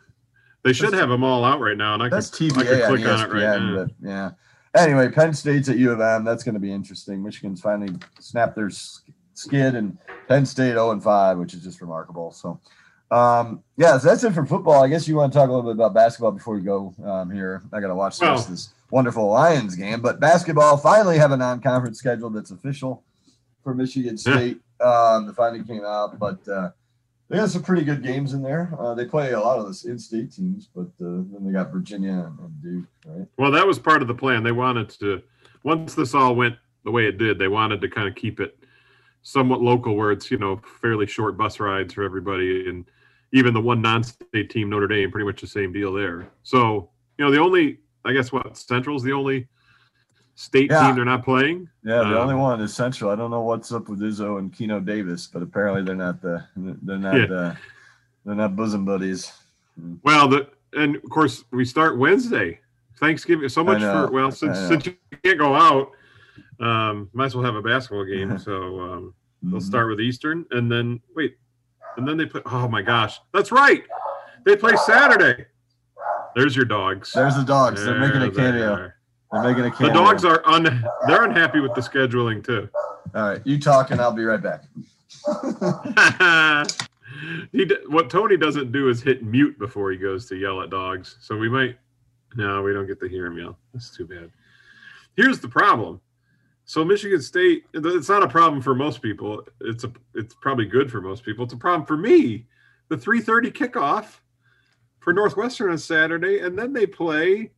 They 0.63 0.73
should 0.73 0.93
have 0.93 1.09
them 1.09 1.23
all 1.23 1.43
out 1.43 1.59
right 1.59 1.77
now, 1.77 1.95
and 1.95 2.03
I 2.03 2.09
that's 2.09 2.29
could, 2.29 2.51
I 2.57 2.63
TBA 2.63 2.65
could 2.67 2.81
on 2.83 2.89
click 2.89 3.05
on 3.07 3.19
it 3.19 3.33
right 3.33 3.43
ESPN, 3.43 3.75
now. 3.75 3.85
but 3.85 4.07
yeah. 4.07 4.29
Anyway, 4.83 5.09
Penn 5.09 5.33
State's 5.33 5.67
at 5.69 5.77
U 5.77 5.91
of 5.91 5.99
M. 5.99 6.23
That's 6.23 6.43
going 6.43 6.53
to 6.53 6.59
be 6.61 6.71
interesting. 6.71 7.21
Michigan's 7.23 7.59
finally 7.61 7.93
snapped 8.19 8.55
their 8.55 8.69
skid, 9.33 9.73
and 9.75 9.97
Penn 10.27 10.45
State 10.45 10.73
0 10.73 10.91
and 10.91 11.01
5, 11.03 11.39
which 11.39 11.53
is 11.55 11.63
just 11.63 11.81
remarkable. 11.81 12.31
So, 12.31 12.59
um, 13.11 13.63
yeah, 13.77 13.97
so 13.97 14.07
that's 14.07 14.23
it 14.23 14.33
for 14.33 14.45
football. 14.45 14.83
I 14.83 14.87
guess 14.87 15.07
you 15.07 15.15
want 15.15 15.33
to 15.33 15.37
talk 15.39 15.49
a 15.49 15.51
little 15.51 15.69
bit 15.69 15.75
about 15.75 15.93
basketball 15.93 16.31
before 16.31 16.55
we 16.55 16.61
go 16.61 16.93
um, 17.03 17.29
here. 17.29 17.61
I 17.73 17.79
got 17.79 17.87
to 17.87 17.95
watch 17.95 18.17
the 18.19 18.25
rest 18.25 18.45
of 18.45 18.49
Well- 18.49 18.55
this 18.55 18.69
wonderful 18.89 19.29
Lions 19.29 19.75
game, 19.75 20.01
but 20.01 20.19
basketball 20.19 20.75
finally 20.77 21.17
have 21.17 21.31
a 21.31 21.37
non-conference 21.37 21.97
schedule 21.97 22.29
that's 22.29 22.51
official 22.51 23.03
for 23.63 23.73
Michigan 23.73 24.15
Yeah. 24.17 24.33
State. 24.35 24.61
Um, 24.81 25.27
the 25.27 25.33
finally 25.33 25.63
came 25.63 25.85
out, 25.85 26.17
but 26.19 26.45
uh, 26.47 26.71
they 27.29 27.37
got 27.37 27.49
some 27.49 27.61
pretty 27.63 27.83
good 27.83 28.03
games 28.03 28.33
in 28.33 28.41
there. 28.41 28.73
Uh, 28.77 28.93
they 28.95 29.05
play 29.05 29.31
a 29.31 29.39
lot 29.39 29.59
of 29.59 29.65
those 29.65 29.85
in-state 29.85 30.33
teams, 30.33 30.67
but 30.75 30.87
uh, 30.99 31.23
then 31.31 31.45
they 31.45 31.53
got 31.53 31.71
Virginia 31.71 32.11
and, 32.11 32.39
and 32.39 32.61
Duke, 32.61 32.85
right? 33.05 33.27
Well, 33.37 33.51
that 33.51 33.65
was 33.65 33.79
part 33.79 34.01
of 34.01 34.07
the 34.09 34.13
plan. 34.13 34.43
They 34.43 34.51
wanted 34.51 34.89
to, 34.99 35.21
once 35.63 35.93
this 35.95 36.13
all 36.13 36.35
went 36.35 36.55
the 36.83 36.91
way 36.91 37.05
it 37.05 37.17
did, 37.17 37.37
they 37.39 37.47
wanted 37.47 37.79
to 37.81 37.87
kind 37.89 38.07
of 38.07 38.15
keep 38.15 38.39
it 38.39 38.57
somewhat 39.21 39.61
local, 39.61 39.95
where 39.95 40.11
it's 40.11 40.31
you 40.31 40.37
know 40.37 40.59
fairly 40.81 41.05
short 41.07 41.37
bus 41.37 41.59
rides 41.59 41.93
for 41.93 42.03
everybody, 42.03 42.67
and 42.67 42.85
even 43.33 43.53
the 43.53 43.61
one 43.61 43.81
non-state 43.81 44.49
team, 44.49 44.69
Notre 44.69 44.87
Dame, 44.87 45.11
pretty 45.11 45.25
much 45.25 45.41
the 45.41 45.47
same 45.47 45.71
deal 45.71 45.93
there. 45.93 46.27
So 46.43 46.89
you 47.17 47.25
know 47.25 47.31
the 47.31 47.39
only, 47.39 47.79
I 48.05 48.13
guess, 48.13 48.31
what 48.31 48.57
Central's 48.57 49.03
the 49.03 49.13
only 49.13 49.47
state 50.35 50.69
Yeah. 50.71 50.87
team 50.87 50.95
they're 50.95 51.05
not 51.05 51.23
playing. 51.23 51.69
Yeah, 51.83 51.99
the 51.99 52.05
Um, 52.05 52.13
only 52.29 52.35
one 52.35 52.59
is 52.61 52.73
Central. 52.73 53.11
I 53.11 53.15
don't 53.15 53.31
know 53.31 53.41
what's 53.41 53.71
up 53.71 53.89
with 53.89 53.99
Izzo 53.99 54.39
and 54.39 54.51
Keno 54.51 54.79
Davis, 54.79 55.27
but 55.27 55.41
apparently 55.43 55.83
they're 55.83 55.95
not 55.95 56.21
the 56.21 56.43
they're 56.55 56.97
not 56.97 57.15
Yeah. 57.19 57.25
the 57.27 57.57
they're 58.25 58.35
not 58.35 58.55
bosom 58.55 58.85
buddies. 58.85 59.31
Well, 60.03 60.27
the 60.27 60.47
and 60.73 60.95
of 60.95 61.09
course 61.09 61.43
we 61.51 61.65
start 61.65 61.97
Wednesday. 61.97 62.59
Thanksgiving. 62.97 63.49
So 63.49 63.63
much 63.63 63.81
for 63.81 64.11
well, 64.11 64.31
since 64.31 64.57
since 64.67 64.85
you 64.85 64.95
can't 65.23 65.39
go 65.39 65.55
out, 65.55 65.91
um, 66.59 67.09
might 67.13 67.25
as 67.25 67.35
well 67.35 67.43
have 67.43 67.55
a 67.55 67.61
basketball 67.61 68.05
game. 68.05 68.37
So 68.37 68.79
um, 68.79 69.13
they'll 69.43 69.59
Mhm. 69.59 69.63
start 69.63 69.87
with 69.89 69.99
Eastern, 69.99 70.45
and 70.51 70.71
then 70.71 71.01
wait, 71.15 71.37
and 71.97 72.07
then 72.07 72.17
they 72.17 72.25
play. 72.25 72.41
Oh 72.45 72.67
my 72.67 72.81
gosh, 72.81 73.19
that's 73.33 73.51
right. 73.51 73.83
They 74.45 74.55
play 74.55 74.73
Saturday. 74.85 75.45
There's 76.35 76.55
your 76.55 76.65
dogs. 76.65 77.11
There's 77.13 77.35
the 77.35 77.43
dogs. 77.43 77.83
They're 77.83 77.99
making 77.99 78.21
a 78.21 78.31
There 78.31 78.51
they 78.51 78.59
cameo. 78.59 78.91
They're 79.31 79.43
making 79.43 79.65
a 79.65 79.71
cameo. 79.71 79.71
The 79.71 79.93
cameo. 79.93 79.93
dogs 79.93 80.25
are 80.25 80.41
un. 80.47 80.85
They're 81.07 81.23
unhappy 81.23 81.59
with 81.59 81.73
the 81.75 81.81
scheduling 81.81 82.43
too. 82.43 82.69
All 83.15 83.29
right, 83.29 83.41
you 83.45 83.59
talk 83.59 83.91
and 83.91 83.99
I'll 83.99 84.13
be 84.13 84.23
right 84.23 84.41
back. 84.41 84.63
he 87.51 87.65
d- 87.65 87.77
what 87.87 88.09
Tony 88.09 88.37
doesn't 88.37 88.71
do 88.71 88.89
is 88.89 89.01
hit 89.01 89.23
mute 89.23 89.59
before 89.59 89.91
he 89.91 89.97
goes 89.97 90.25
to 90.27 90.35
yell 90.35 90.61
at 90.61 90.69
dogs. 90.69 91.17
So 91.19 91.37
we 91.37 91.49
might 91.49 91.77
no, 92.35 92.61
we 92.61 92.73
don't 92.73 92.87
get 92.87 92.99
to 93.01 93.07
hear 93.07 93.25
him 93.25 93.37
yell. 93.37 93.57
That's 93.73 93.95
too 93.95 94.05
bad. 94.05 94.31
Here's 95.15 95.39
the 95.39 95.49
problem. 95.49 95.99
So 96.71 96.85
Michigan 96.85 97.21
State, 97.21 97.65
it's 97.73 98.07
not 98.07 98.23
a 98.23 98.29
problem 98.29 98.61
for 98.61 98.73
most 98.73 99.01
people. 99.01 99.45
It's 99.59 99.83
a 99.83 99.91
it's 100.15 100.33
probably 100.33 100.65
good 100.65 100.89
for 100.89 101.01
most 101.01 101.25
people. 101.25 101.43
It's 101.43 101.53
a 101.53 101.57
problem 101.57 101.85
for 101.85 101.97
me. 101.97 102.45
The 102.87 102.95
3:30 102.95 103.51
kickoff 103.51 104.21
for 105.01 105.11
Northwestern 105.11 105.71
on 105.71 105.77
Saturday, 105.77 106.39
and 106.39 106.57
then 106.57 106.71
they 106.71 106.85
play. 106.85 107.51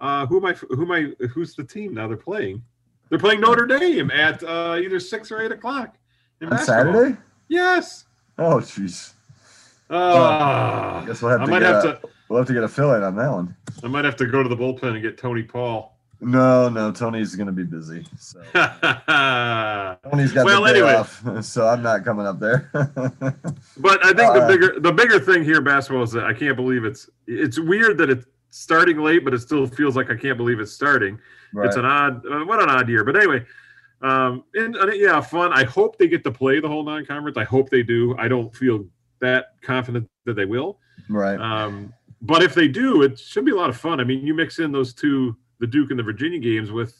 Uh, 0.00 0.24
who 0.24 0.38
am 0.38 0.46
I? 0.46 0.54
Who 0.54 0.80
am 0.80 0.92
I? 0.92 1.26
Who's 1.26 1.54
the 1.54 1.62
team 1.62 1.92
now? 1.92 2.08
They're 2.08 2.16
playing. 2.16 2.62
They're 3.10 3.18
playing 3.18 3.42
Notre 3.42 3.66
Dame 3.66 4.10
at 4.10 4.42
uh, 4.42 4.78
either 4.82 4.98
six 4.98 5.30
or 5.30 5.42
eight 5.42 5.52
o'clock. 5.52 5.98
On 6.40 6.48
basketball. 6.48 6.94
Saturday? 6.94 7.18
Yes. 7.48 8.06
Oh, 8.38 8.56
jeez. 8.60 9.12
Uh, 9.90 11.02
I 11.02 11.04
guess 11.06 11.20
we'll 11.20 11.32
have 11.32 11.42
I 11.42 11.44
to 11.44 11.50
might 11.50 11.60
get 11.60 11.68
have 11.68 11.84
a, 11.84 11.92
to. 12.00 12.08
we'll 12.30 12.38
have 12.38 12.46
to 12.46 12.54
get 12.54 12.64
a 12.64 12.68
fill 12.68 12.94
in 12.94 13.02
on 13.02 13.14
that 13.16 13.30
one. 13.30 13.54
I 13.82 13.88
might 13.88 14.06
have 14.06 14.16
to 14.16 14.26
go 14.26 14.42
to 14.42 14.48
the 14.48 14.56
bullpen 14.56 14.94
and 14.94 15.02
get 15.02 15.18
Tony 15.18 15.42
Paul. 15.42 15.93
No, 16.20 16.68
no, 16.68 16.90
Tony's 16.92 17.34
gonna 17.36 17.52
be 17.52 17.64
busy. 17.64 18.06
So 18.18 18.40
Tony's 18.54 20.32
got 20.32 20.44
Well, 20.44 20.62
the 20.62 20.72
day 20.72 20.78
anyway. 20.80 20.94
off, 20.94 21.22
so 21.44 21.66
I'm 21.66 21.82
not 21.82 22.04
coming 22.04 22.26
up 22.26 22.38
there. 22.40 22.70
But 23.76 24.04
I 24.04 24.12
think 24.12 24.32
the 24.32 24.42
Uh, 24.42 24.48
bigger 24.48 24.80
the 24.80 24.92
bigger 24.92 25.18
thing 25.18 25.42
here, 25.44 25.60
basketball, 25.60 26.02
is 26.04 26.12
that 26.12 26.24
I 26.24 26.32
can't 26.32 26.56
believe 26.56 26.84
it's 26.84 27.10
it's 27.26 27.58
weird 27.58 27.98
that 27.98 28.08
it's 28.10 28.26
starting 28.50 28.98
late, 28.98 29.24
but 29.24 29.34
it 29.34 29.40
still 29.40 29.66
feels 29.66 29.96
like 29.96 30.10
I 30.10 30.16
can't 30.16 30.36
believe 30.38 30.60
it's 30.60 30.72
starting. 30.72 31.18
right. 31.52 31.66
It's 31.66 31.76
an 31.76 31.84
odd, 31.84 32.24
uh, 32.26 32.44
what 32.44 32.62
an 32.62 32.68
odd 32.70 32.88
year. 32.88 33.02
But 33.04 33.16
anyway, 33.16 33.44
um, 34.00 34.44
and, 34.54 34.76
and 34.76 34.92
yeah, 34.94 35.20
fun. 35.20 35.52
I 35.52 35.64
hope 35.64 35.98
they 35.98 36.06
get 36.06 36.22
to 36.24 36.30
play 36.30 36.60
the 36.60 36.68
whole 36.68 36.84
non-conference. 36.84 37.36
I 37.36 37.44
hope 37.44 37.68
they 37.70 37.82
do. 37.82 38.16
I 38.16 38.28
don't 38.28 38.54
feel 38.54 38.86
that 39.20 39.46
confident 39.62 40.08
that 40.24 40.34
they 40.34 40.44
will. 40.44 40.78
right. 41.08 41.38
Um, 41.40 41.92
but 42.22 42.42
if 42.42 42.54
they 42.54 42.68
do, 42.68 43.02
it 43.02 43.18
should 43.18 43.44
be 43.44 43.50
a 43.50 43.56
lot 43.56 43.68
of 43.70 43.76
fun. 43.76 43.98
I 44.00 44.04
mean, 44.04 44.24
you 44.24 44.34
mix 44.34 44.58
in 44.60 44.70
those 44.72 44.94
two, 44.94 45.36
the 45.64 45.70
Duke 45.70 45.90
and 45.90 45.98
the 45.98 46.02
Virginia 46.02 46.38
games 46.38 46.70
with, 46.70 46.94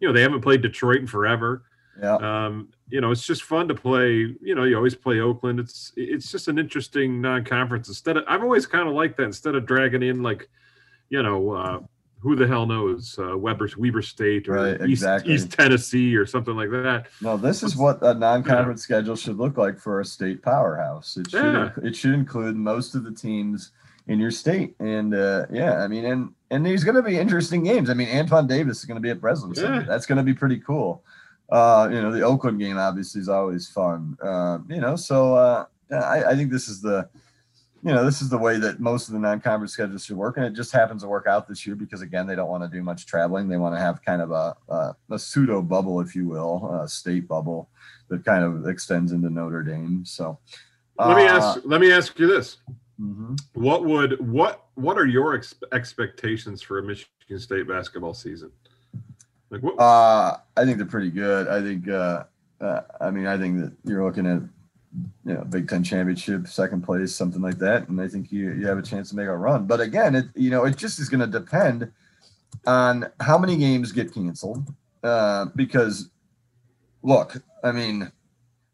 you 0.00 0.06
know, 0.06 0.14
they 0.14 0.22
haven't 0.22 0.40
played 0.40 0.62
Detroit 0.62 0.98
in 1.00 1.06
forever. 1.08 1.64
Yeah. 2.00 2.16
Um, 2.16 2.68
you 2.88 3.00
know, 3.00 3.10
it's 3.10 3.26
just 3.26 3.42
fun 3.42 3.66
to 3.68 3.74
play. 3.74 4.10
You 4.40 4.54
know, 4.54 4.62
you 4.62 4.76
always 4.76 4.94
play 4.94 5.18
Oakland. 5.20 5.58
It's 5.58 5.92
it's 5.96 6.30
just 6.30 6.46
an 6.46 6.56
interesting 6.58 7.20
non-conference. 7.20 7.88
Instead 7.88 8.16
of, 8.18 8.24
I've 8.28 8.42
always 8.42 8.66
kind 8.66 8.86
of 8.88 8.94
liked 8.94 9.16
that. 9.16 9.24
Instead 9.24 9.56
of 9.56 9.66
dragging 9.66 10.02
in 10.04 10.22
like, 10.22 10.48
you 11.08 11.22
know, 11.22 11.50
uh, 11.52 11.80
who 12.20 12.36
the 12.36 12.46
hell 12.46 12.66
knows, 12.66 13.18
uh, 13.18 13.36
Weber 13.36 13.68
Weber 13.76 14.02
State 14.02 14.48
or 14.48 14.52
Right, 14.52 14.74
East, 14.74 15.02
exactly. 15.02 15.34
East 15.34 15.50
Tennessee 15.50 16.14
or 16.14 16.26
something 16.26 16.54
like 16.54 16.70
that. 16.70 17.06
No, 17.20 17.36
this 17.36 17.62
is 17.64 17.74
what 17.76 18.00
a 18.02 18.14
non-conference 18.14 18.82
schedule 18.82 19.16
should 19.16 19.38
look 19.38 19.56
like 19.56 19.80
for 19.80 20.00
a 20.00 20.04
state 20.04 20.42
powerhouse. 20.42 21.16
It 21.16 21.30
should 21.30 21.42
Yeah. 21.42 21.70
it 21.82 21.96
should 21.96 22.14
include 22.14 22.54
most 22.56 22.94
of 22.94 23.02
the 23.02 23.12
teams 23.12 23.72
in 24.08 24.20
your 24.20 24.30
state, 24.30 24.74
and 24.78 25.14
uh, 25.14 25.46
yeah, 25.50 25.82
I 25.82 25.88
mean, 25.88 26.04
and 26.04 26.32
and 26.50 26.64
these 26.64 26.84
going 26.84 26.96
to 26.96 27.02
be 27.02 27.18
interesting 27.18 27.64
games. 27.64 27.90
I 27.90 27.94
mean, 27.94 28.08
Antoine 28.08 28.46
Davis 28.46 28.78
is 28.78 28.84
going 28.84 28.96
to 28.96 29.00
be 29.00 29.10
at 29.10 29.20
Breslin. 29.20 29.52
Yeah. 29.56 29.84
That's 29.86 30.06
going 30.06 30.18
to 30.18 30.24
be 30.24 30.34
pretty 30.34 30.58
cool. 30.58 31.02
Uh, 31.50 31.88
you 31.90 32.00
know, 32.00 32.12
the 32.12 32.22
Oakland 32.22 32.58
game 32.58 32.78
obviously 32.78 33.20
is 33.20 33.28
always 33.28 33.68
fun. 33.68 34.16
Uh, 34.22 34.58
you 34.68 34.80
know, 34.80 34.96
so 34.96 35.34
uh, 35.34 35.64
I, 35.92 36.24
I 36.24 36.36
think 36.36 36.50
this 36.50 36.68
is 36.68 36.80
the 36.80 37.08
you 37.86 37.92
know, 37.92 38.04
this 38.04 38.20
is 38.20 38.28
the 38.28 38.38
way 38.38 38.58
that 38.58 38.80
most 38.80 39.06
of 39.06 39.14
the 39.14 39.20
non-conference 39.20 39.72
schedules 39.72 40.04
should 40.04 40.16
work, 40.16 40.38
and 40.38 40.46
it 40.46 40.54
just 40.54 40.72
happens 40.72 41.02
to 41.02 41.08
work 41.08 41.28
out 41.28 41.46
this 41.46 41.64
year 41.64 41.76
because 41.76 42.02
again, 42.02 42.26
they 42.26 42.34
don't 42.34 42.48
want 42.48 42.64
to 42.64 42.68
do 42.68 42.82
much 42.82 43.06
traveling. 43.06 43.48
They 43.48 43.58
want 43.58 43.76
to 43.76 43.80
have 43.80 44.04
kind 44.04 44.20
of 44.20 44.32
a 44.32 44.56
a, 44.68 44.96
a 45.10 45.18
pseudo 45.18 45.62
bubble, 45.62 46.00
if 46.00 46.16
you 46.16 46.26
will, 46.26 46.80
a 46.82 46.88
state 46.88 47.28
bubble 47.28 47.68
that 48.08 48.24
kind 48.24 48.42
of 48.42 48.66
extends 48.66 49.12
into 49.12 49.30
Notre 49.30 49.62
Dame. 49.62 50.04
So, 50.04 50.38
Let 50.98 51.16
me 51.16 51.26
uh, 51.26 51.38
ask. 51.38 51.60
Let 51.64 51.80
me 51.80 51.92
ask 51.92 52.18
you 52.18 52.26
this: 52.26 52.56
mhm. 53.00 53.40
What 53.54 53.84
would 53.84 54.20
what 54.26 54.66
what 54.74 54.98
are 54.98 55.06
your 55.06 55.34
ex- 55.34 55.54
expectations 55.72 56.62
for 56.62 56.78
a 56.78 56.82
Michigan 56.82 57.38
State 57.38 57.68
basketball 57.68 58.14
season? 58.14 58.50
Like 59.50 59.62
what? 59.62 59.78
Uh, 59.78 60.38
I 60.56 60.64
think 60.64 60.78
they're 60.78 60.86
pretty 60.86 61.10
good. 61.10 61.48
I 61.48 61.60
think. 61.62 61.88
Uh, 61.88 62.24
uh, 62.60 62.80
I 63.00 63.10
mean, 63.10 63.26
I 63.26 63.36
think 63.36 63.60
that 63.60 63.72
you're 63.84 64.04
looking 64.04 64.26
at 64.26 64.40
you 65.24 65.34
know 65.34 65.44
Big 65.44 65.68
Ten 65.68 65.84
championship, 65.84 66.48
second 66.48 66.82
place, 66.82 67.14
something 67.14 67.42
like 67.42 67.58
that, 67.58 67.88
and 67.88 68.00
I 68.00 68.08
think 68.08 68.32
you 68.32 68.52
you 68.52 68.66
have 68.66 68.78
a 68.78 68.82
chance 68.82 69.10
to 69.10 69.16
make 69.16 69.26
a 69.26 69.36
run. 69.36 69.66
But 69.66 69.80
again, 69.80 70.14
it 70.14 70.26
you 70.34 70.50
know 70.50 70.64
it 70.64 70.76
just 70.76 70.98
is 70.98 71.08
going 71.08 71.20
to 71.20 71.26
depend 71.26 71.90
on 72.66 73.10
how 73.20 73.38
many 73.38 73.56
games 73.56 73.92
get 73.92 74.12
canceled. 74.12 74.72
Uh, 75.02 75.46
because 75.54 76.10
look, 77.02 77.36
I 77.62 77.72
mean, 77.72 78.10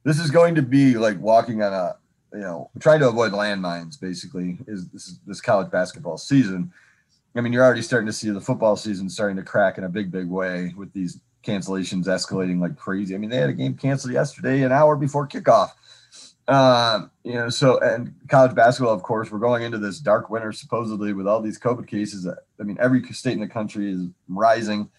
this 0.04 0.18
is 0.18 0.30
going 0.30 0.54
to 0.54 0.62
be 0.62 0.94
like 0.94 1.20
walking 1.20 1.62
on 1.62 1.72
a 1.72 1.96
you 2.32 2.40
know 2.40 2.70
trying 2.80 3.00
to 3.00 3.08
avoid 3.08 3.32
landmines. 3.32 4.00
Basically, 4.00 4.58
is 4.66 4.88
this 4.88 5.18
this 5.26 5.40
college 5.40 5.70
basketball 5.70 6.18
season. 6.18 6.72
I 7.34 7.40
mean, 7.40 7.52
you're 7.52 7.64
already 7.64 7.82
starting 7.82 8.06
to 8.06 8.12
see 8.12 8.28
the 8.30 8.40
football 8.40 8.76
season 8.76 9.08
starting 9.08 9.36
to 9.38 9.42
crack 9.42 9.78
in 9.78 9.84
a 9.84 9.88
big, 9.88 10.10
big 10.10 10.28
way 10.28 10.74
with 10.76 10.92
these 10.92 11.18
cancellations 11.42 12.04
escalating 12.04 12.60
like 12.60 12.76
crazy. 12.76 13.14
I 13.14 13.18
mean, 13.18 13.30
they 13.30 13.38
had 13.38 13.50
a 13.50 13.54
game 13.54 13.74
canceled 13.74 14.12
yesterday, 14.12 14.62
an 14.62 14.72
hour 14.72 14.96
before 14.96 15.26
kickoff. 15.26 15.70
Um, 16.48 17.10
you 17.24 17.34
know, 17.34 17.48
so 17.48 17.78
and 17.80 18.14
college 18.28 18.54
basketball, 18.54 18.92
of 18.92 19.02
course, 19.02 19.30
we're 19.30 19.38
going 19.38 19.62
into 19.62 19.78
this 19.78 19.98
dark 19.98 20.28
winter 20.28 20.52
supposedly 20.52 21.12
with 21.12 21.26
all 21.26 21.40
these 21.40 21.58
COVID 21.58 21.86
cases. 21.86 22.26
I 22.26 22.62
mean, 22.62 22.76
every 22.80 23.02
state 23.12 23.34
in 23.34 23.40
the 23.40 23.48
country 23.48 23.92
is 23.92 24.08
rising, 24.28 24.90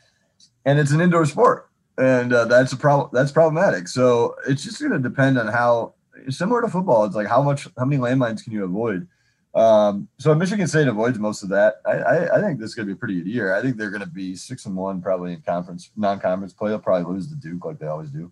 and 0.65 0.79
it's 0.79 0.91
an 0.91 1.01
indoor 1.01 1.25
sport, 1.25 1.69
and 1.97 2.33
uh, 2.33 2.45
that's 2.45 2.71
a 2.71 2.77
problem. 2.77 3.09
That's 3.13 3.31
problematic. 3.31 3.87
So 3.89 4.35
it's 4.47 4.63
just 4.63 4.79
going 4.79 4.93
to 4.93 4.99
depend 4.99 5.37
on 5.37 5.47
how 5.47 5.93
similar 6.29 6.61
to 6.61 6.67
football. 6.67 7.05
It's 7.05 7.15
like 7.15 7.27
how 7.27 7.41
much, 7.41 7.67
how 7.77 7.85
many 7.85 8.01
landmines 8.01 8.43
can 8.43 8.53
you 8.53 8.63
avoid? 8.63 9.07
Um, 9.55 10.07
so 10.17 10.33
Michigan 10.33 10.67
State 10.67 10.87
avoids 10.87 11.19
most 11.19 11.43
of 11.43 11.49
that, 11.49 11.75
I, 11.85 11.91
I, 11.91 12.37
I 12.37 12.41
think 12.41 12.59
this 12.59 12.69
is 12.69 12.75
going 12.75 12.87
to 12.87 12.93
be 12.93 12.97
a 12.97 12.99
pretty 12.99 13.15
good 13.21 13.27
year. 13.27 13.53
I 13.53 13.61
think 13.61 13.77
they're 13.77 13.91
going 13.91 14.01
to 14.01 14.07
be 14.09 14.35
six 14.35 14.65
and 14.65 14.75
one 14.75 14.99
probably 15.01 15.33
in 15.33 15.41
conference, 15.41 15.91
non-conference 15.95 16.53
play. 16.53 16.69
They'll 16.69 16.79
probably 16.79 17.13
lose 17.13 17.27
to 17.29 17.35
Duke 17.35 17.63
like 17.63 17.77
they 17.77 17.85
always 17.85 18.09
do, 18.09 18.31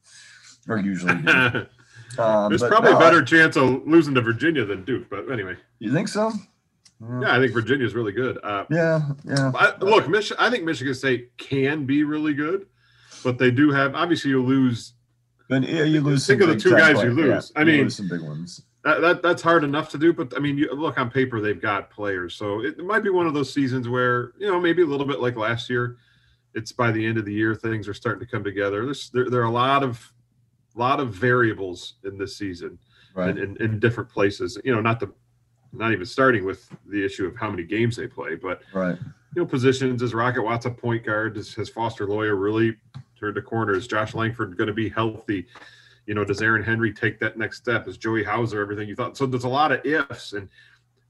or 0.67 0.78
usually 0.80 1.15
do. 1.22 1.65
Um, 2.20 2.50
There's 2.50 2.62
probably 2.62 2.91
no, 2.91 2.98
a 2.98 3.00
better 3.00 3.24
chance 3.24 3.56
of 3.56 3.88
losing 3.88 4.13
to 4.15 4.22
Virginia 4.22 4.65
than 4.65 4.84
Duke, 4.84 5.10
but 5.10 5.32
anyway, 5.32 5.56
You 5.80 5.94
think 5.94 6.10
so? 6.10 6.30
yeah, 7.22 7.34
I 7.34 7.39
think 7.39 7.54
Virginia's 7.54 7.96
really 7.96 8.12
good. 8.12 8.38
Uh, 8.44 8.65
Yeah, 8.70 9.12
yeah. 9.24 9.52
I, 9.56 9.78
look, 9.80 10.10
Mich- 10.10 10.34
I 10.38 10.50
think 10.50 10.65
Michigan 10.65 10.94
State 10.94 11.30
can 11.38 11.86
be 11.86 12.04
really 12.04 12.34
good, 12.34 12.65
but 13.24 13.38
they 13.38 13.50
do 13.50 13.72
have 13.72 13.96
obviously 13.96 14.32
you 14.32 14.44
lose 14.44 14.91
But 15.52 15.68
yeah, 15.68 15.84
you 15.84 16.00
lose. 16.00 16.26
Think 16.26 16.40
some 16.42 16.50
of 16.50 16.56
the 16.56 16.62
two 16.62 16.72
guys 16.78 17.04
you 17.04 17.14
play- 17.14 17.28
yeah, 17.28 17.36
lose. 17.36 17.52
I 17.58 17.66
mean- 17.66 17.82
lose 17.82 17.98
some 17.98 18.08
big 18.08 18.22
ones. 18.22 18.62
that, 18.86 19.02
that 19.02 19.22
that's 19.22 19.42
hard 19.42 19.66
enough 19.66 19.90
to 19.90 19.98
do. 19.98 20.14
But 20.14 20.34
I 20.38 20.40
mean, 20.40 20.58
you 20.58 20.74
look 20.74 20.98
on 20.98 21.12
paper, 21.12 21.42
they've 21.42 21.62
got 21.62 21.90
players, 21.92 22.36
so 22.36 22.64
it, 22.64 22.78
might 22.80 23.04
be 23.04 23.10
one 23.10 23.28
of 23.28 23.34
those 23.34 23.54
seasons 23.54 23.90
where 23.90 24.32
you 24.40 24.48
know 24.48 24.62
maybe 24.62 24.82
a 24.82 24.86
little 24.86 25.06
bit 25.06 25.20
like 25.20 25.36
last 25.36 25.70
year. 25.70 25.98
It's 26.54 26.72
by 26.72 26.90
the 26.92 27.06
end 27.06 27.18
of 27.18 27.26
the 27.26 27.34
year 27.34 27.54
things 27.54 27.90
are 27.90 27.94
starting 27.94 28.26
to 28.26 28.32
come 28.32 28.46
together. 28.46 28.86
There's 28.86 29.10
there, 29.10 29.30
there 29.30 29.42
are 29.42 29.46
a 29.46 29.52
lot 29.52 29.84
of 29.84 30.14
lot 30.76 31.02
of 31.02 31.14
variables 31.14 31.96
in 32.06 32.18
this 32.18 32.38
season 32.38 32.80
Right. 33.14 33.38
in, 33.38 33.58
in, 33.58 33.58
in 33.62 33.80
different 33.80 34.10
places. 34.10 34.58
You 34.64 34.74
know, 34.74 34.80
not 34.80 35.02
the 35.02 35.12
not 35.74 35.92
even 35.92 36.06
starting 36.06 36.46
with 36.46 36.70
the 36.88 37.04
issue 37.04 37.26
of 37.26 37.36
how 37.36 37.50
many 37.50 37.64
games 37.64 37.98
they 37.98 38.08
play, 38.08 38.36
but 38.36 38.62
Right. 38.74 38.98
you 39.36 39.42
know, 39.42 39.46
positions 39.46 40.02
as 40.02 40.14
Rocket 40.14 40.44
Watts 40.44 40.66
a 40.66 40.72
point 40.72 41.04
guard, 41.06 41.34
does 41.34 41.54
has 41.56 41.68
Foster 41.68 42.08
Loyer 42.08 42.38
really 42.38 42.78
turned 43.21 43.38
a 43.38 43.41
corner? 43.41 43.73
Is 43.73 43.88
Josh 43.88 44.13
Langford 44.13 44.57
going 44.57 44.67
to 44.67 44.73
be 44.73 44.89
healthy? 44.89 45.47
You 46.07 46.15
know, 46.15 46.25
does 46.25 46.41
Aaron 46.41 46.63
Henry 46.63 46.91
take 46.91 47.19
that 47.19 47.38
next 47.38 47.57
step? 47.57 47.88
Is 47.88 47.97
Joey 47.97 48.23
Hauser 48.23 48.60
everything 48.60 48.89
you 48.89 48.95
thought? 48.95 49.15
So 49.15 49.25
there's 49.25 49.45
a 49.45 49.49
lot 49.49 49.71
of 49.71 49.86
ifs, 49.86 50.34
and 50.34 50.49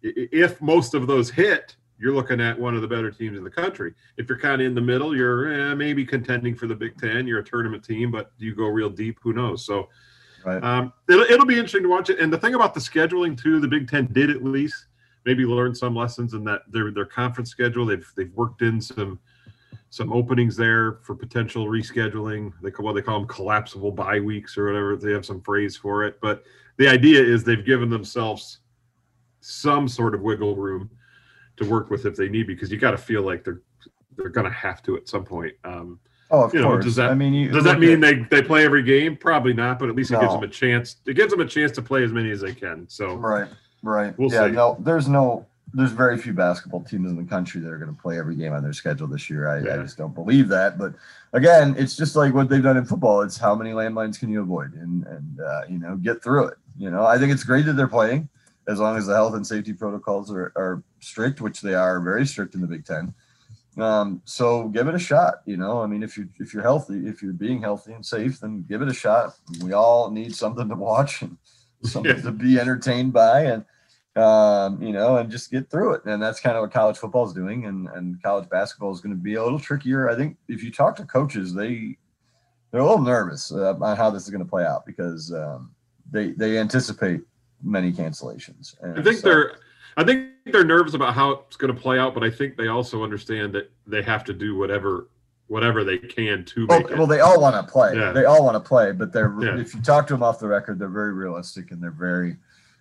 if 0.04 0.62
most 0.62 0.94
of 0.94 1.08
those 1.08 1.32
hit, 1.32 1.76
you're 1.98 2.14
looking 2.14 2.42
at 2.42 2.60
one 2.60 2.76
of 2.76 2.82
the 2.82 2.88
better 2.88 3.12
teams 3.12 3.38
in 3.38 3.44
the 3.44 3.50
country. 3.50 3.94
If 4.18 4.28
you're 4.28 4.38
kind 4.38 4.62
of 4.62 4.68
in 4.68 4.76
the 4.76 4.82
middle, 4.82 5.16
you're 5.16 5.72
eh, 5.72 5.74
maybe 5.76 6.06
contending 6.06 6.56
for 6.56 6.68
the 6.68 6.76
Big 6.76 6.98
Ten. 6.98 7.26
You're 7.28 7.40
a 7.40 7.44
tournament 7.44 7.84
team, 7.84 8.12
but 8.12 8.38
do 8.38 8.46
you 8.46 8.56
go 8.56 8.68
real 8.68 8.90
deep? 8.90 9.18
Who 9.22 9.34
knows? 9.34 9.66
So 9.66 9.88
Right. 10.44 10.64
um, 10.64 10.92
it'll, 11.08 11.24
it'll 11.26 11.46
be 11.46 11.56
interesting 11.56 11.84
to 11.84 11.90
watch 11.90 12.10
it. 12.10 12.20
And 12.20 12.34
the 12.34 12.38
thing 12.38 12.56
about 12.56 12.74
the 12.74 12.80
scheduling 12.80 13.40
too, 13.40 13.60
the 13.60 13.68
Big 13.68 13.88
Ten 13.88 14.08
did 14.12 14.30
at 14.30 14.44
least 14.44 14.88
maybe 15.24 15.46
learn 15.46 15.76
some 15.76 15.96
lessons 15.96 16.34
in 16.34 16.44
that 16.46 16.62
their 16.68 16.92
their 16.92 17.06
conference 17.06 17.50
schedule. 17.52 17.86
They've 17.86 18.12
they've 18.16 18.34
worked 18.34 18.62
in 18.62 18.82
some 18.82 19.20
some 19.92 20.12
openings 20.14 20.56
there 20.56 20.94
for 21.04 21.14
potential 21.14 21.68
rescheduling. 21.68 22.54
They 22.64 22.72
call 22.72 22.86
what 22.86 22.96
they 22.96 23.02
call 23.02 23.20
them 23.20 23.28
collapsible 23.28 23.92
bye 23.92 24.22
weeks 24.22 24.58
or 24.58 24.66
whatever. 24.66 24.96
They 24.96 25.12
have 25.12 25.26
some 25.26 25.42
phrase 25.42 25.76
for 25.76 26.06
it, 26.06 26.18
but 26.22 26.44
the 26.78 26.88
idea 26.88 27.22
is 27.22 27.44
they've 27.44 27.64
given 27.66 27.90
themselves 27.90 28.60
some 29.42 29.88
sort 29.90 30.16
of 30.16 30.22
wiggle 30.22 30.56
room 30.56 30.90
to 31.58 31.66
work 31.70 31.90
with 31.90 32.06
if 32.06 32.16
they 32.16 32.30
need 32.30 32.48
because 32.48 32.72
you 32.72 32.78
got 32.78 32.92
to 32.92 32.98
feel 32.98 33.22
like 33.22 33.44
they're 33.44 33.62
they're 34.18 34.30
going 34.30 34.46
to 34.48 34.52
have 34.54 34.82
to 34.84 34.96
at 34.98 35.08
some 35.08 35.24
point. 35.24 35.54
Um, 35.64 36.00
Oh, 36.34 36.44
of 36.46 36.54
You 36.54 36.62
know, 36.62 36.68
course. 36.68 36.86
does 36.86 36.96
that- 36.96 37.12
I 37.12 37.14
mean, 37.14 37.34
you 37.34 37.50
does 37.52 37.66
that 37.66 37.78
mean 37.78 38.02
at- 38.02 38.30
they, 38.30 38.40
they 38.40 38.48
play 38.48 38.64
every 38.64 38.84
game? 38.84 39.18
Probably 39.18 39.52
not, 39.52 39.78
but 39.80 39.90
at 39.90 39.96
least 39.98 40.12
it 40.12 40.22
gives 40.22 40.32
them 40.34 40.44
a 40.44 40.48
chance. 40.48 40.96
It 41.06 41.16
gives 41.16 41.30
them 41.30 41.42
a 41.42 41.46
chance 41.46 41.74
to 41.74 41.82
play 41.82 42.06
as 42.06 42.14
many 42.14 42.32
as 42.32 42.40
they 42.40 42.54
can. 42.54 42.88
So 42.88 43.16
Right. 43.16 43.50
Right. 43.84 44.18
We'll 44.18 44.32
yeah. 44.32 44.46
see. 44.48 44.52
No, 44.54 44.78
there's 44.80 45.10
no. 45.10 45.46
There's 45.74 45.92
very 45.92 46.18
few 46.18 46.34
basketball 46.34 46.84
teams 46.84 47.10
in 47.10 47.16
the 47.18 47.24
country 47.24 47.62
that 47.62 47.70
are 47.72 47.78
going 47.78 47.96
to 47.96 48.02
play 48.02 48.20
every 48.20 48.36
game 48.36 48.52
on 48.52 48.62
their 48.62 48.74
schedule 48.74 49.08
this 49.08 49.30
year. 49.30 49.48
I, 49.48 49.60
I 49.60 49.82
just 49.82 49.98
don't 49.98 50.14
believe 50.14 50.50
that. 50.50 50.78
But 50.78 50.94
again, 51.34 51.76
it's 51.78 51.96
just 51.96 52.16
like 52.16 52.34
what 52.34 52.50
they've 52.50 52.62
done 52.62 52.76
in 52.78 52.84
football. 52.86 53.22
It's 53.22 53.38
how 53.38 53.56
many 53.56 53.72
landmines 53.72 54.20
can 54.20 54.30
you 54.30 54.42
avoid, 54.42 54.74
and 54.74 55.06
and 55.08 55.40
uh, 55.40 55.62
you 55.70 55.80
know 55.80 55.96
get 55.96 56.22
through 56.22 56.48
it. 56.48 56.58
You 56.78 56.92
know, 56.92 57.06
I 57.06 57.18
think 57.18 57.32
it's 57.32 57.44
great 57.46 57.66
that 57.68 57.74
they're 57.74 57.88
playing 57.88 58.28
as 58.68 58.80
long 58.80 58.98
as 58.98 59.08
the 59.08 59.14
health 59.14 59.34
and 59.34 59.46
safety 59.48 59.74
protocols 59.74 60.32
are, 60.32 60.52
are 60.56 60.84
strict, 61.00 61.42
which 61.42 61.62
they 61.62 61.74
are 61.74 62.00
very 62.00 62.26
strict 62.28 62.54
in 62.54 62.62
the 62.62 62.68
Big 62.68 62.86
Ten. 62.86 63.14
Um, 63.78 64.22
so 64.26 64.68
give 64.68 64.88
it 64.90 64.96
a 64.96 65.00
shot. 65.00 65.36
You 65.46 65.56
know, 65.58 65.82
I 65.82 65.88
mean, 65.88 66.04
if 66.04 66.18
you 66.18 66.28
if 66.40 66.54
you're 66.54 66.64
healthy, 66.64 67.08
if 67.08 67.22
you're 67.24 67.32
being 67.34 67.62
healthy 67.62 67.94
and 67.94 68.06
safe, 68.06 68.42
then 68.42 68.66
give 68.68 68.82
it 68.82 68.90
a 68.90 68.94
shot. 68.94 69.36
We 69.64 69.72
all 69.72 70.12
need 70.12 70.36
something 70.36 70.68
to 70.68 70.76
watch 70.76 71.22
and 71.22 71.38
something 71.84 72.16
Yeah. 72.18 72.22
to 72.24 72.32
be 72.32 72.60
entertained 72.60 73.14
by, 73.14 73.44
and 73.46 73.64
um, 74.16 74.82
you 74.82 74.92
know, 74.92 75.18
and 75.18 75.30
just 75.32 75.52
get 75.52 75.70
through 75.70 75.94
it. 75.94 76.06
And 76.06 76.22
that's 76.22 76.40
kind 76.40 76.58
of 76.58 76.62
what 76.62 76.72
college 76.72 76.98
football 76.98 77.26
is 77.26 77.34
doing, 77.34 77.66
and 77.66 77.88
and 77.90 78.22
college 78.22 78.50
basketball 78.50 78.92
is 78.92 79.02
going 79.02 79.16
to 79.16 79.22
be 79.22 79.36
a 79.36 79.44
little 79.44 79.60
trickier. 79.60 80.10
I 80.10 80.16
think 80.16 80.38
if 80.48 80.64
you 80.64 80.72
talk 80.72 80.96
to 80.98 81.06
coaches, 81.06 81.54
they 81.54 81.98
they're 82.72 82.82
a 82.82 82.86
little 82.86 83.02
nervous 83.04 83.52
uh, 83.52 83.76
on 83.82 83.98
how 83.98 84.10
this 84.10 84.24
is 84.24 84.30
going 84.30 84.44
to 84.44 84.50
play 84.50 84.66
out 84.66 84.86
because 84.86 85.34
um, 85.34 85.72
they 86.12 86.32
they 86.32 86.58
anticipate 86.58 87.22
many 87.64 87.92
cancellations. 87.92 88.76
And 88.82 89.00
I 89.00 89.04
think 89.04 89.18
so- 89.18 89.30
they're 89.30 89.56
I 89.98 90.04
think 90.06 90.30
they're 90.46 90.64
nervous 90.64 90.94
about 90.94 91.14
how 91.14 91.32
it's 91.48 91.58
going 91.58 91.74
to 91.74 91.80
play 91.80 92.00
out, 92.00 92.14
but 92.14 92.24
I 92.24 92.32
think 92.32 92.56
they 92.58 92.68
also 92.68 93.04
understand 93.04 93.54
that 93.54 93.70
they 93.86 94.02
have 94.02 94.24
to 94.26 94.34
do 94.34 94.56
whatever 94.58 95.08
whatever 95.48 95.84
they 95.84 95.98
can 95.98 96.46
to 96.46 96.66
Well, 96.68 96.80
make 96.80 96.90
well, 96.92 97.04
it. 97.04 97.08
they 97.08 97.20
all 97.20 97.42
want 97.42 97.56
to 97.56 97.70
play. 97.70 97.94
Yeah. 97.94 98.14
They 98.14 98.24
all 98.24 98.42
want 98.46 98.56
to 98.56 98.66
play, 98.66 98.94
but 98.94 99.12
they're 99.12 99.36
Yeah. 99.42 99.60
if 99.60 99.76
you 99.76 99.82
talk 99.82 100.08
to 100.08 100.14
them 100.14 100.24
off 100.24 100.40
the 100.40 100.48
record, 100.48 100.80
they're 100.80 100.88
very 100.88 101.12
realistic 101.12 101.72
and 101.72 101.84
they're 101.84 101.92
very, 101.92 102.38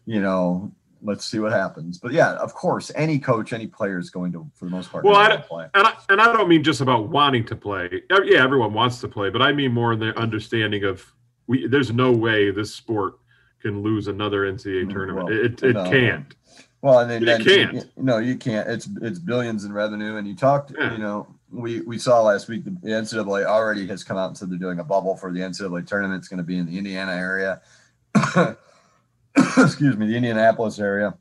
you 0.07 0.21
know, 0.21 0.71
let's 1.03 1.25
see 1.25 1.39
what 1.39 1.53
happens. 1.53 1.99
But 1.99 2.13
yeah, 2.13 2.33
of 2.35 2.55
course, 2.55 2.91
any 2.95 3.19
coach, 3.19 3.53
any 3.53 3.67
player 3.67 3.99
is 3.99 4.11
going 4.11 4.33
to, 4.33 4.47
for 4.55 4.67
the 4.67 4.71
most 4.71 4.91
part, 4.91 5.05
Well, 5.05 5.17
I 5.17 5.29
don't- 5.29 5.45
play. 5.47 5.67
And 5.75 5.87
I, 5.87 5.95
and 6.09 6.21
I 6.21 6.33
don't 6.33 6.49
mean 6.49 6.63
just 6.63 6.81
about 6.81 7.09
wanting 7.09 7.45
to 7.47 7.57
play. 7.57 8.03
Yeah, 8.25 8.43
everyone 8.43 8.73
wants 8.73 9.01
to 9.01 9.09
play, 9.09 9.31
but 9.31 9.43
I 9.43 9.53
mean 9.53 9.73
more 9.73 9.93
in 9.93 9.99
the 10.01 10.17
understanding 10.19 10.85
of 10.85 11.05
we. 11.47 11.67
There's 11.67 11.93
no 11.93 12.13
way 12.13 12.51
this 12.51 12.75
sport 12.75 13.15
can 13.63 13.83
lose 13.83 14.09
another 14.09 14.43
NCAA 14.51 14.85
Mm, 14.87 14.93
tournament. 14.93 15.27
well, 15.29 15.39
it 15.45 15.63
it 15.63 15.73
no. 15.75 15.85
can't. 15.91 16.35
Well, 16.83 17.01
and 17.01 17.11
then, 17.11 17.21
You 17.21 17.27
then 17.27 17.45
can't. 17.45 17.75
you- 17.75 17.83
no, 17.99 18.19
you 18.19 18.37
can't. 18.37 18.69
It's 18.69 18.89
it's 19.03 19.19
billions 19.19 19.65
in 19.65 19.73
revenue, 19.73 20.17
and 20.17 20.27
you 20.27 20.35
talked, 20.35 20.73
Yeah. 20.79 20.93
you 20.93 20.99
know, 20.99 21.27
we 21.53 21.81
we 21.83 21.99
saw 21.99 22.23
last 22.23 22.49
week 22.49 22.65
the 22.65 22.71
NCAA 22.91 23.45
already 23.45 23.87
has 23.89 24.03
come 24.05 24.17
out 24.17 24.29
and 24.29 24.39
said 24.39 24.51
they're 24.51 24.59
doing 24.59 24.79
a 24.79 24.85
bubble 24.85 25.17
for 25.17 25.31
the 25.33 25.41
NCAA 25.41 25.87
tournament. 25.87 26.19
It's 26.21 26.29
going 26.29 26.39
to 26.39 26.45
be 26.45 26.57
in 26.59 26.65
the 26.67 26.79
Indiana 26.79 27.13
area. 27.13 27.61
Excuse 29.59 29.97
me, 29.97 30.07
the 30.07 30.17
Indianapolis 30.17 30.79
area. 30.79 31.15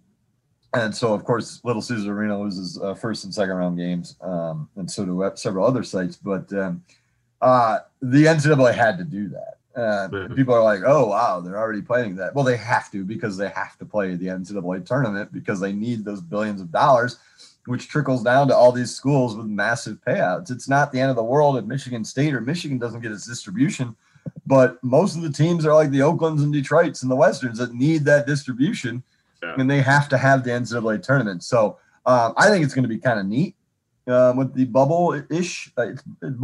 And 0.74 0.95
so, 0.95 1.13
of 1.13 1.24
course, 1.24 1.61
Little 1.63 1.82
Caesar 1.82 2.13
Arena 2.13 2.39
loses 2.39 2.80
uh, 2.80 2.93
first 2.93 3.24
and 3.24 3.34
second 3.34 3.55
round 3.55 3.78
games, 3.78 4.15
um, 4.22 4.70
and 4.76 4.89
so 4.89 5.03
do 5.03 5.32
several 5.36 5.65
other 5.65 5.84
sites. 5.84 6.15
But 6.15 6.51
um, 6.53 6.84
uh, 7.41 7.80
the 8.01 8.26
NCAA 8.26 8.76
had 8.76 8.97
to 8.99 9.03
do 9.03 9.30
that. 9.30 9.55
Uh. 9.76 10.28
People 10.36 10.53
are 10.53 10.63
like, 10.63 10.82
"Oh, 10.86 11.07
wow, 11.07 11.39
they're 11.39 11.57
already 11.57 11.82
playing 11.82 12.15
that." 12.17 12.36
Well, 12.36 12.43
they 12.43 12.57
have 12.57 12.91
to 12.91 13.03
because 13.03 13.38
they 13.38 13.49
have 13.49 13.78
to 13.80 13.86
play 13.86 14.15
the 14.15 14.28
NCAA 14.28 14.86
tournament 14.86 15.32
because 15.34 15.59
they 15.59 15.72
need 15.72 16.05
those 16.05 16.22
billions 16.22 16.61
of 16.61 16.72
dollars, 16.72 17.17
which 17.65 17.88
trickles 17.88 18.24
down 18.24 18.47
to 18.49 18.55
all 18.55 18.72
these 18.72 18.93
schools 18.93 19.36
with 19.36 19.47
massive 19.47 19.97
payouts. 20.05 20.51
It's 20.51 20.70
not 20.70 20.91
the 20.91 20.99
end 20.99 21.09
of 21.09 21.15
the 21.15 21.24
world 21.24 21.57
if 21.57 21.65
Michigan 21.65 22.03
State 22.03 22.34
or 22.34 22.41
Michigan 22.41 22.78
doesn't 22.78 23.01
get 23.01 23.11
its 23.11 23.26
distribution, 23.26 23.95
but 24.50 24.84
most 24.84 25.16
of 25.16 25.22
the 25.22 25.32
teams 25.32 25.64
are 25.64 25.76
like 25.76 25.91
the 25.91 26.02
Oaklands 26.02 26.41
and 26.41 26.52
Detroits 26.52 27.04
and 27.04 27.12
the 27.12 27.16
Westerns 27.16 27.60
that 27.60 27.72
need 27.76 28.04
that 28.06 28.26
distribution, 28.26 29.04
Yeah. 29.43 29.54
and 29.60 29.70
they 29.70 29.82
have 29.82 30.10
to 30.10 30.18
have 30.18 30.43
the 30.43 30.50
NCAA 30.50 30.97
tournament. 31.04 31.43
So 31.43 31.78
um, 32.08 32.34
I 32.36 32.50
think 32.50 32.66
it's 32.66 32.74
going 32.74 32.84
to 32.89 32.89
be 32.89 32.97
kind 32.97 33.20
of 33.20 33.26
neat 33.28 33.56
um, 34.08 34.38
with 34.38 34.56
the 34.56 34.66
bubble 34.66 35.22
ish, 35.30 35.72
uh, 35.78 35.91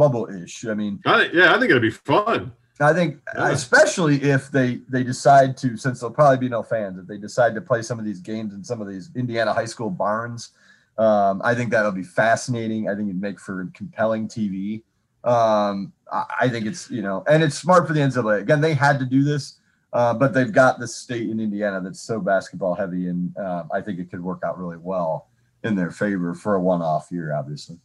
bubble 0.02 0.28
ish. 0.30 0.64
I 0.66 0.74
mean, 0.74 1.00
I 1.04 1.28
yeah, 1.34 1.52
I 1.54 1.58
think 1.58 1.70
it'll 1.70 1.80
be 1.80 1.90
fun. 1.90 2.52
I 2.78 2.92
think, 2.92 3.18
Yeah. 3.34 3.48
especially 3.50 4.22
if 4.22 4.50
they 4.52 4.68
they 4.88 5.02
decide 5.02 5.56
to, 5.62 5.76
since 5.76 5.98
there'll 5.98 6.14
probably 6.14 6.38
be 6.38 6.48
no 6.48 6.62
fans, 6.62 6.98
if 6.98 7.06
they 7.08 7.18
decide 7.18 7.54
to 7.56 7.60
play 7.60 7.82
some 7.82 7.98
of 7.98 8.04
these 8.04 8.20
games 8.20 8.54
in 8.54 8.62
some 8.62 8.80
of 8.80 8.86
these 8.88 9.10
Indiana 9.16 9.52
high 9.52 9.64
school 9.74 9.90
barns, 9.90 10.50
um, 10.96 11.40
I 11.44 11.54
think 11.56 11.70
that'll 11.72 11.90
be 12.04 12.04
fascinating. 12.22 12.88
I 12.88 12.94
think 12.94 13.08
it'd 13.08 13.20
make 13.20 13.40
for 13.40 13.68
compelling 13.74 14.28
TV. 14.28 14.82
Um, 15.26 15.92
I, 16.40 16.48
think 16.48 16.66
it's 16.66 16.88
you 16.88 17.02
know, 17.02 17.24
and 17.28 17.42
it's 17.42 17.58
smart 17.58 17.86
for 17.86 17.92
the 17.92 18.00
NCAA. 18.00 18.40
Again, 18.40 18.60
they 18.60 18.74
had 18.74 19.00
to 19.00 19.04
do 19.04 19.24
this, 19.24 19.58
uh, 19.92 20.14
but 20.14 20.32
they've 20.32 20.52
got 20.52 20.78
this 20.78 20.94
state 20.94 21.28
in 21.28 21.40
Indiana 21.40 21.80
that's 21.80 22.00
so 22.00 22.20
basketball 22.20 22.74
heavy, 22.74 23.08
and 23.08 23.36
uh, 23.36 23.64
I 23.72 23.80
think 23.80 23.98
it 23.98 24.08
could 24.10 24.22
work 24.22 24.42
out 24.44 24.56
really 24.56 24.76
well 24.76 25.28
in 25.64 25.74
their 25.74 25.90
favor 25.90 26.32
for 26.32 26.54
a 26.54 26.60
one-off 26.60 27.08
year, 27.10 27.34
obviously. 27.34 27.76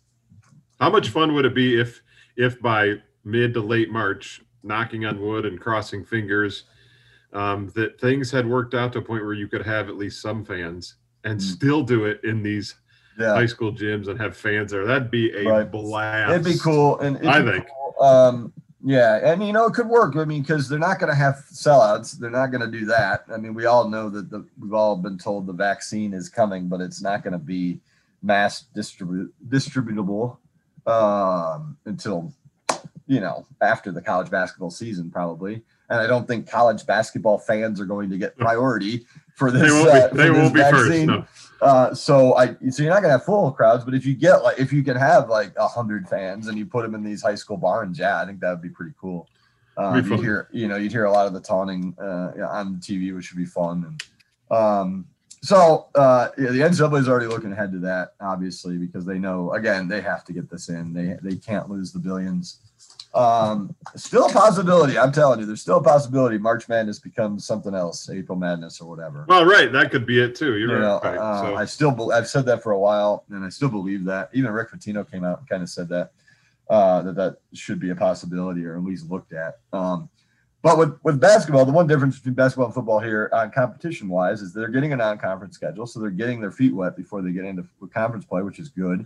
How 0.80 0.92
much 0.92 1.10
fun 1.10 1.34
would 1.34 1.46
it 1.46 1.56
be 1.56 1.80
if 1.80 2.02
if 2.38 2.62
by 2.62 2.96
mid 3.24 3.56
to 3.56 3.62
late 3.62 3.90
March, 3.92 4.42
knocking 4.62 5.06
on 5.06 5.20
wood 5.20 5.46
and 5.46 5.60
crossing 5.60 6.06
fingers, 6.06 6.66
um, 7.34 7.72
that 7.76 8.00
things 8.00 8.30
had 8.30 8.48
worked 8.48 8.76
out 8.76 8.94
to 8.94 9.00
a 9.00 9.02
point 9.02 9.24
where 9.24 9.34
you 9.34 9.48
could 9.48 9.66
have 9.66 9.90
at 9.90 9.98
least 9.98 10.22
some 10.22 10.46
fans 10.46 10.96
and 11.24 11.40
Mm. 11.40 11.44
still 11.44 11.84
do 11.84 12.06
it 12.06 12.24
in 12.24 12.44
these 12.44 12.76
Yeah. 13.20 13.34
high 13.34 13.46
school 13.46 13.72
gyms 13.74 14.08
and 14.08 14.20
have 14.20 14.36
fans 14.36 14.72
there. 14.72 14.86
That'd 14.86 15.12
be 15.12 15.32
a 15.36 15.48
Right. 15.50 15.70
blast. 15.72 16.32
It'd 16.32 16.46
be 16.46 16.58
cool, 16.58 17.00
and 17.00 17.18
I 17.30 17.44
think. 17.44 17.68
cool. 17.68 18.06
Um, 18.06 18.54
yeah, 18.84 19.20
and 19.32 19.46
you 19.46 19.54
know 19.54 19.66
it 19.68 19.74
could 19.74 19.88
work. 19.88 20.16
I 20.16 20.26
mean, 20.26 20.42
because 20.42 20.68
they're 20.68 20.80
not 20.80 21.00
going 21.00 21.12
to 21.12 21.16
have 21.16 21.44
sellouts. 21.52 22.18
They're 22.18 22.30
not 22.32 22.48
going 22.48 22.62
to 22.62 22.80
do 22.80 22.86
that. 22.86 23.26
I 23.32 23.38
mean, 23.38 23.54
we 23.54 23.66
all 23.66 23.88
know 23.90 24.10
that 24.10 24.30
the 24.32 24.44
we've 24.60 24.74
all 24.74 24.96
been 24.96 25.18
told 25.18 25.46
the 25.46 25.54
vaccine 25.54 26.14
is 26.14 26.30
coming, 26.30 26.68
but 26.68 26.82
it's 26.82 27.02
not 27.02 27.24
going 27.24 27.34
to 27.34 27.40
be 27.40 27.80
mass 28.24 28.62
distribute 28.74 29.34
distributable 29.50 30.38
um, 30.88 31.78
until 31.86 32.32
you 33.08 33.20
know 33.20 33.46
after 33.62 33.92
the 33.92 34.02
college 34.02 34.30
basketball 34.32 34.72
season, 34.72 35.12
probably. 35.12 35.62
And 35.90 36.00
I 36.00 36.08
don't 36.08 36.26
think 36.26 36.50
college 36.50 36.86
basketball 36.86 37.38
fans 37.38 37.80
are 37.82 37.86
going 37.86 38.10
to 38.10 38.18
get 38.18 38.38
priority 38.38 39.06
for 39.42 39.50
this. 39.50 39.64
They 39.64 39.72
won't 39.72 39.90
uh, 39.90 39.94
be, 39.94 40.10
for 40.10 40.18
they 40.18 40.30
won't 40.30 40.54
be 40.54 40.62
first. 40.62 41.06
No. 41.08 41.26
Uh, 41.62 41.94
so 41.96 42.36
I 42.36 42.56
so 42.70 42.84
you're 42.84 42.94
not 42.94 43.02
gonna 43.02 43.14
have 43.14 43.26
full 43.26 43.52
crowds, 43.52 43.84
but 43.84 43.96
if 43.96 44.06
you 44.06 44.14
get 44.14 44.44
like 44.44 44.60
if 44.60 44.72
you 44.72 44.84
can 44.84 44.96
have 44.96 45.30
like 45.30 45.54
a 45.58 45.68
hundred 45.68 46.08
fans 46.08 46.48
and 46.48 46.58
you 46.58 46.66
put 46.66 46.84
them 46.84 46.94
in 46.94 47.04
these 47.04 47.24
high 47.24 47.36
school 47.36 47.58
barns, 47.58 47.98
yeah, 47.98 48.22
I 48.22 48.26
think 48.26 48.40
that 48.42 48.52
would 48.52 48.62
be 48.62 48.70
pretty 48.70 48.94
cool. 49.00 49.28
Um, 49.78 49.96
you 50.06 50.18
hear 50.18 50.48
you 50.52 50.68
know 50.68 50.76
you'd 50.76 50.92
hear 50.92 51.06
a 51.06 51.12
lot 51.12 51.26
of 51.26 51.34
the 51.34 51.40
taunting 51.40 51.96
uh, 52.00 52.34
on 52.48 52.76
TV, 52.78 53.16
which 53.16 53.32
would 53.32 53.40
be 53.40 53.46
fun. 53.46 53.86
And 53.88 54.58
um, 54.58 55.06
so 55.42 55.88
uh, 55.96 56.30
yeah, 56.38 56.52
the 56.52 56.60
NCAA 56.60 57.00
is 57.00 57.10
already 57.10 57.28
looking 57.28 57.52
ahead 57.52 57.72
to 57.72 57.80
that, 57.80 58.14
obviously, 58.22 58.78
because 58.78 59.06
they 59.06 59.18
know 59.18 59.54
again 59.54 59.88
they 59.88 60.02
have 60.02 60.24
to 60.26 60.34
get 60.34 60.50
this 60.50 60.70
in. 60.70 60.94
They 60.94 61.18
they 61.22 61.36
can't 61.36 61.70
lose 61.70 61.92
the 61.92 62.00
billions. 62.00 62.60
Um, 63.14 63.76
still 63.96 64.28
a 64.28 64.30
possibility. 64.32 64.98
I'm 64.98 65.12
telling 65.12 65.42
you, 65.42 65.46
there's 65.46 65.62
still 65.62 65.78
a 65.78 65.84
possibility 65.84 66.38
March 66.38 66.70
Madness 66.70 66.98
becomes 66.98 67.46
something 67.46 67.76
else, 67.76 68.10
April 68.10 68.38
Madness 68.38 68.80
or 68.80 68.90
whatever 68.90 69.26
Well, 69.28 69.46
right. 69.46 69.70
That 69.70 69.92
could 69.92 70.06
be 70.06 70.22
it 70.22 70.34
too. 70.34 70.58
You're 70.58 70.76
you 70.76 70.80
know, 70.80 71.02
right. 71.04 71.18
uh, 71.18 71.42
so, 71.42 71.56
I 71.56 71.66
still, 71.66 71.92
bel 71.92 72.14
I've 72.14 72.30
said 72.30 72.46
that 72.46 72.64
for 72.64 72.72
a 72.72 72.80
while, 72.80 73.26
and 73.30 73.44
I 73.44 73.50
still 73.50 73.68
believe 73.68 74.06
that. 74.06 74.30
Even 74.34 74.52
Rick 74.52 74.72
Pitino 74.72 75.10
came 75.10 75.26
out 75.26 75.40
and 75.40 75.50
kind 75.50 75.62
of 75.62 75.70
said 75.70 75.90
that 75.90 76.12
uh, 76.70 77.02
that 77.02 77.16
that 77.16 77.38
should 77.54 77.82
be 77.82 77.90
a 77.90 77.96
possibility, 77.96 78.66
or 78.66 78.78
at 78.78 78.84
least 78.84 79.12
looked 79.12 79.34
at. 79.34 79.60
Um, 79.74 80.10
but 80.62 80.78
with 80.78 80.98
with 81.04 81.20
basketball, 81.20 81.66
the 81.66 81.72
one 81.74 81.88
difference 81.88 82.18
between 82.18 82.36
basketball 82.36 82.68
and 82.68 82.74
football 82.74 83.00
here, 83.00 83.30
on 83.34 83.52
competition 83.52 84.08
wise, 84.08 84.42
is 84.42 84.54
they're 84.54 84.70
getting 84.70 84.94
a 84.94 84.96
non-conference 84.96 85.56
schedule, 85.56 85.86
so 85.86 86.00
they're 86.00 86.12
getting 86.12 86.40
their 86.40 86.52
feet 86.52 86.74
wet 86.74 86.96
before 86.96 87.22
they 87.22 87.32
get 87.32 87.44
into 87.44 87.66
conference 87.94 88.24
play, 88.24 88.42
which 88.42 88.60
is 88.60 88.70
good. 88.70 89.06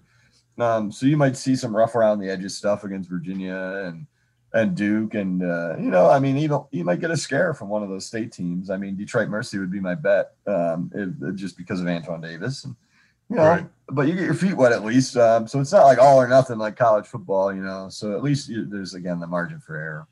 Um, 0.58 0.92
so 0.92 1.06
you 1.06 1.18
might 1.18 1.36
see 1.36 1.56
some 1.56 1.76
rough 1.76 1.96
around 1.96 2.20
the 2.20 2.30
edges 2.30 2.56
stuff 2.58 2.84
against 2.84 3.10
Virginia 3.10 3.84
and 3.86 4.08
and 4.54 4.74
Duke, 4.74 5.16
and 5.16 5.44
uh, 5.44 5.76
you 5.78 5.90
know, 5.90 6.10
I 6.10 6.18
mean, 6.20 6.38
even 6.38 6.64
you 6.72 6.86
might 6.86 7.02
get 7.02 7.12
a 7.12 7.18
scare 7.18 7.54
from 7.54 7.68
one 7.68 7.84
of 7.84 7.90
those 7.90 8.06
state 8.06 8.32
teams. 8.32 8.70
I 8.70 8.78
mean, 8.78 8.96
Detroit 8.96 9.28
Mercy 9.28 9.58
would 9.60 9.70
be 9.72 9.82
my 9.82 9.96
bet, 9.96 10.32
um, 10.48 10.90
if, 10.96 11.36
just 11.36 11.58
because 11.58 11.82
of 11.82 11.88
Antoine 11.88 12.22
Davis, 12.22 12.64
and 12.64 12.74
you 13.30 13.36
know, 13.36 13.44
Right. 13.44 13.68
but 13.90 14.08
you 14.08 14.14
get 14.14 14.24
your 14.24 14.34
feet 14.34 14.56
wet 14.56 14.72
at 14.72 14.86
least. 14.86 15.18
Um, 15.18 15.46
so 15.46 15.60
it's 15.60 15.74
not 15.74 15.84
like 15.84 15.98
all 15.98 16.22
or 16.22 16.28
nothing 16.30 16.58
like 16.58 16.78
college 16.78 17.06
football, 17.06 17.54
you 17.54 17.62
know. 17.64 17.90
So 17.90 18.16
at 18.16 18.24
least 18.24 18.48
you, 18.48 18.66
there's 18.66 18.94
again 18.94 19.20
the 19.20 19.28
margin 19.28 19.60
for 19.60 19.76
error. 19.76 20.08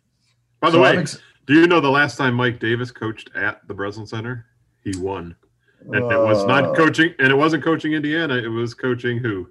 by 0.59 0.69
the 0.71 0.73
So 0.77 0.81
way, 0.81 0.97
ex- 0.97 1.19
do 1.45 1.53
you 1.53 1.65
know 1.67 1.79
the 1.79 1.89
last 1.91 2.17
time 2.17 2.33
Mike 2.33 2.59
Davis 2.59 2.91
coached 2.91 3.29
at 3.35 3.65
the 3.69 3.73
Breslin 3.73 4.07
Center? 4.07 4.45
He 4.83 4.93
won. 4.97 5.37
And 5.85 5.95
it 5.95 6.17
was 6.17 6.43
uh, 6.43 6.47
not 6.47 6.75
coaching, 6.75 7.13
and 7.19 7.29
it 7.31 7.35
wasn't 7.35 7.63
coaching 7.63 7.93
Indiana. 7.93 8.35
It 8.35 8.47
was 8.49 8.73
coaching 8.73 9.19
who? 9.19 9.49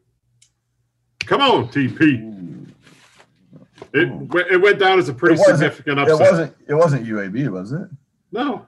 Come 1.26 1.40
on, 1.40 1.68
TP. 1.68 2.30
It, 3.94 4.08
it 4.52 4.60
went 4.60 4.78
down 4.78 4.98
as 4.98 5.08
a 5.08 5.14
pretty 5.14 5.34
It 5.34 5.44
significant 5.44 5.98
It 5.98 6.08
upset. 6.08 6.30
wasn't. 6.30 6.56
It 6.68 6.74
wasn't 6.74 7.06
UAB, 7.06 7.48
was 7.50 7.72
it? 7.72 7.88
No. 8.30 8.66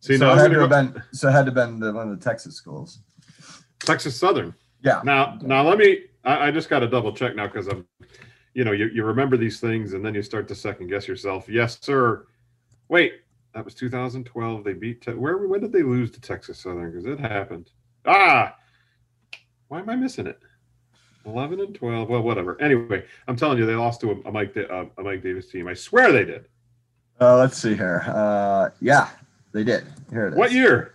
See, 0.00 0.16
so 0.18 0.26
now 0.26 0.34
it 0.34 0.38
had 0.38 0.52
to 0.52 0.60
have 0.60 0.70
been. 0.70 1.02
So 1.12 1.28
it 1.28 1.32
had 1.32 1.46
to 1.46 1.52
have 1.52 1.54
been 1.54 1.80
the, 1.80 1.92
one 1.92 2.10
of 2.10 2.18
the 2.18 2.24
Texas 2.24 2.54
schools. 2.54 3.00
Texas 3.80 4.18
Southern. 4.18 4.54
Yeah. 4.82 5.00
Now, 5.04 5.38
now 5.42 5.62
let 5.68 5.78
me. 5.78 6.02
I, 6.24 6.48
I 6.48 6.50
just 6.50 6.68
got 6.68 6.80
to 6.80 6.88
double 6.88 7.12
check 7.12 7.34
now 7.34 7.46
because 7.46 7.66
I'm, 7.66 7.86
you 8.54 8.64
know, 8.64 8.72
you, 8.72 8.86
you 8.86 9.04
remember 9.04 9.36
these 9.36 9.58
things 9.60 9.92
and 9.94 10.04
then 10.04 10.14
you 10.14 10.22
start 10.22 10.46
to 10.48 10.54
second 10.54 10.88
guess 10.88 11.08
yourself. 11.08 11.48
Yes, 11.48 11.78
sir. 11.80 12.26
Wait, 12.88 13.14
that 13.54 13.64
was 13.64 13.74
2012. 13.74 14.64
They 14.64 14.72
beat. 14.74 15.00
Te- 15.02 15.12
where? 15.12 15.38
When 15.38 15.60
did 15.60 15.72
they 15.72 15.82
lose 15.82 16.10
to 16.12 16.20
Texas 16.20 16.58
Southern? 16.60 16.90
Because 16.92 17.06
it 17.06 17.18
happened. 17.18 17.70
Ah, 18.04 18.54
why 19.68 19.80
am 19.80 19.90
I 19.90 19.96
missing 19.96 20.26
it? 20.28 20.38
11 21.26 21.60
and 21.60 21.74
12. 21.74 22.08
Well, 22.08 22.22
whatever. 22.22 22.60
Anyway, 22.60 23.04
I'm 23.28 23.36
telling 23.36 23.58
you, 23.58 23.66
they 23.66 23.74
lost 23.74 24.00
to 24.02 24.12
a, 24.12 24.28
a 24.28 24.32
Mike 24.32 24.56
uh, 24.56 24.84
a 24.96 25.02
Mike 25.02 25.22
Davis 25.22 25.50
team. 25.50 25.68
I 25.68 25.74
swear 25.74 26.12
they 26.12 26.24
did. 26.24 26.46
Uh, 27.20 27.36
let's 27.36 27.56
see 27.56 27.74
here. 27.74 28.04
Uh, 28.06 28.70
yeah, 28.80 29.08
they 29.52 29.64
did. 29.64 29.86
Here 30.10 30.28
it 30.28 30.32
is. 30.32 30.38
What 30.38 30.52
year? 30.52 30.94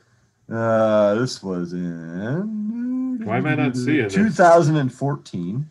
Uh, 0.51 1.15
this 1.15 1.43
was 1.43 1.73
in. 1.73 3.21
Why 3.23 3.38
am 3.38 3.45
I 3.45 3.55
not 3.55 3.75
seeing 3.75 4.03
this? 4.03 4.13
2014. 4.13 5.69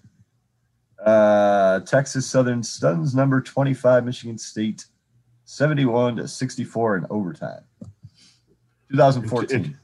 Uh, 1.04 1.80
Texas 1.80 2.26
Southern 2.26 2.62
stuns 2.62 3.14
number 3.14 3.40
25 3.40 4.04
Michigan 4.04 4.36
State, 4.36 4.84
71 5.44 6.16
to 6.16 6.28
64 6.28 6.98
in 6.98 7.06
overtime. 7.08 7.62
2014. 8.90 9.78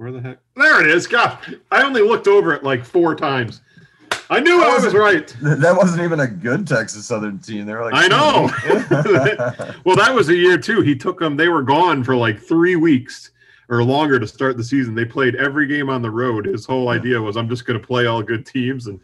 Where 0.00 0.12
the 0.12 0.20
heck? 0.22 0.38
There 0.56 0.80
it 0.80 0.86
is. 0.86 1.06
God, 1.06 1.60
I 1.70 1.82
only 1.82 2.00
looked 2.00 2.26
over 2.26 2.54
it 2.54 2.64
like 2.64 2.86
four 2.86 3.14
times. 3.14 3.60
I 4.30 4.40
knew 4.40 4.62
I 4.64 4.78
was 4.78 4.94
right. 4.94 5.28
That 5.42 5.76
wasn't 5.76 6.02
even 6.02 6.20
a 6.20 6.26
good 6.26 6.66
Texas 6.66 7.04
Southern 7.04 7.38
team. 7.38 7.66
They 7.66 7.74
were 7.74 7.84
like, 7.84 7.92
I 7.94 8.08
know. 8.08 8.48
Well, 9.84 9.96
that 9.96 10.14
was 10.14 10.30
a 10.30 10.34
year 10.34 10.56
too. 10.56 10.80
He 10.80 10.96
took 10.96 11.18
them. 11.18 11.36
They 11.36 11.48
were 11.48 11.62
gone 11.62 12.02
for 12.02 12.16
like 12.16 12.40
three 12.40 12.76
weeks 12.76 13.32
or 13.68 13.84
longer 13.84 14.18
to 14.18 14.26
start 14.26 14.56
the 14.56 14.64
season. 14.64 14.94
They 14.94 15.04
played 15.04 15.36
every 15.36 15.66
game 15.66 15.90
on 15.90 16.00
the 16.00 16.10
road. 16.10 16.46
His 16.46 16.64
whole 16.64 16.88
idea 16.88 17.20
was, 17.20 17.36
I'm 17.36 17.50
just 17.50 17.66
going 17.66 17.78
to 17.78 17.86
play 17.86 18.06
all 18.06 18.22
good 18.22 18.46
teams 18.46 18.86
and 18.86 18.98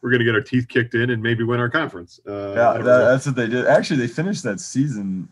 we're 0.00 0.08
going 0.08 0.20
to 0.20 0.24
get 0.24 0.34
our 0.34 0.40
teeth 0.40 0.68
kicked 0.68 0.94
in 0.94 1.10
and 1.10 1.22
maybe 1.22 1.44
win 1.44 1.60
our 1.60 1.68
conference. 1.68 2.18
Uh, 2.26 2.32
yeah, 2.32 2.54
that 2.54 2.54
that, 2.54 2.78
was 2.78 2.86
it. 2.86 2.86
that's 2.86 3.26
what 3.26 3.34
they 3.36 3.46
did. 3.46 3.66
Actually, 3.66 3.98
they 3.98 4.08
finished 4.08 4.42
that 4.44 4.58
season 4.58 5.28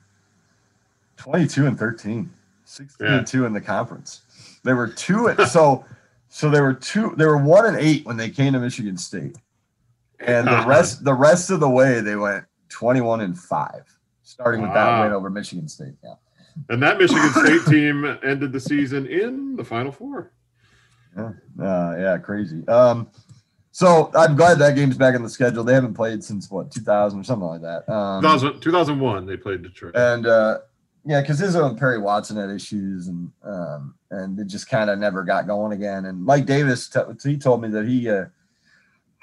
22 1.16 1.66
and 1.66 1.78
13, 1.78 2.30
16 2.66 3.06
Yeah. 3.06 3.18
and 3.18 3.26
2 3.26 3.46
in 3.46 3.54
the 3.54 3.60
conference. 3.62 4.20
They 4.64 4.72
were 4.74 4.88
two 4.88 5.28
and 5.28 5.40
so 5.48 5.84
so 6.28 6.50
they 6.50 6.60
were 6.60 6.74
two 6.74 7.14
they 7.16 7.24
were 7.26 7.38
one 7.38 7.66
and 7.66 7.76
eight 7.76 8.04
when 8.04 8.16
they 8.16 8.30
came 8.30 8.52
to 8.52 8.58
Michigan 8.60 8.96
State. 8.96 9.36
And 10.20 10.46
the 10.48 10.52
Uh-huh. 10.52 10.68
rest 10.68 11.04
the 11.04 11.14
rest 11.14 11.50
of 11.50 11.60
the 11.60 11.68
way 11.70 12.00
they 12.00 12.16
went 12.16 12.44
21 12.70 13.20
and 13.20 13.38
5, 13.38 13.70
starting 14.22 14.60
with 14.62 14.72
that 14.74 14.86
Wow. 14.86 15.02
win 15.04 15.12
over 15.12 15.30
Michigan 15.30 15.68
State. 15.68 15.94
Yeah. 16.02 16.14
and 16.70 16.82
that 16.82 16.98
Michigan 16.98 17.30
State 17.30 17.64
team 17.66 18.04
ended 18.22 18.52
the 18.52 18.60
season 18.60 19.06
in 19.06 19.54
the 19.56 19.64
Final 19.64 19.92
Four. 19.92 20.32
Yeah, 21.16 21.32
uh, 21.60 21.94
yeah, 21.98 22.18
crazy. 22.18 22.66
Um, 22.68 23.08
So 23.70 24.10
I'm 24.14 24.34
glad 24.34 24.58
that 24.58 24.74
game's 24.74 24.96
back 24.96 25.14
on 25.14 25.22
the 25.22 25.28
schedule. 25.28 25.62
They 25.62 25.72
haven't 25.74 25.94
played 25.94 26.24
since 26.24 26.50
what 26.50 26.70
2000 26.72 27.20
or 27.20 27.22
something 27.22 27.46
like 27.46 27.60
that. 27.62 27.88
Um, 27.88 28.20
2000, 28.22 28.60
2001, 28.60 29.24
they 29.24 29.36
played 29.36 29.62
Detroit. 29.62 29.94
and 29.94 30.26
uh, 30.26 30.58
yeah, 31.08 31.22
because 31.22 31.40
Izzo 31.40 31.66
and 31.70 31.78
Perry 31.78 31.96
Watson 31.98 32.36
had 32.36 32.50
issues, 32.50 33.08
and 33.08 33.32
um, 33.42 33.94
and 34.10 34.38
it 34.38 34.46
just 34.46 34.68
kind 34.68 34.90
of 34.90 34.98
never 34.98 35.24
got 35.24 35.46
going 35.46 35.72
again. 35.72 36.04
And 36.04 36.22
Mike 36.22 36.44
Davis, 36.44 36.86
t- 36.90 37.00
he 37.30 37.38
told 37.38 37.62
me 37.62 37.68
that 37.70 37.88
he 37.88 38.10
uh, 38.10 38.26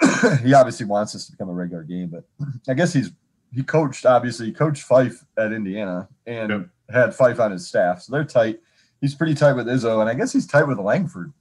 he 0.43 0.53
obviously 0.55 0.87
wants 0.87 1.13
this 1.13 1.27
to 1.27 1.31
become 1.33 1.47
a 1.49 1.53
regular 1.53 1.83
game, 1.83 2.07
but 2.09 2.23
I 2.67 2.73
guess 2.73 2.91
he's 2.91 3.11
he 3.53 3.61
coached 3.61 4.03
obviously 4.05 4.47
he 4.47 4.51
coached 4.51 4.81
Fife 4.81 5.23
at 5.37 5.53
Indiana 5.53 6.09
and 6.25 6.49
Yep. 6.49 6.69
had 6.89 7.15
Fife 7.15 7.39
on 7.39 7.51
his 7.51 7.67
staff, 7.67 8.01
so 8.01 8.11
they're 8.13 8.25
tight. 8.25 8.59
He's 8.99 9.13
pretty 9.13 9.35
tight 9.35 9.53
with 9.53 9.67
Izzo, 9.67 10.01
and 10.01 10.09
I 10.09 10.15
guess 10.15 10.33
he's 10.33 10.47
tight 10.47 10.67
with 10.67 10.79
Langford. 10.79 11.33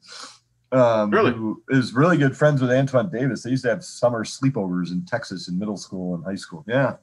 Um, 0.72 1.10
Really? 1.10 1.32
who 1.32 1.62
is 1.70 1.94
really 1.94 2.18
good 2.18 2.36
friends 2.36 2.60
with 2.60 2.70
Antoine 2.70 3.08
Davis. 3.08 3.44
They 3.44 3.50
used 3.50 3.62
to 3.62 3.70
have 3.70 3.82
summer 3.84 4.24
sleepovers 4.24 4.90
in 4.90 5.06
Texas 5.06 5.48
in 5.48 5.58
middle 5.58 5.76
school 5.78 6.16
and 6.16 6.24
high 6.24 6.34
school. 6.34 6.64
Yeah, 6.68 6.96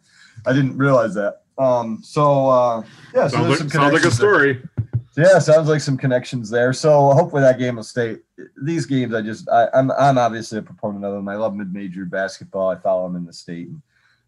I 0.45 0.53
didn't 0.53 0.77
realize 0.77 1.15
that. 1.15 1.41
Um, 1.61 1.99
so 2.03 2.49
uh, 2.49 2.83
yeah, 3.13 3.27
so 3.27 3.37
sounds, 3.37 3.49
like, 3.49 3.57
some 3.59 3.69
sounds 3.69 3.93
like 3.93 4.03
a 4.03 4.09
connections 4.09 4.17
there. 4.17 4.29
story. 4.29 4.69
Yeah, 5.17 5.39
sounds 5.39 5.67
like 5.67 5.81
some 5.81 5.97
connections 5.97 6.49
there. 6.49 6.71
So 6.71 7.11
hopefully 7.11 7.41
that 7.41 7.59
game 7.59 7.75
will 7.75 7.83
stay. 7.83 8.17
These 8.63 8.85
games, 8.85 9.13
I 9.13 9.21
just, 9.21 9.49
I, 9.49 9.67
I'm, 9.73 9.91
I'm 9.91 10.17
obviously 10.17 10.59
a 10.59 10.61
proponent 10.61 11.03
of 11.03 11.13
them. 11.13 11.27
I 11.27 11.35
love 11.35 11.53
mid-major 11.53 12.05
basketball. 12.05 12.69
I 12.69 12.77
follow 12.77 13.07
them 13.07 13.17
in 13.17 13.25
the 13.25 13.33
state. 13.33 13.67
And 13.67 13.81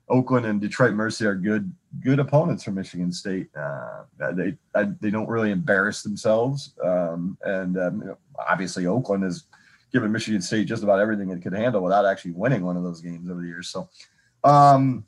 Oakland 0.09 0.45
and 0.45 0.59
Detroit 0.59 0.93
Mercy 0.93 1.25
are 1.25 1.35
good, 1.35 1.73
good 2.01 2.19
opponents 2.19 2.65
for 2.65 2.71
Michigan 2.71 3.13
State. 3.13 3.47
Uh, 3.55 4.03
they, 4.33 4.57
I, 4.75 4.89
they 4.99 5.09
don't 5.09 5.29
really 5.29 5.51
embarrass 5.51 6.03
themselves. 6.03 6.73
Um, 6.83 7.37
and 7.45 7.79
um, 7.79 8.01
you 8.01 8.07
know, 8.07 8.17
obviously 8.45 8.85
Oakland 8.85 9.23
has 9.23 9.45
given 9.93 10.11
Michigan 10.11 10.41
State 10.41 10.67
just 10.67 10.83
about 10.83 10.99
everything 10.99 11.29
it 11.29 11.41
could 11.41 11.53
handle 11.53 11.81
without 11.81 12.05
actually 12.05 12.31
winning 12.31 12.65
one 12.65 12.75
of 12.75 12.83
those 12.83 12.99
games 12.99 13.29
over 13.29 13.39
the 13.39 13.47
years. 13.47 13.69
So, 13.69 13.87
um, 14.43 15.05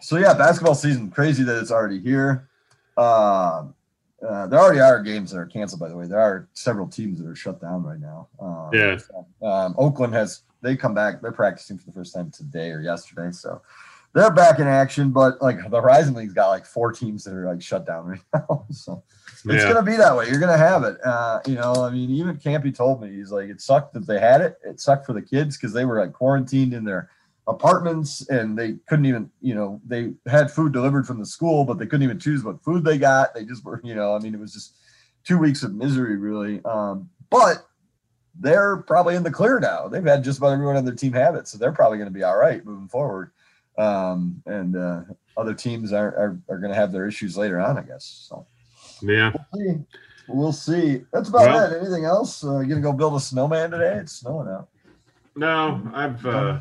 so 0.00 0.16
yeah, 0.16 0.34
basketball 0.34 0.74
season 0.74 1.10
crazy 1.10 1.42
that 1.44 1.58
it's 1.60 1.70
already 1.70 2.00
here. 2.00 2.48
Um, 2.96 3.74
uh, 4.26 4.46
there 4.46 4.58
already 4.58 4.80
are 4.80 5.02
games 5.02 5.30
that 5.30 5.38
are 5.38 5.46
canceled, 5.46 5.80
by 5.80 5.88
the 5.88 5.96
way. 5.96 6.06
There 6.06 6.18
are 6.20 6.48
several 6.54 6.88
teams 6.88 7.18
that 7.20 7.28
are 7.28 7.36
shut 7.36 7.60
down 7.60 7.82
right 7.82 8.00
now. 8.00 8.28
Um, 8.40 8.70
Yeah. 8.72 8.96
so, 8.96 9.46
um, 9.46 9.74
Oakland 9.78 10.14
has 10.14 10.42
they 10.62 10.74
come 10.76 10.94
back. 10.94 11.20
They're 11.20 11.32
practicing 11.32 11.78
for 11.78 11.86
the 11.86 11.92
first 11.92 12.14
time 12.14 12.30
today 12.30 12.70
or 12.70 12.80
yesterday, 12.80 13.30
so 13.30 13.60
they're 14.14 14.30
back 14.30 14.58
in 14.58 14.66
action. 14.66 15.10
But 15.10 15.40
like 15.42 15.58
the 15.70 15.80
Horizon 15.80 16.14
League's 16.14 16.32
got 16.32 16.48
like 16.48 16.64
four 16.64 16.92
teams 16.92 17.24
that 17.24 17.34
are 17.34 17.46
like 17.46 17.60
shut 17.62 17.86
down 17.86 18.06
right 18.06 18.20
now. 18.34 18.64
So 18.70 19.02
it's 19.44 19.62
Yeah. 19.62 19.68
gonna 19.74 19.82
be 19.84 19.96
that 19.96 20.16
way. 20.16 20.28
You're 20.30 20.40
gonna 20.40 20.56
have 20.56 20.82
it. 20.84 20.96
Uh, 21.04 21.40
you 21.46 21.54
know, 21.56 21.84
I 21.84 21.90
mean, 21.90 22.10
even 22.10 22.38
Campy 22.38 22.74
told 22.74 23.02
me 23.02 23.10
he's 23.14 23.30
like, 23.30 23.50
it 23.50 23.60
sucked 23.60 23.92
that 23.94 24.06
they 24.06 24.18
had 24.18 24.40
it. 24.40 24.56
It 24.64 24.80
sucked 24.80 25.04
for 25.06 25.12
the 25.12 25.22
kids 25.22 25.56
because 25.58 25.74
they 25.74 25.84
were 25.84 26.00
like 26.00 26.14
quarantined 26.14 26.72
in 26.72 26.84
their 26.84 27.10
apartments 27.48 28.28
and 28.28 28.58
they 28.58 28.72
couldn't 28.88 29.06
even, 29.06 29.30
you 29.40 29.54
know, 29.54 29.80
they 29.86 30.12
had 30.26 30.50
food 30.50 30.72
delivered 30.72 31.06
from 31.06 31.18
the 31.18 31.26
school, 31.26 31.64
but 31.64 31.78
they 31.78 31.86
couldn't 31.86 32.02
even 32.02 32.18
choose 32.18 32.42
what 32.44 32.62
food 32.62 32.84
they 32.84 32.98
got. 32.98 33.34
They 33.34 33.44
just 33.44 33.64
were, 33.64 33.80
you 33.84 33.94
know, 33.94 34.14
I 34.14 34.18
mean, 34.18 34.34
it 34.34 34.40
was 34.40 34.52
just 34.52 34.74
two 35.24 35.38
weeks 35.38 35.62
of 35.62 35.74
misery, 35.74 36.16
really. 36.16 36.60
Um, 36.64 37.08
but 37.30 37.66
they're 38.38 38.78
probably 38.78 39.14
in 39.14 39.22
the 39.22 39.30
clear 39.30 39.60
now. 39.60 39.88
They've 39.88 40.04
had 40.04 40.24
just 40.24 40.38
about 40.38 40.52
everyone 40.52 40.76
on 40.76 40.84
their 40.84 40.94
team 40.94 41.12
have 41.12 41.34
it, 41.36 41.48
so 41.48 41.56
they're 41.58 41.72
probably 41.72 41.98
going 41.98 42.08
to 42.10 42.14
be 42.14 42.22
all 42.24 42.36
right 42.36 42.64
moving 42.64 42.88
forward. 42.88 43.30
Um, 43.78 44.42
and 44.46 44.76
uh, 44.76 45.02
other 45.36 45.54
teams 45.54 45.92
are 45.92 46.08
are, 46.08 46.38
are 46.48 46.58
going 46.58 46.70
to 46.72 46.76
have 46.78 46.92
their 46.92 47.06
issues 47.06 47.36
later 47.36 47.60
on, 47.60 47.78
I 47.78 47.82
guess. 47.82 48.26
So 48.28 48.46
Yeah. 49.02 49.32
we'll 49.52 49.62
see. 49.72 49.78
We'll 50.28 50.52
see. 50.52 51.04
That's 51.12 51.28
about 51.28 51.42
Well- 51.48 51.72
it. 51.72 51.80
Anything 51.80 52.04
else? 52.04 52.42
Uh, 52.44 52.58
you 52.60 52.68
gonna 52.68 52.80
go 52.80 52.92
build 52.92 53.14
a 53.14 53.20
snowman 53.20 53.70
today? 53.70 53.98
It's 53.98 54.12
snowing 54.12 54.48
out. 54.48 54.68
No, 55.36 55.80
I've 55.94 56.24
uh 56.26 56.60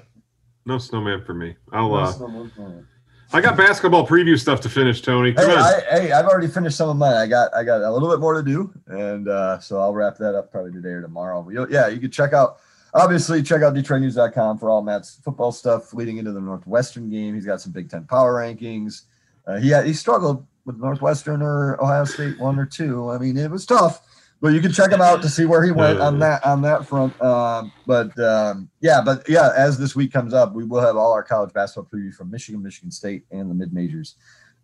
no 0.66 0.78
snowman 0.78 1.24
for 1.24 1.34
me. 1.34 1.55
I'll 1.72 1.89
No 1.89 1.95
uh 1.95 2.11
snowman. 2.11 2.88
I 3.34 3.41
got 3.41 3.57
basketball 3.57 4.05
preview 4.07 4.39
stuff 4.39 4.61
to 4.61 4.70
finish, 4.70 5.01
Tony. 5.01 5.34
Come 5.34 5.47
Hey, 5.49 5.55
on. 5.55 5.59
I, 5.59 5.82
hey, 5.89 6.11
I've 6.11 6.26
already 6.26 6.47
finished 6.47 6.78
some 6.78 6.89
of 6.89 6.95
mine. 6.95 7.16
I 7.16 7.28
got 7.28 7.53
I 7.53 7.63
got 7.63 7.82
a 7.82 7.91
little 7.91 8.09
bit 8.09 8.20
more 8.20 8.34
to 8.36 8.43
do, 8.43 8.72
and 8.88 9.28
uh, 9.28 9.59
so 9.59 9.80
I'll 9.80 9.93
wrap 9.93 10.18
that 10.18 10.36
up 10.36 10.51
probably 10.51 10.72
today 10.72 10.89
or 10.89 11.01
tomorrow. 11.01 11.47
Yeah, 11.70 11.88
you 11.88 11.99
can 11.99 12.11
check 12.11 12.34
out 12.34 12.59
obviously 12.93 13.43
check 13.43 13.61
out 13.61 13.74
DetroitNews.com 13.74 14.57
for 14.57 14.70
all 14.70 14.82
Matt's 14.82 15.20
football 15.24 15.51
stuff 15.51 15.93
leading 15.93 16.18
into 16.18 16.32
the 16.32 16.39
Northwestern 16.39 17.09
game. 17.09 17.36
He's 17.36 17.45
got 17.45 17.59
some 17.61 17.72
Big 17.74 17.89
Ten 17.89 18.05
power 18.05 18.36
rankings. 18.36 19.01
Uh, 19.45 19.57
he 19.57 19.70
had, 19.70 19.86
he 19.86 19.93
struggled 19.93 20.45
with 20.66 20.78
Northwestern 20.78 21.41
or 21.41 21.82
Ohio 21.84 22.05
State 22.05 22.39
one 22.39 22.57
or 22.57 22.66
two. 22.66 23.09
I 23.11 23.18
mean, 23.18 23.38
it 23.38 23.51
was 23.51 23.66
tough, 23.66 24.01
but 24.41 24.53
you 24.53 24.61
can 24.61 24.71
check 24.71 24.91
him 24.91 25.01
out 25.01 25.21
to 25.21 25.29
see 25.29 25.45
where 25.45 25.63
he 25.63 25.71
went 25.71 25.99
on 25.99 26.19
that 26.19 26.45
on 26.45 26.61
that 26.63 26.86
front. 26.86 27.19
Um, 27.21 27.71
but 27.88 28.17
um, 28.19 28.69
yeah, 28.81 29.01
but 29.03 29.27
yeah, 29.27 29.51
as 29.55 29.77
this 29.77 29.95
week 29.95 30.11
comes 30.11 30.33
up, 30.33 30.53
we 30.53 30.63
will 30.63 30.81
have 30.81 30.97
all 30.97 31.13
our 31.13 31.23
college 31.23 31.53
basketball 31.53 31.89
preview 31.91 32.13
from 32.13 32.29
Michigan, 32.29 32.61
Michigan 32.61 32.91
State, 32.91 33.25
and 33.31 33.49
the 33.49 33.55
mid 33.55 33.73
majors. 33.73 34.15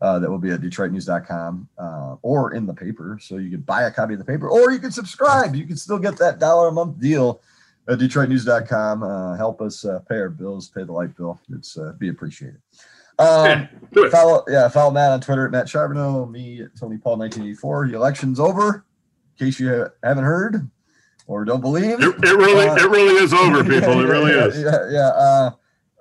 Uh, 0.01 0.17
that 0.17 0.27
will 0.27 0.39
be 0.39 0.49
at 0.49 0.61
DetroitNews.com 0.61 1.69
uh, 1.77 2.15
or 2.23 2.55
in 2.55 2.65
the 2.65 2.73
paper. 2.73 3.19
So 3.21 3.37
you 3.37 3.51
can 3.51 3.61
buy 3.61 3.83
a 3.83 3.91
copy 3.91 4.13
of 4.13 4.19
the 4.19 4.25
paper 4.25 4.49
or 4.49 4.71
you 4.71 4.79
can 4.79 4.89
subscribe. 4.89 5.53
You 5.53 5.67
can 5.67 5.77
still 5.77 5.99
get 5.99 6.17
that 6.17 6.39
dollar 6.39 6.69
a 6.69 6.71
month 6.71 6.99
deal 6.99 7.39
at 7.87 7.99
DetroitNews.com. 7.99 9.03
Uh, 9.03 9.35
help 9.35 9.61
us 9.61 9.85
uh, 9.85 9.99
pay 10.09 10.17
our 10.17 10.29
bills, 10.29 10.69
pay 10.69 10.83
the 10.83 10.91
light 10.91 11.15
bill. 11.15 11.39
It's 11.51 11.77
uh, 11.77 11.93
be 11.99 12.09
appreciated. 12.09 12.61
Um, 13.19 13.67
Yeah, 13.95 14.09
follow 14.09 14.43
yeah 14.47 14.67
follow 14.69 14.89
Matt 14.89 15.11
on 15.11 15.21
Twitter 15.21 15.45
at 15.45 15.51
Matt 15.51 15.67
Charboneau, 15.67 16.29
me 16.29 16.61
at 16.63 16.75
Tony 16.75 16.97
Paul 16.97 17.17
1984. 17.17 17.89
The 17.89 17.95
election's 17.95 18.39
over, 18.39 18.85
case 19.45 19.59
you 19.59 19.87
haven't 20.03 20.23
heard 20.23 20.69
or 21.27 21.45
don't 21.45 21.61
believe. 21.61 21.99
It, 22.01 22.15
it 22.23 22.35
really 22.37 22.67
Uh, 22.67 22.75
it 22.75 22.89
really 22.89 23.15
is 23.23 23.33
over, 23.33 23.63
people. 23.69 23.99
It 24.01 24.05
really 24.07 24.31
yeah, 24.31 24.45
is. 24.45 24.61
Yeah, 24.61 24.89
yeah. 24.89 25.07
Uh, 25.09 25.51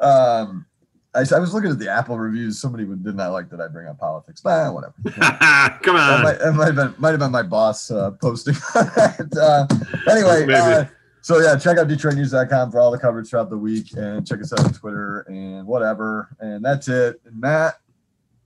um, 0.04 0.66
I, 1.14 1.20
I 1.34 1.38
was 1.40 1.52
looking 1.52 1.70
at 1.70 1.78
the 1.78 1.90
Apple 1.90 2.18
reviews. 2.18 2.60
Somebody 2.60 2.84
did 2.84 3.16
not 3.16 3.32
like 3.32 3.50
that 3.50 3.60
I 3.60 3.66
bring 3.68 3.88
up 3.88 3.98
politics. 3.98 4.44
Nah, 4.44 4.70
whatever. 4.72 4.94
Come 5.04 5.96
That 5.96 6.18
on. 6.18 6.22
might, 6.22 6.38
that 6.38 6.52
might 6.54 6.66
have 6.66 6.76
been 6.76 6.94
might 6.98 7.10
have 7.10 7.18
been 7.18 7.32
my 7.32 7.42
boss 7.42 7.90
uh, 7.90 8.12
posting. 8.22 8.54
uh, 8.74 9.66
anyway, 10.08 10.46
Maybe. 10.46 10.54
uh, 10.54 10.84
so 11.22 11.38
yeah, 11.40 11.56
check 11.56 11.78
out 11.78 11.88
DetroitNews.com 11.88 12.70
for 12.70 12.80
all 12.80 12.90
the 12.92 12.98
coverage 12.98 13.28
throughout 13.28 13.50
the 13.50 13.58
week, 13.58 13.92
and 13.96 14.26
check 14.26 14.40
us 14.40 14.52
out 14.52 14.60
on 14.64 14.72
Twitter 14.72 15.20
and 15.28 15.66
whatever. 15.66 16.28
And 16.38 16.64
that's 16.64 16.86
it. 16.88 17.20
And 17.26 17.40
Matt, 17.40 17.74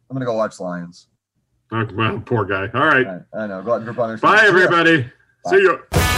I'm 0.09 0.15
gonna 0.15 0.25
go 0.27 0.35
watch 0.35 0.59
Lions. 0.59 1.09
Oh, 1.73 1.89
well, 1.95 2.21
poor 2.21 2.45
guy. 2.45 2.69
All 2.75 2.87
right. 2.87 3.07
I, 3.07 3.39
I 3.39 3.47
know. 3.47 3.63
Go 3.63 3.73
out 3.75 3.83
and 3.83 3.97
grip. 3.97 4.21
Bye, 4.21 4.45
everybody. 4.47 5.11
See 5.47 5.57
you. 5.57 6.14